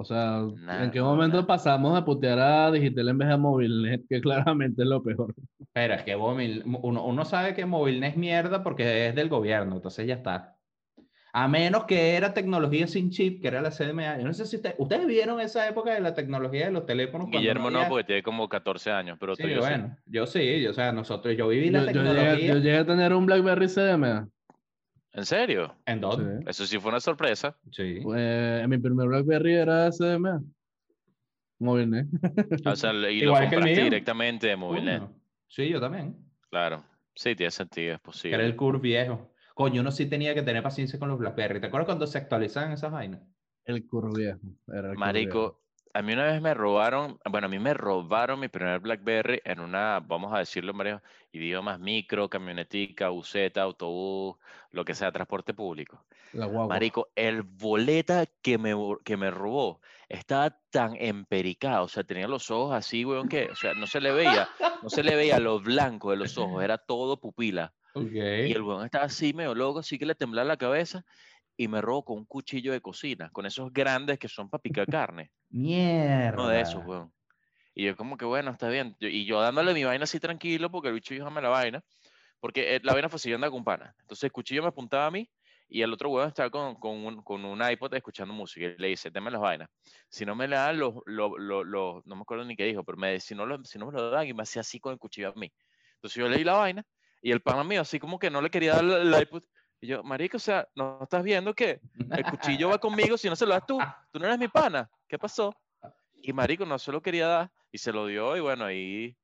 O 0.00 0.04
sea, 0.04 0.42
Nah, 0.60 0.84
¿en 0.84 0.90
qué 0.92 1.00
momento 1.02 1.38
nah. 1.40 1.46
pasamos 1.46 1.98
a 1.98 2.04
putear 2.04 2.38
a 2.38 2.70
Digital 2.70 3.08
en 3.08 3.18
vez 3.18 3.28
de 3.28 3.34
a 3.34 3.36
Movilnet? 3.36 4.02
Que 4.08 4.20
claramente 4.54 4.82
es 4.82 4.88
lo 4.88 5.02
peor. 5.02 5.34
Pero 5.72 5.94
es 5.94 6.02
que 6.04 6.16
Móvil- 6.16 6.62
uno, 6.82 7.04
uno 7.04 7.24
sabe 7.24 7.52
que 7.54 7.66
Movilnet 7.66 8.12
es 8.12 8.16
mierda 8.16 8.62
porque 8.62 9.08
es 9.08 9.14
del 9.16 9.28
gobierno, 9.28 9.74
entonces 9.76 10.06
ya 10.06 10.14
está. 10.14 10.54
A 11.32 11.46
menos 11.48 11.84
que 11.84 12.14
era 12.14 12.32
tecnología 12.32 12.86
sin 12.86 13.10
chip, 13.10 13.42
que 13.42 13.48
era 13.48 13.60
la 13.60 13.70
CDMA. 13.70 14.18
Yo 14.18 14.24
no 14.26 14.32
sé 14.32 14.46
si 14.46 14.56
usted- 14.56 14.74
ustedes 14.78 15.06
vieron 15.06 15.40
esa 15.40 15.68
época 15.68 15.92
de 15.92 16.00
la 16.00 16.14
tecnología 16.14 16.66
de 16.66 16.72
los 16.72 16.86
teléfonos. 16.86 17.28
Guillermo 17.30 17.68
no, 17.70 17.78
había- 17.78 17.88
porque 17.88 18.04
tiene 18.04 18.22
como 18.22 18.48
14 18.48 18.90
años, 18.92 19.18
pero 19.20 19.34
Sí, 19.34 19.42
tú 19.42 19.48
yo 19.48 19.54
sí. 19.56 19.60
bueno, 19.68 19.96
yo 20.06 20.26
sí, 20.26 20.62
yo, 20.62 20.70
o 20.70 20.74
sea, 20.74 20.92
nosotros, 20.92 21.36
yo 21.36 21.48
viví 21.48 21.70
la 21.70 21.80
Yo, 21.80 21.86
yo 21.86 21.92
tecnología. 21.92 22.34
llegué, 22.34 22.46
yo 22.48 22.54
llegué 22.58 22.76
a 22.78 22.86
tener 22.86 23.12
un 23.12 23.26
BlackBerry 23.26 23.68
CDMA. 23.68 24.28
¿En 25.18 25.26
serio? 25.26 25.74
¿En 25.84 26.00
dónde? 26.00 26.38
Sí. 26.38 26.44
Eso 26.46 26.64
sí 26.64 26.78
fue 26.78 26.90
una 26.90 27.00
sorpresa. 27.00 27.56
Sí. 27.72 27.98
Eh, 28.16 28.64
mi 28.68 28.78
primer 28.78 29.08
BlackBerry 29.08 29.54
era 29.54 29.90
CDMA. 29.90 30.40
Movilnet. 31.58 32.06
O 32.64 32.76
sea, 32.76 32.92
y 32.92 33.00
lo 33.00 33.08
Igual 33.10 33.40
que 33.40 33.44
el 33.46 33.50
compraste 33.50 33.74
mío. 33.74 33.84
directamente 33.84 34.46
de 34.46 34.56
Movilnet. 34.56 35.00
Coño. 35.00 35.20
Sí, 35.48 35.68
yo 35.68 35.80
también. 35.80 36.16
Claro. 36.50 36.84
Sí, 37.16 37.34
tiene 37.34 37.50
sentido, 37.50 37.94
es 37.94 38.00
posible. 38.00 38.36
era 38.36 38.46
el 38.46 38.54
curve 38.54 38.78
viejo. 38.78 39.32
Coño, 39.54 39.80
uno 39.80 39.90
sí 39.90 40.06
tenía 40.06 40.36
que 40.36 40.42
tener 40.42 40.62
paciencia 40.62 41.00
con 41.00 41.08
los 41.08 41.18
BlackBerry. 41.18 41.60
¿Te 41.60 41.66
acuerdas 41.66 41.86
cuando 41.86 42.06
se 42.06 42.16
actualizaban 42.18 42.70
esas 42.70 42.92
vainas? 42.92 43.20
El 43.64 43.84
curvo 43.88 44.12
viejo. 44.14 44.38
Era 44.68 44.78
el 44.90 44.94
curvo 44.94 45.00
Marico, 45.00 45.60
a 45.92 46.02
mí 46.02 46.12
una 46.12 46.24
vez 46.24 46.40
me 46.40 46.54
robaron, 46.54 47.18
bueno, 47.30 47.46
a 47.46 47.50
mí 47.50 47.58
me 47.58 47.74
robaron 47.74 48.40
mi 48.40 48.48
primer 48.48 48.80
BlackBerry 48.80 49.40
en 49.44 49.60
una, 49.60 50.00
vamos 50.00 50.32
a 50.32 50.38
decirlo 50.38 50.72
en 50.72 50.78
varios 50.78 51.02
idiomas, 51.32 51.78
micro, 51.78 52.28
camionetica, 52.28 53.08
buseta, 53.08 53.62
autobús, 53.62 54.36
lo 54.70 54.84
que 54.84 54.94
sea, 54.94 55.12
transporte 55.12 55.54
público. 55.54 56.04
La 56.32 56.46
guagua. 56.46 56.74
Marico, 56.74 57.08
el 57.16 57.42
boleta 57.42 58.26
que 58.42 58.58
me, 58.58 58.74
que 59.04 59.16
me 59.16 59.30
robó 59.30 59.80
estaba 60.08 60.58
tan 60.70 60.94
empericado, 60.96 61.84
o 61.84 61.88
sea, 61.88 62.04
tenía 62.04 62.28
los 62.28 62.50
ojos 62.50 62.74
así, 62.74 63.04
weón, 63.04 63.28
que, 63.28 63.50
o 63.50 63.56
sea, 63.56 63.74
no 63.74 63.86
se 63.86 64.00
le 64.00 64.12
veía, 64.12 64.48
no 64.82 64.90
se 64.90 65.02
le 65.02 65.16
veía 65.16 65.38
lo 65.38 65.60
blanco 65.60 66.10
de 66.10 66.16
los 66.16 66.36
ojos, 66.38 66.62
era 66.62 66.78
todo 66.78 67.18
pupila. 67.18 67.72
Ok. 67.94 68.12
Y 68.12 68.52
el 68.52 68.62
weón 68.62 68.84
estaba 68.84 69.04
así, 69.04 69.32
medio 69.32 69.54
loco, 69.54 69.80
así 69.80 69.98
que 69.98 70.06
le 70.06 70.14
temblaba 70.14 70.46
la 70.46 70.56
cabeza 70.56 71.04
y 71.58 71.68
me 71.68 71.82
robó 71.82 72.06
con 72.06 72.18
un 72.18 72.26
cuchillo 72.26 72.72
de 72.72 72.82
cocina, 72.82 73.30
con 73.32 73.46
esos 73.46 73.72
grandes 73.74 74.18
que 74.20 74.28
son 74.28 74.50
para 74.50 74.62
picar 74.62 74.88
carne. 74.88 75.32
Mierda. 75.50 76.30
Uno 76.32 76.48
de 76.48 76.60
esos, 76.60 76.82
weón. 76.84 77.12
Y 77.74 77.86
yo 77.86 77.96
como 77.96 78.16
que, 78.18 78.24
bueno, 78.26 78.52
está 78.52 78.68
bien. 78.68 78.96
Y 79.00 79.26
yo 79.26 79.40
dándole 79.40 79.74
mi 79.74 79.84
vaina 79.84 80.04
así 80.04 80.20
tranquilo, 80.20 80.70
porque 80.70 80.88
el 80.88 80.94
bicho 80.94 81.14
dijo, 81.14 81.30
la 81.30 81.48
vaina. 81.50 81.84
Porque 82.40 82.76
eh, 82.76 82.80
la 82.84 82.94
vaina 82.94 83.08
fue 83.08 83.34
andaba 83.34 83.52
con 83.52 83.64
pana. 83.64 83.94
Entonces 84.00 84.24
el 84.24 84.32
cuchillo 84.32 84.62
me 84.62 84.68
apuntaba 84.68 85.06
a 85.06 85.10
mí 85.12 85.30
y 85.68 85.82
el 85.82 85.92
otro 85.92 86.10
weón 86.10 86.28
estaba 86.28 86.50
con, 86.50 86.76
con, 86.76 86.96
un, 87.04 87.22
con 87.22 87.44
un 87.44 87.60
iPod 87.70 87.94
escuchando 87.94 88.34
música. 88.34 88.66
Y 88.66 88.76
le 88.78 88.88
dice, 88.88 89.10
dame 89.10 89.30
las 89.30 89.40
vainas. 89.40 89.68
Si 90.08 90.26
no 90.26 90.36
me 90.36 90.48
le 90.48 90.56
dan 90.56 90.78
los, 90.78 90.94
los, 91.06 91.32
los, 91.38 91.66
los- 91.66 92.06
no 92.06 92.16
me 92.16 92.22
acuerdo 92.22 92.44
ni 92.44 92.56
qué 92.56 92.64
dijo, 92.66 92.84
pero 92.84 92.98
me, 92.98 93.20
si, 93.20 93.34
no 93.34 93.46
lo, 93.46 93.64
si 93.64 93.78
no 93.78 93.86
me 93.86 93.92
lo 93.92 94.10
dan, 94.10 94.26
y 94.28 94.34
me 94.34 94.42
hacía 94.44 94.60
así 94.60 94.80
con 94.80 94.92
el 94.92 94.98
cuchillo 94.98 95.30
a 95.30 95.34
mí. 95.34 95.52
Entonces 95.96 96.16
yo 96.20 96.28
leí 96.28 96.44
la 96.44 96.54
vaina 96.54 96.84
y 97.22 97.32
el 97.32 97.42
pana 97.42 97.64
mío 97.64 97.80
así 97.82 97.98
como 97.98 98.18
que 98.18 98.30
no 98.30 98.40
le 98.42 98.50
quería 98.50 98.74
dar 98.76 98.84
el, 98.84 99.14
el 99.14 99.22
iPod. 99.22 99.44
Y 99.80 99.86
yo, 99.86 100.02
marico, 100.02 100.36
o 100.36 100.40
sea, 100.40 100.68
¿no 100.74 100.98
estás 101.02 101.22
viendo 101.22 101.54
que 101.54 101.80
el 102.10 102.24
cuchillo 102.24 102.70
va 102.70 102.78
conmigo 102.80 103.16
si 103.16 103.28
no 103.28 103.36
se 103.36 103.46
lo 103.46 103.52
das 103.52 103.66
tú? 103.66 103.78
Tú 104.10 104.18
no 104.18 104.26
eres 104.26 104.38
mi 104.38 104.48
pana. 104.48 104.90
¿Qué 105.06 105.18
pasó? 105.18 105.54
Y 106.14 106.32
marico 106.32 106.66
no 106.66 106.78
se 106.78 106.90
lo 106.90 107.00
quería 107.00 107.28
dar 107.28 107.52
y 107.70 107.78
se 107.78 107.92
lo 107.92 108.06
dio 108.06 108.36
y 108.36 108.40
bueno, 108.40 108.64
ahí... 108.64 109.16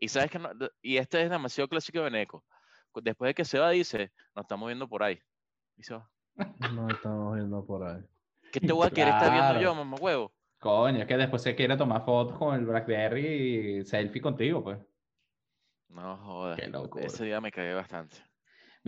Y 0.00 0.08
sabes 0.08 0.30
que 0.30 0.38
no, 0.38 0.50
y 0.80 0.96
este 0.96 1.22
es 1.22 1.28
demasiado 1.28 1.68
clásico 1.68 1.98
de 1.98 2.04
Beneco. 2.04 2.44
Después 2.94 3.30
de 3.30 3.34
que 3.34 3.44
se 3.44 3.58
va 3.58 3.70
dice, 3.70 4.12
nos 4.34 4.44
estamos 4.44 4.68
viendo 4.68 4.88
por 4.88 5.02
ahí. 5.02 5.20
Y 5.76 5.82
se 5.82 5.94
va. 5.94 6.08
No 6.72 6.88
estamos 6.88 7.34
viendo 7.34 7.64
por 7.64 7.84
ahí. 7.84 8.02
¿Qué 8.52 8.60
te 8.60 8.72
voy 8.72 8.86
a 8.86 8.90
querer 8.90 9.14
estar 9.14 9.32
viendo 9.32 9.60
yo, 9.60 9.74
mamá 9.74 9.96
huevo? 10.00 10.32
Coño, 10.58 11.00
es 11.00 11.06
que 11.06 11.16
después 11.16 11.42
se 11.42 11.54
quiere 11.54 11.76
tomar 11.76 12.04
fotos 12.04 12.38
con 12.38 12.54
el 12.54 12.64
BlackBerry 12.64 13.78
y 13.78 13.84
selfie 13.84 14.22
contigo, 14.22 14.62
pues. 14.62 14.78
No 15.88 16.16
jodas. 16.16 16.58
Qué 16.58 16.66
locura. 16.68 17.04
Ese 17.04 17.24
día 17.24 17.40
me 17.40 17.52
cagué 17.52 17.74
bastante. 17.74 18.16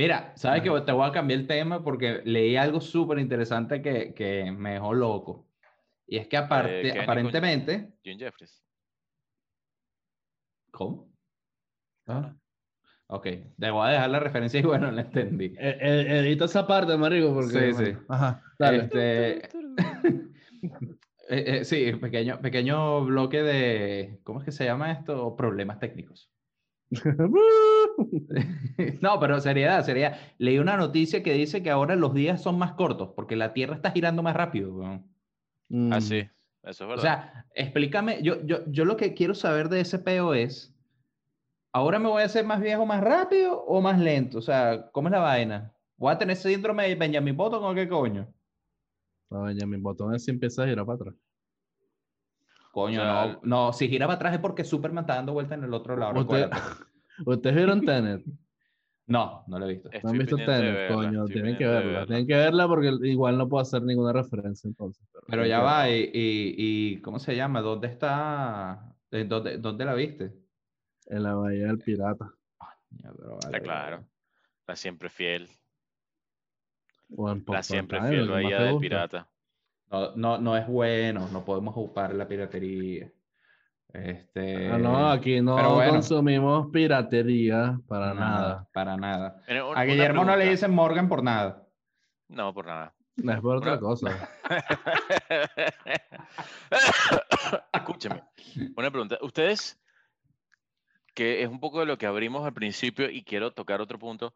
Mira, 0.01 0.33
¿sabes 0.35 0.63
que 0.63 0.71
Te 0.81 0.93
voy 0.93 1.07
a 1.07 1.13
cambiar 1.13 1.41
el 1.41 1.47
tema 1.47 1.85
porque 1.85 2.23
leí 2.25 2.57
algo 2.57 2.81
súper 2.81 3.19
interesante 3.19 3.83
que, 3.83 4.15
que 4.15 4.51
me 4.51 4.73
dejó 4.73 4.95
loco. 4.95 5.47
Y 6.07 6.17
es 6.17 6.27
que 6.27 6.39
aparte, 6.39 6.81
Kevin 6.81 6.95
con- 6.95 7.03
aparentemente... 7.03 7.93
Jim 8.03 8.19
Jeffries. 8.19 8.65
¿Cómo? 10.71 11.13
¿Ah? 12.07 12.35
Ok, 13.09 13.27
te 13.59 13.71
voy 13.71 13.89
a 13.89 13.91
dejar 13.91 14.09
la 14.09 14.21
referencia 14.21 14.59
y 14.59 14.63
bueno, 14.63 14.91
la 14.91 15.03
entendí. 15.03 15.55
Eh, 15.59 15.79
eh, 15.79 16.19
edita 16.21 16.47
esa 16.47 16.67
parte, 16.67 16.97
marico, 16.97 17.35
porque... 17.35 17.75
Sí, 17.75 17.85
sí. 17.85 17.97
Ajá, 18.09 18.43
dale. 18.59 18.85
Este, 18.85 19.49
eh, 21.29 21.59
eh, 21.59 21.65
sí, 21.67 21.93
pequeño, 22.01 22.41
pequeño 22.41 23.05
bloque 23.05 23.43
de, 23.43 24.21
¿cómo 24.25 24.39
es 24.39 24.47
que 24.47 24.53
se 24.53 24.65
llama 24.65 24.93
esto? 24.93 25.37
Problemas 25.37 25.79
técnicos. 25.79 26.33
No, 29.01 29.21
pero 29.21 29.41
seriedad, 29.41 29.85
seriedad. 29.85 30.19
Leí 30.39 30.59
una 30.59 30.77
noticia 30.77 31.23
que 31.23 31.33
dice 31.35 31.63
que 31.63 31.71
ahora 31.71 31.97
los 31.97 32.15
días 32.15 32.43
son 32.43 32.59
más 32.59 32.73
cortos 32.73 33.11
porque 33.15 33.37
la 33.37 33.53
Tierra 33.53 33.75
está 33.77 33.91
girando 33.91 34.23
más 34.23 34.35
rápido. 34.35 34.73
Mm, 35.69 35.93
Ah, 35.93 36.01
sí. 36.01 36.19
Eso 36.63 36.65
es 36.65 36.81
O 36.83 36.89
verdad. 36.89 37.03
sea, 37.03 37.47
explícame, 37.55 38.23
yo, 38.23 38.43
yo, 38.45 38.59
yo 38.67 38.85
lo 38.85 38.97
que 38.97 39.15
quiero 39.15 39.35
saber 39.35 39.69
de 39.69 39.81
ese 39.81 39.99
peo 39.99 40.35
es, 40.35 40.75
¿ahora 41.73 41.99
me 41.99 42.09
voy 42.09 42.23
a 42.23 42.27
hacer 42.27 42.45
más 42.45 42.61
viejo 42.61 42.85
más 42.87 43.01
rápido 43.03 43.63
o 43.65 43.81
más 43.81 43.99
lento? 43.99 44.39
O 44.39 44.43
sea, 44.43 44.91
¿cómo 44.93 45.09
es 45.09 45.13
la 45.13 45.21
vaina? 45.21 45.75
¿Voy 45.97 46.13
a 46.13 46.19
tener 46.19 46.37
síndrome 46.37 46.89
de 46.89 46.95
Benjamin 46.97 47.37
Button 47.37 47.63
o 47.65 47.75
qué 47.75 47.89
coño? 47.89 48.33
No, 49.31 49.43
Benjamin 49.43 49.83
Botón 49.83 50.19
sí 50.19 50.31
empieza 50.31 50.65
a 50.65 50.67
girar 50.67 50.85
para 50.87 50.97
atrás. 50.97 51.15
Coño, 52.71 53.01
O 53.01 53.05
sea, 53.05 53.27
no, 53.27 53.41
no, 53.43 53.73
si 53.73 53.89
gira 53.89 54.07
para 54.07 54.17
atrás 54.17 54.35
es 54.35 54.41
porque 54.41 54.65
Superman 54.65 55.05
está 55.05 55.17
dando 55.17 55.33
vuelta 55.33 55.55
en 55.55 55.65
el 55.65 55.75
otro 55.75 55.97
lado. 55.97 56.21
Usted-. 56.21 56.51
¿Ustedes 57.27 57.57
vieron 57.57 57.85
Tenet? 57.85 58.23
No, 59.07 59.43
no 59.49 59.59
lo 59.59 59.67
he 59.67 59.73
visto. 59.73 59.91
No 60.05 60.11
han 60.11 60.19
visto 60.19 60.37
Tenet, 60.37 60.73
verla, 60.73 60.95
coño, 60.95 61.25
tienen 61.25 61.59
que 61.59 61.67
verla. 61.67 61.91
verla. 61.91 62.07
Tienen 62.07 62.27
que 62.29 62.37
verla 62.37 62.69
porque 62.69 62.93
igual 63.09 63.39
no 63.39 63.49
puedo 63.49 63.61
hacer 63.61 63.83
ninguna 63.83 64.13
referencia 64.13 64.69
entonces. 64.69 65.05
Pero 65.27 65.45
ya 65.45 65.59
va, 65.59 65.91
y, 65.91 66.03
y, 66.15 66.55
y 66.95 67.01
¿cómo 67.01 67.19
se 67.19 67.35
llama? 67.35 67.61
¿Dónde 67.61 67.89
está? 67.89 68.95
¿En 69.11 69.29
¿Dónde, 69.29 69.59
dónde 69.59 69.85
la 69.85 69.95
viste? 69.95 70.33
En 71.07 71.25
la 71.25 71.35
Bahía 71.35 71.67
del 71.67 71.79
Pirata. 71.79 72.33
Pero 73.03 73.39
Está 73.41 73.61
claro. 73.61 74.07
La 74.69 74.77
siempre 74.77 75.11
fiel. 75.11 75.49
O 77.17 77.31
en 77.31 77.45
La 77.49 77.63
siempre 77.63 78.01
fiel 78.03 78.29
bahía 78.29 78.61
del 78.63 78.79
pirata. 78.79 79.30
No, 79.91 80.15
no, 80.17 80.39
no 80.39 80.57
es 80.57 80.67
bueno, 80.67 81.29
no 81.33 81.45
podemos 81.45 81.73
ocupar 81.77 82.15
la 82.15 82.27
piratería. 82.29 83.11
Este, 83.93 84.71
Ah, 84.71 84.79
no, 84.79 85.11
aquí 85.11 85.41
no 85.41 85.57
pero 85.57 85.75
bueno. 85.75 85.91
consumimos 85.95 86.69
piratería 86.73 87.77
para 87.89 88.15
nada. 88.15 88.69
Para 88.73 88.97
nada. 88.97 89.43
Un- 89.49 89.77
A 89.77 89.83
Guillermo 89.85 90.25
no 90.25 90.37
le 90.37 90.49
dicen 90.49 90.73
Morgan 90.73 91.09
por 91.09 91.25
nada. 91.25 91.67
No, 92.29 92.55
por 92.55 92.67
nada. 92.67 92.95
No 93.17 93.33
es 93.33 93.41
por 93.41 93.57
otra 93.57 93.73
Una- 93.73 93.81
cosa. 93.81 94.29
Escúcheme, 97.73 98.23
una 98.77 98.91
pregunta. 98.91 99.19
Ustedes, 99.23 99.81
que 101.15 101.43
es 101.43 101.49
un 101.49 101.61
poco 101.61 101.81
de 101.81 101.87
lo 101.87 101.99
que 101.99 102.07
abrimos 102.07 102.45
al 102.47 102.55
principio 102.55 103.11
y 103.11 103.25
quiero 103.25 103.53
tocar 103.53 103.81
otro 103.81 103.99
punto, 103.99 104.35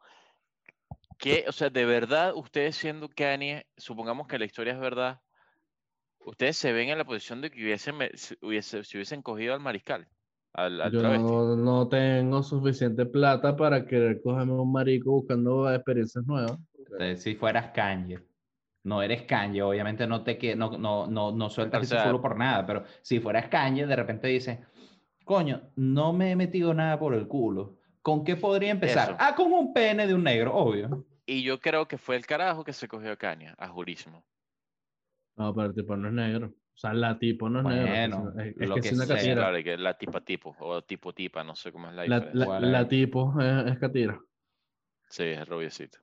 que, 1.17 1.45
o 1.47 1.51
sea, 1.51 1.69
de 1.69 1.85
verdad, 1.85 2.33
ustedes 2.35 2.75
siendo 2.75 3.09
Kanye, 3.09 3.65
supongamos 3.77 4.27
que 4.27 4.37
la 4.37 4.45
historia 4.45 4.73
es 4.73 4.79
verdad, 4.79 5.21
ustedes 6.25 6.57
se 6.57 6.73
ven 6.73 6.89
en 6.89 6.97
la 6.97 7.05
posición 7.05 7.41
de 7.41 7.51
que 7.51 7.63
hubiesen, 7.63 7.95
hubiese, 8.41 8.83
si 8.83 8.97
hubiesen 8.97 9.21
cogido 9.21 9.53
al 9.53 9.59
mariscal, 9.59 10.07
al, 10.53 10.81
al 10.81 10.91
Yo 10.91 11.01
no, 11.01 11.55
no 11.55 11.87
tengo 11.87 12.43
suficiente 12.43 13.05
plata 13.05 13.55
para 13.55 13.85
querer 13.85 14.21
cogerme 14.21 14.53
un 14.53 14.71
marico 14.71 15.11
buscando 15.11 15.71
experiencias 15.73 16.25
nuevas. 16.25 16.57
Entonces, 16.77 17.23
si 17.23 17.35
fueras 17.35 17.71
Kanye. 17.71 18.19
No 18.83 19.01
eres 19.01 19.23
Kanye, 19.23 19.63
obviamente 19.63 20.05
no 20.05 20.23
te 20.23 20.37
que 20.37 20.55
no, 20.55 20.77
no, 20.77 21.07
no, 21.07 21.31
no 21.31 21.49
sueltas 21.49 21.83
O 21.83 21.85
sea- 21.85 22.11
por 22.11 22.37
nada, 22.37 22.65
pero 22.67 22.83
si 23.01 23.19
fueras 23.19 23.47
Kanye, 23.47 23.87
de 23.87 23.95
repente 23.95 24.27
dices, 24.27 24.59
coño, 25.23 25.71
no 25.75 26.13
me 26.13 26.31
he 26.31 26.35
metido 26.35 26.73
nada 26.73 26.99
por 26.99 27.15
el 27.15 27.27
culo. 27.27 27.77
¿Con 28.03 28.23
qué 28.23 28.35
podría 28.35 28.69
empezar? 28.69 29.09
Eso. 29.09 29.17
Ah, 29.19 29.33
con 29.35 29.51
un 29.51 29.73
pene 29.73 30.05
de 30.05 30.13
un 30.13 30.23
negro, 30.23 30.53
obvio. 30.53 31.03
Y 31.25 31.41
yo 31.41 31.59
creo 31.59 31.87
que 31.87 31.97
fue 31.97 32.15
el 32.15 32.27
carajo 32.27 32.63
que 32.63 32.73
se 32.73 32.87
cogió 32.87 33.11
a 33.11 33.15
Kanye, 33.15 33.55
a 33.57 33.67
jurísimo. 33.67 34.23
No, 35.37 35.53
pero 35.53 35.67
el 35.67 35.73
tipo 35.75 35.95
no 35.97 36.07
es 36.07 36.13
negro. 36.13 36.47
O 36.47 36.77
sea, 36.77 36.93
la 36.93 37.17
tipo 37.17 37.49
no 37.49 37.59
es 37.59 37.65
negro. 37.65 38.19
Bueno, 38.21 38.41
Es, 38.41 38.55
es 38.59 38.69
lo 38.69 38.75
que 38.75 38.81
que 38.81 38.87
es 38.89 38.93
una 38.93 39.05
sea. 39.05 39.15
Sí, 39.17 39.21
catira. 39.27 39.35
claro, 39.41 39.57
y 39.59 39.63
que 39.63 39.77
la 39.77 39.97
tipa 39.97 40.21
tipo, 40.21 40.55
o 40.59 40.81
tipo 40.83 41.13
tipa, 41.13 41.43
no 41.43 41.55
sé 41.55 41.71
cómo 41.71 41.87
es 41.89 41.93
la 41.95 42.05
La, 42.05 42.19
diferencia. 42.19 42.59
la, 42.59 42.87
tipo 42.87 43.33
es, 43.41 43.71
es 43.71 43.79
catira. 43.79 44.19
Sí, 45.09 45.23
es 45.23 45.47
rubiecito. 45.47 45.99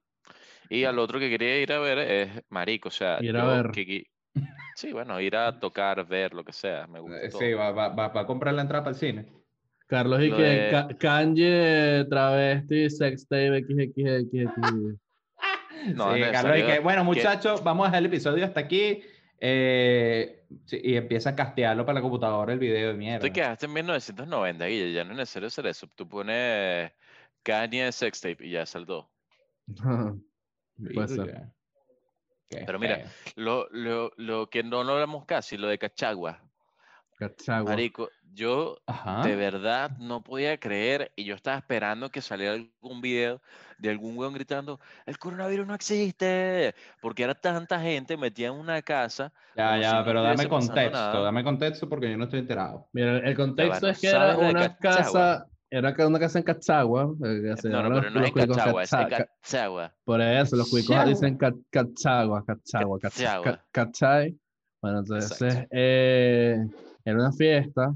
Y 0.70 0.84
al 0.84 0.98
otro 0.98 1.18
que 1.18 1.28
quería 1.28 1.60
ir 1.60 1.72
a 1.72 1.78
ver 1.80 1.98
es 1.98 2.42
Marico, 2.48 2.88
o 2.88 2.92
sea, 2.92 3.18
Ir 3.20 3.36
a 3.36 3.42
yo 3.42 3.48
ver. 3.62 3.70
que 3.72 4.06
sí, 4.76 4.92
bueno, 4.92 5.20
ir 5.20 5.36
a 5.36 5.58
tocar, 5.60 6.06
ver, 6.06 6.32
lo 6.32 6.44
que 6.44 6.52
sea, 6.52 6.86
me 6.86 7.00
gusta 7.00 7.20
Eh. 7.20 7.30
Sí, 7.30 7.52
va, 7.52 7.70
va, 7.72 7.88
va, 7.88 8.08
va 8.08 8.20
a 8.22 8.26
comprar 8.26 8.54
la 8.54 8.62
entrada 8.62 8.84
para 8.84 8.94
el 8.94 9.00
cine. 9.00 9.26
Carlos 9.86 10.22
y 10.22 10.28
Lo 10.28 10.36
que 10.38 10.42
de- 10.42 10.70
Ka- 10.70 10.88
Kanye, 10.98 12.06
travesti, 12.08 12.88
sex 12.88 13.26
tape, 13.28 13.60
XXX. 13.60 14.96
No, 15.94 16.14
Sí, 16.14 16.20
Carlos, 16.30 16.58
y 16.58 16.62
que, 16.62 16.78
bueno, 16.78 17.00
que- 17.02 17.04
muchachos, 17.06 17.62
vamos 17.62 17.84
a 17.84 17.88
dejar 17.88 17.98
el 18.00 18.06
episodio 18.06 18.44
hasta 18.44 18.60
aquí. 18.60 19.02
Eh, 19.44 20.44
y 20.70 20.94
empieza 20.94 21.30
a 21.30 21.34
castearlo 21.34 21.84
para 21.84 21.96
la 21.96 22.00
computadora 22.00 22.52
el 22.52 22.60
video 22.60 22.92
de 22.92 22.94
mierda. 22.94 23.26
Tú 23.26 23.32
quedaste 23.32 23.66
en 23.66 23.72
1990 23.72 24.68
y 24.68 24.92
ya 24.92 25.02
no 25.02 25.10
es 25.10 25.16
necesario 25.16 25.48
hacer 25.48 25.66
eso. 25.66 25.88
Tú 25.96 26.08
pones 26.08 26.92
Kanye 27.42 27.90
sex 27.90 28.20
tape 28.20 28.46
y 28.46 28.50
ya 28.50 28.64
saldó. 28.64 29.10
Puede 30.94 31.08
ser. 31.08 31.24
Virga. 31.24 31.52
Qué 32.50 32.62
Pero 32.64 32.78
mira. 32.78 33.10
Lo, 33.34 33.66
lo, 33.72 34.12
lo 34.16 34.48
que 34.48 34.62
no, 34.62 34.84
no 34.84 34.92
hablamos 34.92 35.24
casi, 35.24 35.56
lo 35.56 35.66
de 35.66 35.78
Cachagua. 35.78 36.40
Cachagua. 37.18 37.72
Marico, 37.72 38.10
yo 38.32 38.76
Ajá. 38.86 39.26
de 39.26 39.34
verdad 39.34 39.90
no 39.98 40.22
podía 40.22 40.56
creer 40.60 41.10
y 41.16 41.24
yo 41.24 41.34
estaba 41.34 41.56
esperando 41.56 42.10
que 42.10 42.20
saliera 42.20 42.54
algún 42.54 43.00
video 43.00 43.42
de 43.82 43.90
algún 43.90 44.16
weón 44.16 44.32
gritando, 44.32 44.78
el 45.04 45.18
coronavirus 45.18 45.66
no 45.66 45.74
existe, 45.74 46.74
porque 47.00 47.24
era 47.24 47.34
tanta 47.34 47.80
gente 47.80 48.16
metida 48.16 48.48
en 48.48 48.54
una 48.54 48.80
casa. 48.80 49.32
Ya, 49.56 49.78
ya, 49.78 49.90
si 49.90 49.96
no 49.96 50.04
pero 50.04 50.22
dame 50.22 50.48
contexto, 50.48 50.90
nada. 50.92 51.20
dame 51.22 51.44
contexto 51.44 51.88
porque 51.88 52.10
yo 52.10 52.16
no 52.16 52.24
estoy 52.24 52.38
enterado. 52.40 52.88
Mira, 52.92 53.18
el 53.18 53.36
contexto 53.36 53.88
es 53.88 54.00
que 54.00 54.08
era 54.08 54.36
una 54.38 54.76
casa, 54.78 55.46
era 55.68 55.94
una 56.06 56.18
casa 56.20 56.38
en 56.38 56.44
Cachagua. 56.44 57.14
eh, 57.24 57.54
se 57.56 57.68
No, 57.68 57.82
no, 57.82 57.88
pero 57.88 58.02
los- 58.02 58.02
no 58.02 58.08
es 58.08 58.14
los 58.14 58.26
en 58.28 58.32
cuicos 58.32 58.56
Cachagua, 58.56 58.82
es 58.84 58.90
Cachagua. 58.90 59.92
Por 60.04 60.20
eso, 60.20 60.56
los 60.56 60.68
cuicos 60.70 61.04
dicen 61.06 61.36
ca- 61.36 61.54
Cachagua, 61.70 62.44
Cachagua, 62.44 62.98
Cach- 62.98 63.10
Cachagua. 63.12 63.44
ca- 63.44 63.64
¿cachai? 63.72 64.38
Bueno, 64.80 65.00
entonces 65.00 65.66
eh, 65.70 66.58
era 67.04 67.16
una 67.18 67.32
fiesta 67.32 67.92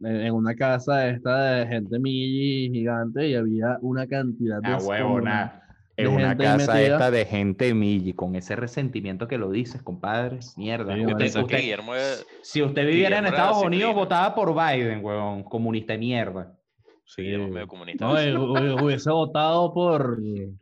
en, 0.00 0.16
en 0.16 0.34
una 0.34 0.54
casa 0.54 1.08
esta 1.08 1.54
de 1.54 1.66
gente 1.66 1.98
milli 1.98 2.70
gigante 2.72 3.28
y 3.28 3.34
había 3.34 3.78
una 3.82 4.06
cantidad 4.06 4.60
de 4.60 4.68
Ah, 4.68 4.78
huevo, 4.82 5.20
nada. 5.20 5.64
Es 5.96 6.06
una 6.08 6.36
casa 6.36 6.56
metida. 6.74 6.80
esta 6.94 7.10
de 7.10 7.24
gente 7.24 7.74
milli, 7.74 8.12
con 8.12 8.36
ese 8.36 8.54
resentimiento 8.54 9.26
que 9.26 9.36
lo 9.36 9.50
dices, 9.50 9.82
compadre. 9.82 10.38
Mierda. 10.56 10.94
Sí, 10.94 11.04
que 11.04 11.40
usted- 11.40 11.58
Guillermo 11.58 11.94
es- 11.96 12.24
si 12.42 12.62
usted 12.62 12.86
viviera 12.86 13.18
en 13.18 13.24
Guillermo 13.24 13.36
Estados 13.48 13.64
Unidos, 13.64 13.94
votaba 13.96 14.32
por 14.34 14.54
Biden, 14.54 15.04
huevón. 15.04 15.42
Comunista 15.42 15.94
de 15.94 15.98
mierda. 15.98 16.54
Sí. 17.04 17.22
Medio 17.22 17.66
comunista. 17.66 18.04
No, 18.04 18.22
y 18.22 18.26
hu- 18.32 18.82
hubiese 18.84 19.10
votado 19.10 19.72
por, 19.74 20.18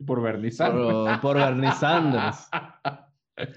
Por 0.07 0.21
Bernie 0.23 0.49
Sanders. 0.49 0.91
por, 0.93 1.19
por 1.21 1.35
Bernie 1.37 1.71
Sanders. 1.73 2.49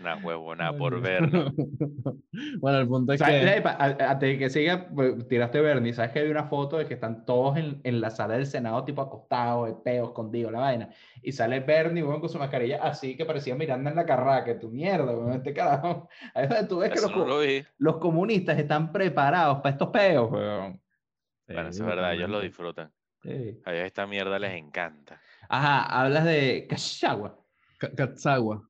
Una 0.01 0.17
huevona 0.17 0.77
por 0.77 1.01
ver. 1.01 1.33
¿no? 1.33 1.51
bueno, 2.61 2.79
el 2.81 2.87
punto 2.87 3.13
es 3.15 3.23
que... 3.23 3.63
antes 3.65 4.29
de 4.29 4.39
que 4.39 4.51
siga, 4.51 4.89
pues, 4.95 5.27
tiraste 5.27 5.61
Bernie. 5.61 5.95
¿Sabes 5.95 6.11
que 6.13 6.19
hay 6.19 6.31
una 6.31 6.45
foto 6.45 6.77
de 6.79 6.87
que 6.87 6.95
están 6.95 7.25
todos 7.25 7.57
en, 7.57 7.81
en 7.85 8.01
la 8.01 8.11
sala 8.11 8.35
del 8.35 8.47
Senado, 8.47 8.85
tipo 8.85 9.01
acostados, 9.01 9.69
de 9.69 9.75
peo, 9.83 10.07
escondido, 10.09 10.51
la 10.51 10.61
vaina? 10.61 10.91
Y 11.23 11.33
sale 11.33 11.61
Bernie, 11.61 12.03
weón, 12.05 12.21
con 12.21 12.29
su 12.29 12.39
mascarilla 12.39 12.83
así 12.83 13.17
que 13.17 13.25
parecía 13.25 13.55
Miranda 13.55 13.89
en 13.91 13.97
la 13.97 14.05
carraca. 14.05 14.59
Tu 14.59 14.69
mierda, 14.69 15.13
weón, 15.17 15.33
este 15.33 15.55
carajo. 15.55 16.09
Ahí 16.35 16.45
es 16.45 16.51
donde 16.51 16.69
tú 16.69 16.79
ves 16.81 16.91
que 16.91 16.99
Eso 16.99 17.09
los, 17.09 17.17
no 17.17 17.23
co- 17.25 17.29
lo 17.31 17.39
vi. 17.41 17.65
los 17.79 17.97
comunistas 17.97 18.59
están 18.59 18.93
preparados 18.93 19.59
para 19.59 19.71
estos 19.71 19.89
peos, 19.89 20.31
weón. 20.31 20.81
Bueno, 21.47 21.69
eso 21.71 21.83
es 21.83 21.89
verdad, 21.89 22.13
ellos 22.15 22.29
lo 22.31 22.41
disfrutan. 22.41 22.93
Sí. 23.23 23.61
A 23.65 23.73
ellos 23.73 23.87
esta 23.87 24.07
mierda 24.07 24.39
les 24.39 24.53
encanta. 24.55 25.21
Ajá, 25.49 25.83
hablas 26.01 26.25
de 26.25 26.67
Cachagua. 26.69 27.39
Ca- 27.79 27.91
Cachagua. 27.95 28.67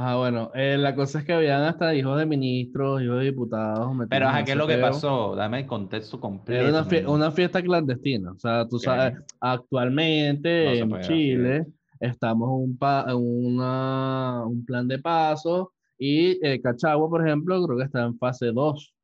Ajá, 0.00 0.16
bueno, 0.16 0.50
eh, 0.54 0.78
la 0.78 0.94
cosa 0.94 1.18
es 1.18 1.26
que 1.26 1.34
habían 1.34 1.62
hasta 1.62 1.94
hijos 1.94 2.18
de 2.18 2.24
ministros, 2.24 3.02
hijos 3.02 3.18
de 3.18 3.24
diputados. 3.26 3.94
Pero, 4.08 4.28
ajá, 4.28 4.44
¿qué 4.44 4.52
es 4.52 4.56
lo 4.56 4.66
que 4.66 4.78
pasó? 4.78 5.34
Dame 5.36 5.60
el 5.60 5.66
contexto 5.66 6.18
completo. 6.18 6.58
Era 6.58 6.70
una, 6.70 6.84
fie- 6.88 7.06
una 7.06 7.30
fiesta 7.30 7.60
clandestina. 7.62 8.32
O 8.32 8.38
sea, 8.38 8.66
tú 8.66 8.78
sabes, 8.78 9.12
actualmente 9.40 10.64
No 10.64 10.70
en 10.72 10.88
puede 10.88 11.02
hacer. 11.02 11.14
Chile 11.16 11.66
estamos 12.00 12.48
en 12.48 12.70
un, 12.70 12.78
pa- 12.78 13.04
en 13.08 13.16
una, 13.16 14.42
un 14.46 14.64
plan 14.64 14.88
de 14.88 14.98
paso 15.00 15.74
y 15.98 16.38
eh, 16.46 16.58
Cachagua, 16.62 17.10
por 17.10 17.26
ejemplo, 17.26 17.62
creo 17.66 17.76
que 17.76 17.84
está 17.84 18.02
en 18.04 18.16
fase 18.16 18.46
2. 18.52 18.94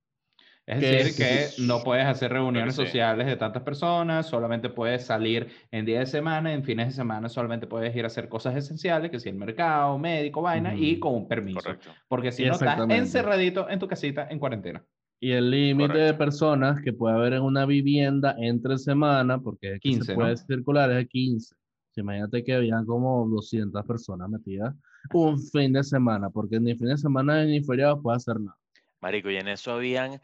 Es 0.67 0.81
que- 0.81 0.87
decir, 0.91 1.17
que 1.17 1.47
no 1.63 1.83
puedes 1.85 2.05
hacer 2.07 2.33
reuniones 2.33 2.75
sí. 2.75 2.85
sociales 2.85 3.27
de 3.27 3.37
tantas 3.37 3.63
personas, 3.63 4.27
solamente 4.27 4.69
puedes 4.69 5.05
salir 5.07 5.49
en 5.71 5.87
días 5.87 6.01
de 6.01 6.07
semana, 6.07 6.53
en 6.53 6.65
fines 6.65 6.89
de 6.89 6.93
semana 6.93 7.29
solamente 7.29 7.69
puedes 7.69 7.95
ir 7.95 8.03
a 8.03 8.09
hacer 8.09 8.29
cosas 8.29 8.57
esenciales, 8.57 9.11
que 9.11 9.21
si 9.21 9.29
el 9.29 9.37
mercado, 9.37 9.97
médico, 9.99 10.43
vaina, 10.43 10.75
y 10.75 10.93
Ujú. 10.95 11.01
con 11.01 11.15
un 11.15 11.29
permiso. 11.29 11.61
Correcto. 11.61 11.91
Porque 12.09 12.33
si 12.33 12.45
no 12.45 12.55
estás 12.55 12.81
encerradito 12.91 13.71
en 13.71 13.79
tu 13.79 13.87
casita 13.87 14.27
en 14.29 14.39
cuarentena. 14.41 14.85
Y 15.21 15.31
el 15.33 15.51
límite 15.51 15.97
de 15.97 16.13
personas 16.15 16.81
que 16.83 16.93
puede 16.93 17.15
haber 17.15 17.35
en 17.35 17.43
una 17.43 17.65
vivienda 17.65 18.35
entre 18.39 18.77
semana, 18.77 19.39
porque 19.39 19.75
es 19.75 19.81
que 19.81 19.89
15, 19.89 20.05
se 20.05 20.13
¿no? 20.13 20.19
puede 20.19 20.37
circular, 20.37 20.91
es 20.91 20.97
de 20.97 21.09
15. 21.09 21.55
Si 21.93 22.01
Imagínate 22.03 22.45
que 22.45 22.53
habían 22.55 22.85
como 22.85 23.27
200 23.29 23.87
personas 23.87 24.29
metidas 24.29 24.75
un 25.15 25.41
fin 25.41 25.73
de 25.73 25.83
semana, 25.85 26.29
porque 26.29 26.61
ni 26.61 26.75
fin 26.75 26.89
de 26.89 26.99
semana 26.99 27.45
ni 27.45 27.63
feriado 27.63 28.03
puede 28.03 28.17
hacer 28.17 28.39
nada. 28.41 28.59
Marico, 29.01 29.31
y 29.31 29.37
en 29.37 29.49
eso 29.49 29.73
habían 29.73 30.21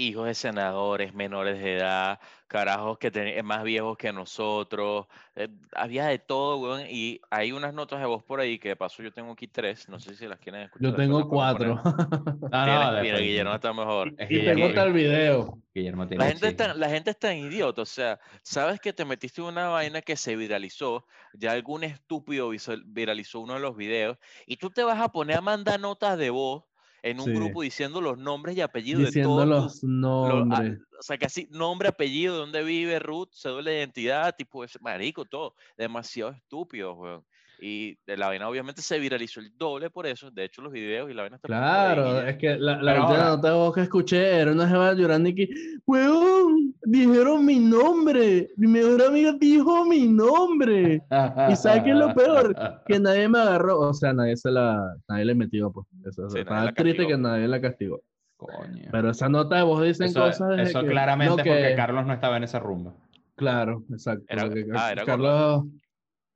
hijos 0.00 0.26
de 0.26 0.34
senadores, 0.34 1.14
menores 1.14 1.60
de 1.62 1.76
edad, 1.76 2.18
carajos 2.46 2.98
que 2.98 3.10
tenían 3.10 3.44
más 3.46 3.62
viejos 3.62 3.96
que 3.96 4.12
nosotros. 4.12 5.06
eh, 5.36 5.48
había 5.74 6.06
de 6.06 6.18
todo, 6.18 6.58
weón. 6.58 6.82
Y 6.88 7.20
hay 7.30 7.52
unas 7.52 7.72
notas 7.74 8.00
de 8.00 8.06
voz 8.06 8.22
por 8.24 8.40
ahí 8.40 8.58
que 8.58 8.70
de 8.70 8.76
paso 8.76 9.02
yo 9.02 9.12
tengo 9.12 9.32
aquí 9.32 9.46
tres. 9.46 9.88
No 9.88 10.00
sé 10.00 10.14
si 10.16 10.26
las 10.26 10.38
quieren 10.40 10.62
escuchar. 10.62 10.90
Yo 10.90 10.96
tengo 10.96 11.28
cuatro. 11.28 11.80
poner. 11.82 12.00
No, 12.50 12.64
Mira, 12.64 12.92
después- 13.02 13.20
Guillermo 13.22 13.54
está 13.54 13.72
mejor. 13.72 14.14
Y 14.28 14.44
tengo 14.44 14.66
hasta 14.66 14.82
el 14.84 14.92
video. 14.92 15.58
Guillermo 15.72 16.08
tiene 16.08 16.24
La 16.24 16.30
gente, 16.30 16.48
es 16.48 16.56
tan, 16.56 16.80
la 16.80 16.88
gente 16.88 17.10
es 17.10 17.18
tan 17.18 17.36
idiota, 17.36 17.82
o 17.82 17.86
sea, 17.86 18.18
sabes 18.42 18.80
que 18.80 18.92
te 18.92 19.04
metiste 19.04 19.40
en 19.40 19.46
una 19.46 19.68
vaina 19.68 20.02
que 20.02 20.16
se 20.16 20.34
viralizó, 20.34 21.06
ya 21.32 21.52
algún 21.52 21.84
estúpido 21.84 22.48
visual- 22.48 22.82
viralizó 22.86 23.38
uno 23.38 23.54
de 23.54 23.60
los 23.60 23.76
videos, 23.76 24.18
y 24.46 24.56
tú 24.56 24.70
te 24.70 24.82
vas 24.82 25.00
a 25.00 25.10
poner 25.12 25.36
a 25.36 25.40
mandar 25.40 25.78
notas 25.78 26.18
de 26.18 26.30
voz 26.30 26.64
en 27.02 27.20
un 27.20 27.26
Sí. 27.26 27.32
grupo 27.32 27.62
diciendo 27.62 28.00
los 28.00 28.18
nombres 28.18 28.56
y 28.56 28.60
apellidos 28.60 29.12
de 29.12 29.22
todos 29.22 29.46
los 29.46 29.84
nombres. 29.84 30.80
o 30.98 31.02
sea, 31.02 31.16
casi 31.18 31.46
nombre, 31.50 31.88
apellido, 31.88 32.36
dónde 32.36 32.62
vive 32.62 32.98
Ruth, 32.98 33.30
cédula 33.32 33.70
de 33.70 33.78
identidad, 33.78 34.34
tipo, 34.36 34.64
ese 34.64 34.78
marico, 34.80 35.24
todo. 35.24 35.54
Demasiado 35.76 36.32
estúpido, 36.32 36.94
weón. 36.94 37.24
Y 37.62 37.98
de 38.06 38.16
la 38.16 38.28
vaina 38.28 38.48
obviamente 38.48 38.80
se 38.80 38.98
viralizó 38.98 39.38
el 39.40 39.56
doble 39.58 39.90
por 39.90 40.06
eso. 40.06 40.30
De 40.30 40.44
hecho, 40.44 40.62
los 40.62 40.72
videos 40.72 41.10
y 41.10 41.14
la 41.14 41.22
vaina 41.22 41.36
está 41.36 41.46
Claro, 41.46 42.20
es 42.22 42.38
que 42.38 42.56
la, 42.56 42.80
la 42.82 43.00
última 43.02 43.24
nota 43.24 43.48
de 43.50 43.54
voz 43.54 43.74
que 43.74 43.82
escuché 43.82 44.38
era 44.40 44.52
una 44.52 44.66
jeva 44.66 44.94
llorando 44.94 45.28
y 45.28 45.34
que, 45.34 45.48
weón, 45.86 46.74
dijeron 46.82 47.44
mi 47.44 47.58
nombre, 47.58 48.48
mi 48.56 48.66
mejor 48.66 49.02
amiga 49.02 49.32
dijo 49.38 49.84
mi 49.84 50.08
nombre, 50.08 51.02
¿Y 51.50 51.56
sabes 51.56 51.82
qué 51.82 51.90
es 51.90 51.96
lo 51.96 52.14
peor? 52.14 52.54
que 52.86 52.98
nadie 53.00 53.28
me 53.28 53.38
agarró, 53.40 53.80
o 53.80 53.92
sea, 53.94 54.12
nadie 54.14 54.36
se 54.36 54.50
la, 54.50 54.96
nadie 55.08 55.24
le 55.26 55.34
metió, 55.34 55.70
pues, 55.70 55.86
eso, 56.06 56.30
Sí, 56.30 56.38
estaba 56.38 56.72
triste 56.72 57.06
que 57.06 57.18
nadie 57.18 57.46
la 57.46 57.60
castigó, 57.60 58.00
Coño. 58.38 58.88
pero 58.90 59.10
esa 59.10 59.28
nota 59.28 59.56
de 59.56 59.62
voz 59.64 59.82
dicen 59.84 60.06
Eso, 60.06 60.20
cosas 60.20 60.56
de 60.56 60.62
eso 60.62 60.80
que, 60.80 60.86
claramente 60.88 61.34
no, 61.36 61.40
es 61.42 61.46
porque 61.46 61.68
que- 61.68 61.74
Carlos 61.76 62.06
no 62.06 62.14
estaba 62.14 62.38
en 62.38 62.44
esa 62.44 62.58
rumba. 62.58 62.94
claro, 63.36 63.84
exacto, 63.90 64.24
Era- 64.28 64.42
porque 64.44 64.64
ah, 64.74 64.92
era 64.92 65.04
Carlos, 65.04 65.64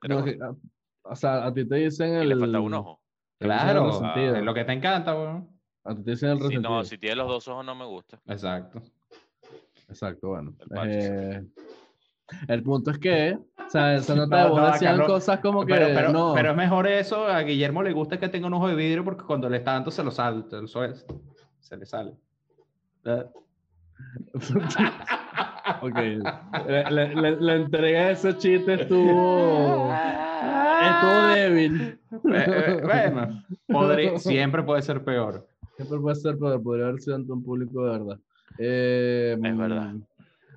Era 0.02 0.14
no, 0.16 0.24
que- 0.24 0.38
o 1.04 1.14
sea, 1.16 1.44
a 1.46 1.52
ti 1.54 1.64
te 1.66 1.76
dicen 1.76 2.12
y 2.14 2.16
el, 2.16 2.28
le 2.30 2.36
faltaba 2.36 2.64
un 2.64 2.74
ojo. 2.74 3.00
Claro, 3.38 3.86
resentido. 3.86 4.36
es 4.36 4.42
lo 4.42 4.54
que 4.54 4.64
te 4.64 4.72
encanta, 4.72 5.14
weón. 5.14 5.48
a 5.84 5.94
ti 5.94 6.02
te 6.02 6.10
dicen 6.12 6.30
el 6.30 6.36
Si 6.38 6.42
resentido. 6.44 6.70
no, 6.70 6.84
si 6.84 6.98
tiene 6.98 7.16
los 7.16 7.28
dos 7.28 7.46
ojos 7.48 7.64
no 7.64 7.74
me 7.74 7.84
gusta. 7.84 8.20
Exacto. 8.26 8.82
Exacto, 9.88 10.28
bueno. 10.30 10.54
El 10.70 10.88
eh, 10.90 11.44
el 12.48 12.62
punto 12.62 12.90
es 12.90 12.98
que, 12.98 13.36
o 13.36 13.68
sea, 13.70 13.94
esa 13.96 14.14
nota 14.16 14.36
de 14.38 14.42
No, 14.44 14.50
voz 14.50 14.72
decían 14.72 14.92
Carlos- 14.96 15.08
cosas 15.08 15.40
como 15.40 15.66
que 15.66 15.74
Pero, 15.74 15.86
pero, 15.94 16.12
no. 16.12 16.32
pero 16.34 16.50
es 16.52 16.56
mejor 16.56 16.86
eso. 16.86 17.26
A 17.26 17.40
Guillermo 17.42 17.82
le 17.82 17.92
gusta 17.92 18.18
que 18.18 18.28
tenga 18.30 18.46
un 18.46 18.54
ojo 18.54 18.68
de 18.68 18.74
vidrio 18.74 19.04
porque 19.04 19.24
cuando 19.24 19.48
le 19.50 19.58
está 19.58 19.72
dando 19.72 19.90
se 19.90 20.02
lo 20.02 20.10
sale. 20.10 20.42
Se, 20.48 20.56
lo 20.56 20.66
suel- 20.66 21.04
se 21.60 21.76
le 21.76 21.84
sale. 21.86 22.14
Ok. 25.80 25.94
La, 25.96 26.90
la- 26.90 27.06
la- 27.14 27.30
la 27.30 27.54
entrega 27.54 28.06
de 28.06 28.12
ese 28.12 28.36
chiste 28.36 28.74
estuvo. 28.74 29.90
Estuvo 30.44 31.26
débil. 31.34 31.80
Eh, 31.82 31.98
eh, 32.24 32.80
bueno, 32.84 33.42
podría- 33.68 34.18
siempre 34.18 34.62
puede 34.62 34.82
ser 34.82 35.02
peor. 35.04 35.46
Siempre 35.76 35.98
puede 35.98 36.16
ser, 36.16 36.36
pero 36.38 36.62
podría 36.62 36.86
haber 36.88 37.00
sido 37.00 37.16
ante 37.16 37.32
un 37.32 37.42
público 37.42 37.84
de 37.84 37.90
verdad. 37.98 38.18
Eh, 38.58 39.36
Es 39.42 39.56
verdad. 39.58 39.94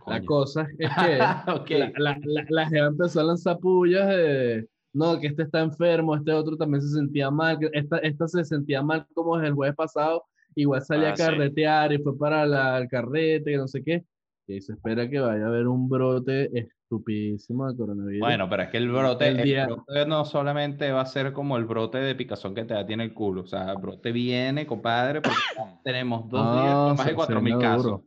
La 0.05 0.19
Coño. 0.19 0.25
cosa 0.25 0.67
es 0.77 0.89
que 0.89 1.19
Ok. 1.51 1.69
la, 1.71 1.91
la, 1.97 2.17
la, 2.23 2.45
la 2.49 2.69
jeva 2.69 2.87
empezó 2.87 3.19
a 3.19 3.23
lanzar 3.23 3.57
pullas 3.59 4.07
de. 4.07 4.67
No, 4.93 5.19
que 5.19 5.27
este 5.27 5.43
está 5.43 5.59
enfermo, 5.61 6.15
este 6.15 6.31
otro 6.31 6.55
también 6.57 6.81
se 6.81 6.89
sentía 6.89 7.29
mal, 7.29 7.59
que 7.59 7.69
esta, 7.73 7.97
esta 7.99 8.27
se 8.27 8.43
sentía 8.45 8.81
mal 8.81 9.05
como 9.13 9.37
el 9.39 9.53
jueves 9.53 9.75
pasado, 9.75 10.23
igual 10.55 10.81
salía 10.81 11.09
Ah, 11.09 11.13
a 11.13 11.17
sí. 11.17 11.23
carretear 11.23 11.93
y 11.93 11.97
fue 11.99 12.17
para 12.17 12.45
la, 12.47 12.77
el 12.79 12.87
carrete, 12.87 13.51
que 13.51 13.57
no 13.57 13.67
sé 13.67 13.83
qué. 13.83 14.05
Y 14.47 14.61
se 14.61 14.73
espera 14.73 15.07
que 15.09 15.19
vaya 15.19 15.43
a 15.43 15.47
haber 15.49 15.67
un 15.67 15.87
brote 15.89 16.49
estupidísimo 16.91 17.69
de 17.69 17.77
coronavirus. 17.77 18.19
Bueno, 18.19 18.49
pero 18.49 18.63
es 18.63 18.69
que 18.69 18.77
el 18.77 18.89
brote, 18.89 19.27
El 19.27 19.65
brote 19.67 20.05
no 20.07 20.23
solamente 20.25 20.91
va 20.91 21.01
a 21.01 21.05
ser 21.05 21.33
como 21.33 21.57
el 21.57 21.65
brote 21.65 21.97
de 21.97 22.15
picazón 22.15 22.55
que 22.55 22.63
te 22.63 22.73
da 22.73 22.85
tiene 22.85 23.03
el 23.03 23.13
culo. 23.13 23.41
O 23.41 23.47
sea, 23.47 23.71
el 23.73 23.77
brote 23.77 24.11
viene, 24.11 24.65
compadre, 24.65 25.21
porque 25.21 25.37
tenemos 25.83 26.29
dos 26.29 26.53
días 26.53 26.73
No, 26.73 26.87
con 26.87 26.97
más 26.97 27.05
de 27.05 27.11
se- 27.11 27.17
4.000 27.17 27.27
se 27.37 27.41
viene 27.43 27.59
casos. 27.61 27.83
duro. 27.83 28.03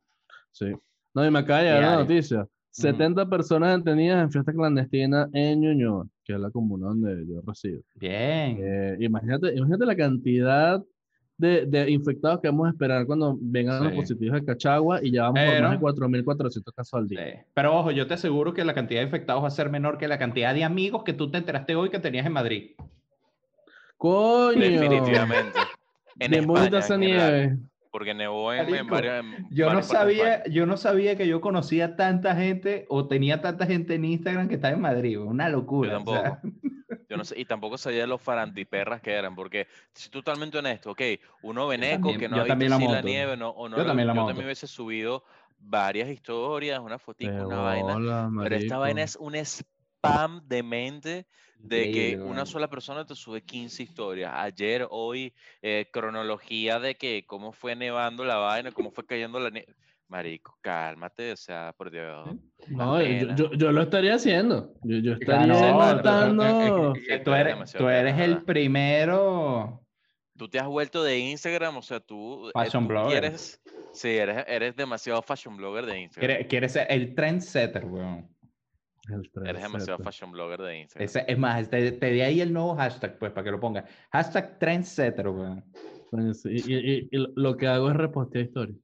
Sí. 0.53 0.67
No, 1.15 1.27
y 1.27 1.31
me 1.31 1.39
acaba 1.41 1.59
de 1.61 1.65
llegar 1.67 1.83
la 1.83 1.97
noticia. 2.03 2.47
70 2.73 3.29
personas 3.29 3.79
detenidas 3.85 4.23
en 4.23 4.31
fiesta 4.31 4.53
clandestina 4.53 5.29
en 5.33 5.61
Ñuñoa, 5.61 6.07
que 6.25 6.35
es 6.35 6.39
la 6.41 6.51
comuna 6.51 6.87
donde 6.87 7.27
yo 7.27 7.43
resido. 7.45 7.83
Bien. 7.97 8.59
Eh, 8.63 8.97
imagínate, 9.01 9.55
imagínate 9.57 9.85
la 9.87 9.97
cantidad 9.97 10.83
de, 11.41 11.67
de 11.67 11.91
infectados 11.91 12.41
que 12.41 12.49
vamos 12.49 12.69
a 12.69 12.71
esperar 12.71 13.07
cuando 13.07 13.37
vengan 13.41 13.83
los 13.83 13.93
Sí. 13.93 13.99
positivos 13.99 14.41
de 14.41 14.47
Cachagua 14.47 15.01
y 15.03 15.11
ya 15.13 15.23
vamos 15.23 15.41
por 15.41 15.63
más 15.63 15.71
de 15.73 15.79
Pero- 15.79 15.81
4.400 15.81 16.73
casos 16.75 16.95
al 16.95 17.09
día. 17.09 17.21
Sí. 17.25 17.39
Pero 17.55 17.79
ojo, 17.79 17.91
yo 17.91 18.07
te 18.07 18.15
aseguro 18.15 18.53
que 18.55 18.65
la 18.65 18.75
cantidad 18.75 19.01
de 19.01 19.07
infectados 19.07 19.43
va 19.43 19.49
a 19.49 19.51
ser 19.51 19.71
menor 19.71 19.99
que 19.99 20.07
la 20.09 20.19
cantidad 20.19 20.55
de 20.55 20.65
amigos 20.65 21.03
que 21.05 21.13
tú 21.13 21.31
te 21.31 21.39
enteraste 21.39 21.75
hoy 21.75 21.91
que 21.91 21.99
tenías 21.99 22.27
en 22.27 22.33
Madrid. 22.33 22.71
¡Coño! 23.97 24.61
Definitivamente. 24.61 25.59
En 26.23 26.35
España, 26.35 26.79
esa 26.81 26.95
en 26.97 27.01
general, 27.01 27.33
nieve. 27.33 27.59
Porque 27.91 28.13
nevó 28.13 28.53
en, 28.53 28.75
en 28.75 28.87
varias. 28.89 29.25
en 29.25 29.47
Yo 29.51 29.65
no 29.67 29.69
varias 29.77 29.87
sabía, 29.89 30.45
yo 30.49 30.67
no 30.67 30.77
sabía 30.77 31.17
que 31.17 31.27
yo 31.27 31.41
conocía 31.41 31.97
tanta 31.97 32.37
gente 32.37 32.85
o 32.91 33.09
tenía 33.09 33.41
tanta 33.41 33.65
gente 33.65 33.95
en 33.95 34.05
Instagram 34.05 34.47
que 34.47 34.57
estaba 34.57 34.75
en 34.75 34.83
Madrid. 34.83 35.19
Una 35.19 35.49
locura. 35.49 35.93
Yo 35.93 36.03
o 36.05 36.13
sea. 36.15 36.41
Yo 37.11 37.17
no 37.17 37.25
sé, 37.25 37.39
y 37.41 37.45
tampoco 37.45 37.77
sabía 37.77 38.07
los 38.07 38.23
farandiperras 38.23 39.03
que 39.03 39.13
eran, 39.13 39.35
porque 39.35 39.67
si 39.95 40.11
totalmente 40.11 40.59
honesto, 40.59 40.93
ok, 40.93 41.03
uno 41.43 41.67
veneco 41.67 42.17
que 42.17 42.29
no 42.29 42.37
yo 42.37 42.43
ha 42.43 42.45
también 42.47 42.69
visto 42.69 42.87
la 42.89 42.89
la 42.89 43.03
nieve 43.03 43.37
no, 43.37 43.51
o 43.51 43.69
no 43.69 43.79
Yo 43.79 43.85
lo- 43.85 43.87
también 43.87 44.07
la 44.07 44.15
yo 44.15 44.25
también 44.25 44.47
hubiese 44.47 44.69
subido 44.69 45.25
varias 45.59 46.09
historias, 46.09 46.79
una 46.81 46.99
fotico, 47.01 47.43
Qué 47.43 47.43
una 47.43 47.59
vaina, 47.59 48.01
pero 48.41 48.57
esta 48.57 48.79
vaina 48.79 49.03
es 49.03 49.17
un 49.17 49.35
spam 49.35 50.47
de 50.47 50.63
mente 50.63 51.27
de 51.63 51.91
que 51.91 52.19
una 52.23 52.47
sola 52.47 52.69
persona 52.69 53.05
te 53.05 53.15
sube 53.15 53.43
15 53.45 53.83
historias. 53.83 54.33
Ayer, 54.35 54.87
hoy, 54.91 55.35
eh, 55.63 55.91
cronología 55.93 56.79
de 56.81 56.97
que 56.97 57.27
cómo 57.27 57.53
fue 57.53 57.77
nevando 57.77 58.25
la 58.25 58.37
vaina, 58.37 58.73
cómo 58.73 58.91
fue 58.93 59.05
cayendo 59.07 59.39
la 59.41 59.51
nieve. 59.51 59.75
Marico, 60.11 60.59
cálmate, 60.61 61.31
o 61.33 61.37
sea, 61.37 61.73
por 61.79 61.89
Dios. 61.91 62.29
No, 62.69 62.95
da 62.99 63.03
yo, 63.05 63.35
yo, 63.37 63.53
yo 63.53 63.71
lo 63.73 63.83
estaría 63.83 64.17
haciendo. 64.17 64.75
Yo, 64.83 64.99
yo 64.99 65.13
estaría 65.13 65.55
Claro, 65.55 65.73
no, 65.73 65.79
montando. 65.79 66.95
es 66.97 67.07
que 67.07 67.19
tú 67.21 67.33
eres 67.33 67.73
tú 67.73 67.89
eres 67.89 68.19
el 68.19 68.43
primero. 68.43 69.87
Tú 70.37 70.49
te 70.49 70.59
has 70.59 70.67
vuelto 70.67 71.05
de 71.05 71.17
Instagram, 71.19 71.77
o 71.77 71.83
sea, 71.83 72.01
tú, 72.01 72.49
eh, 72.49 72.53
Fashion 72.55 72.85
tú 72.85 72.89
blogger. 72.89 73.21
quieres, 73.21 73.61
sí, 73.93 74.09
eres, 74.09 74.45
eres 74.49 74.75
demasiado 74.75 75.23
fashion 75.23 75.57
blogger 75.57 75.87
de 75.87 76.01
Instagram. 76.01 76.27
Quieres, 76.29 76.47
quieres 76.49 76.73
ser 76.73 76.87
el 76.91 77.15
trendsetter, 77.15 77.85
weón. 77.85 78.29
El 79.09 79.31
Eres 79.47 79.63
demasiado 79.63 79.99
trendsetter. 79.99 80.05
fashion 80.05 80.33
blogger 80.33 80.61
de 80.63 80.79
Instagram. 80.81 81.05
Ese, 81.05 81.25
es 81.29 81.39
más, 81.39 81.69
te, 81.71 81.93
te 81.93 82.11
di 82.11 82.21
ahí 82.23 82.41
el 82.41 82.53
nuevo 82.53 82.75
hashtag, 82.75 83.17
pues, 83.19 83.31
para 83.33 83.45
que 83.45 83.51
lo 83.53 83.61
pongas. 83.61 83.85
Hashtag 84.13 84.59
trendsetter, 84.59 85.29
weón. 85.29 85.65
Sí, 86.35 86.49
Y, 86.51 86.75
y- 86.75 87.09
y 87.13 87.25
lo 87.37 87.57
que 87.57 87.69
hago 87.69 87.91
es 87.91 87.97
repostear 87.97 88.45
historias. 88.47 88.77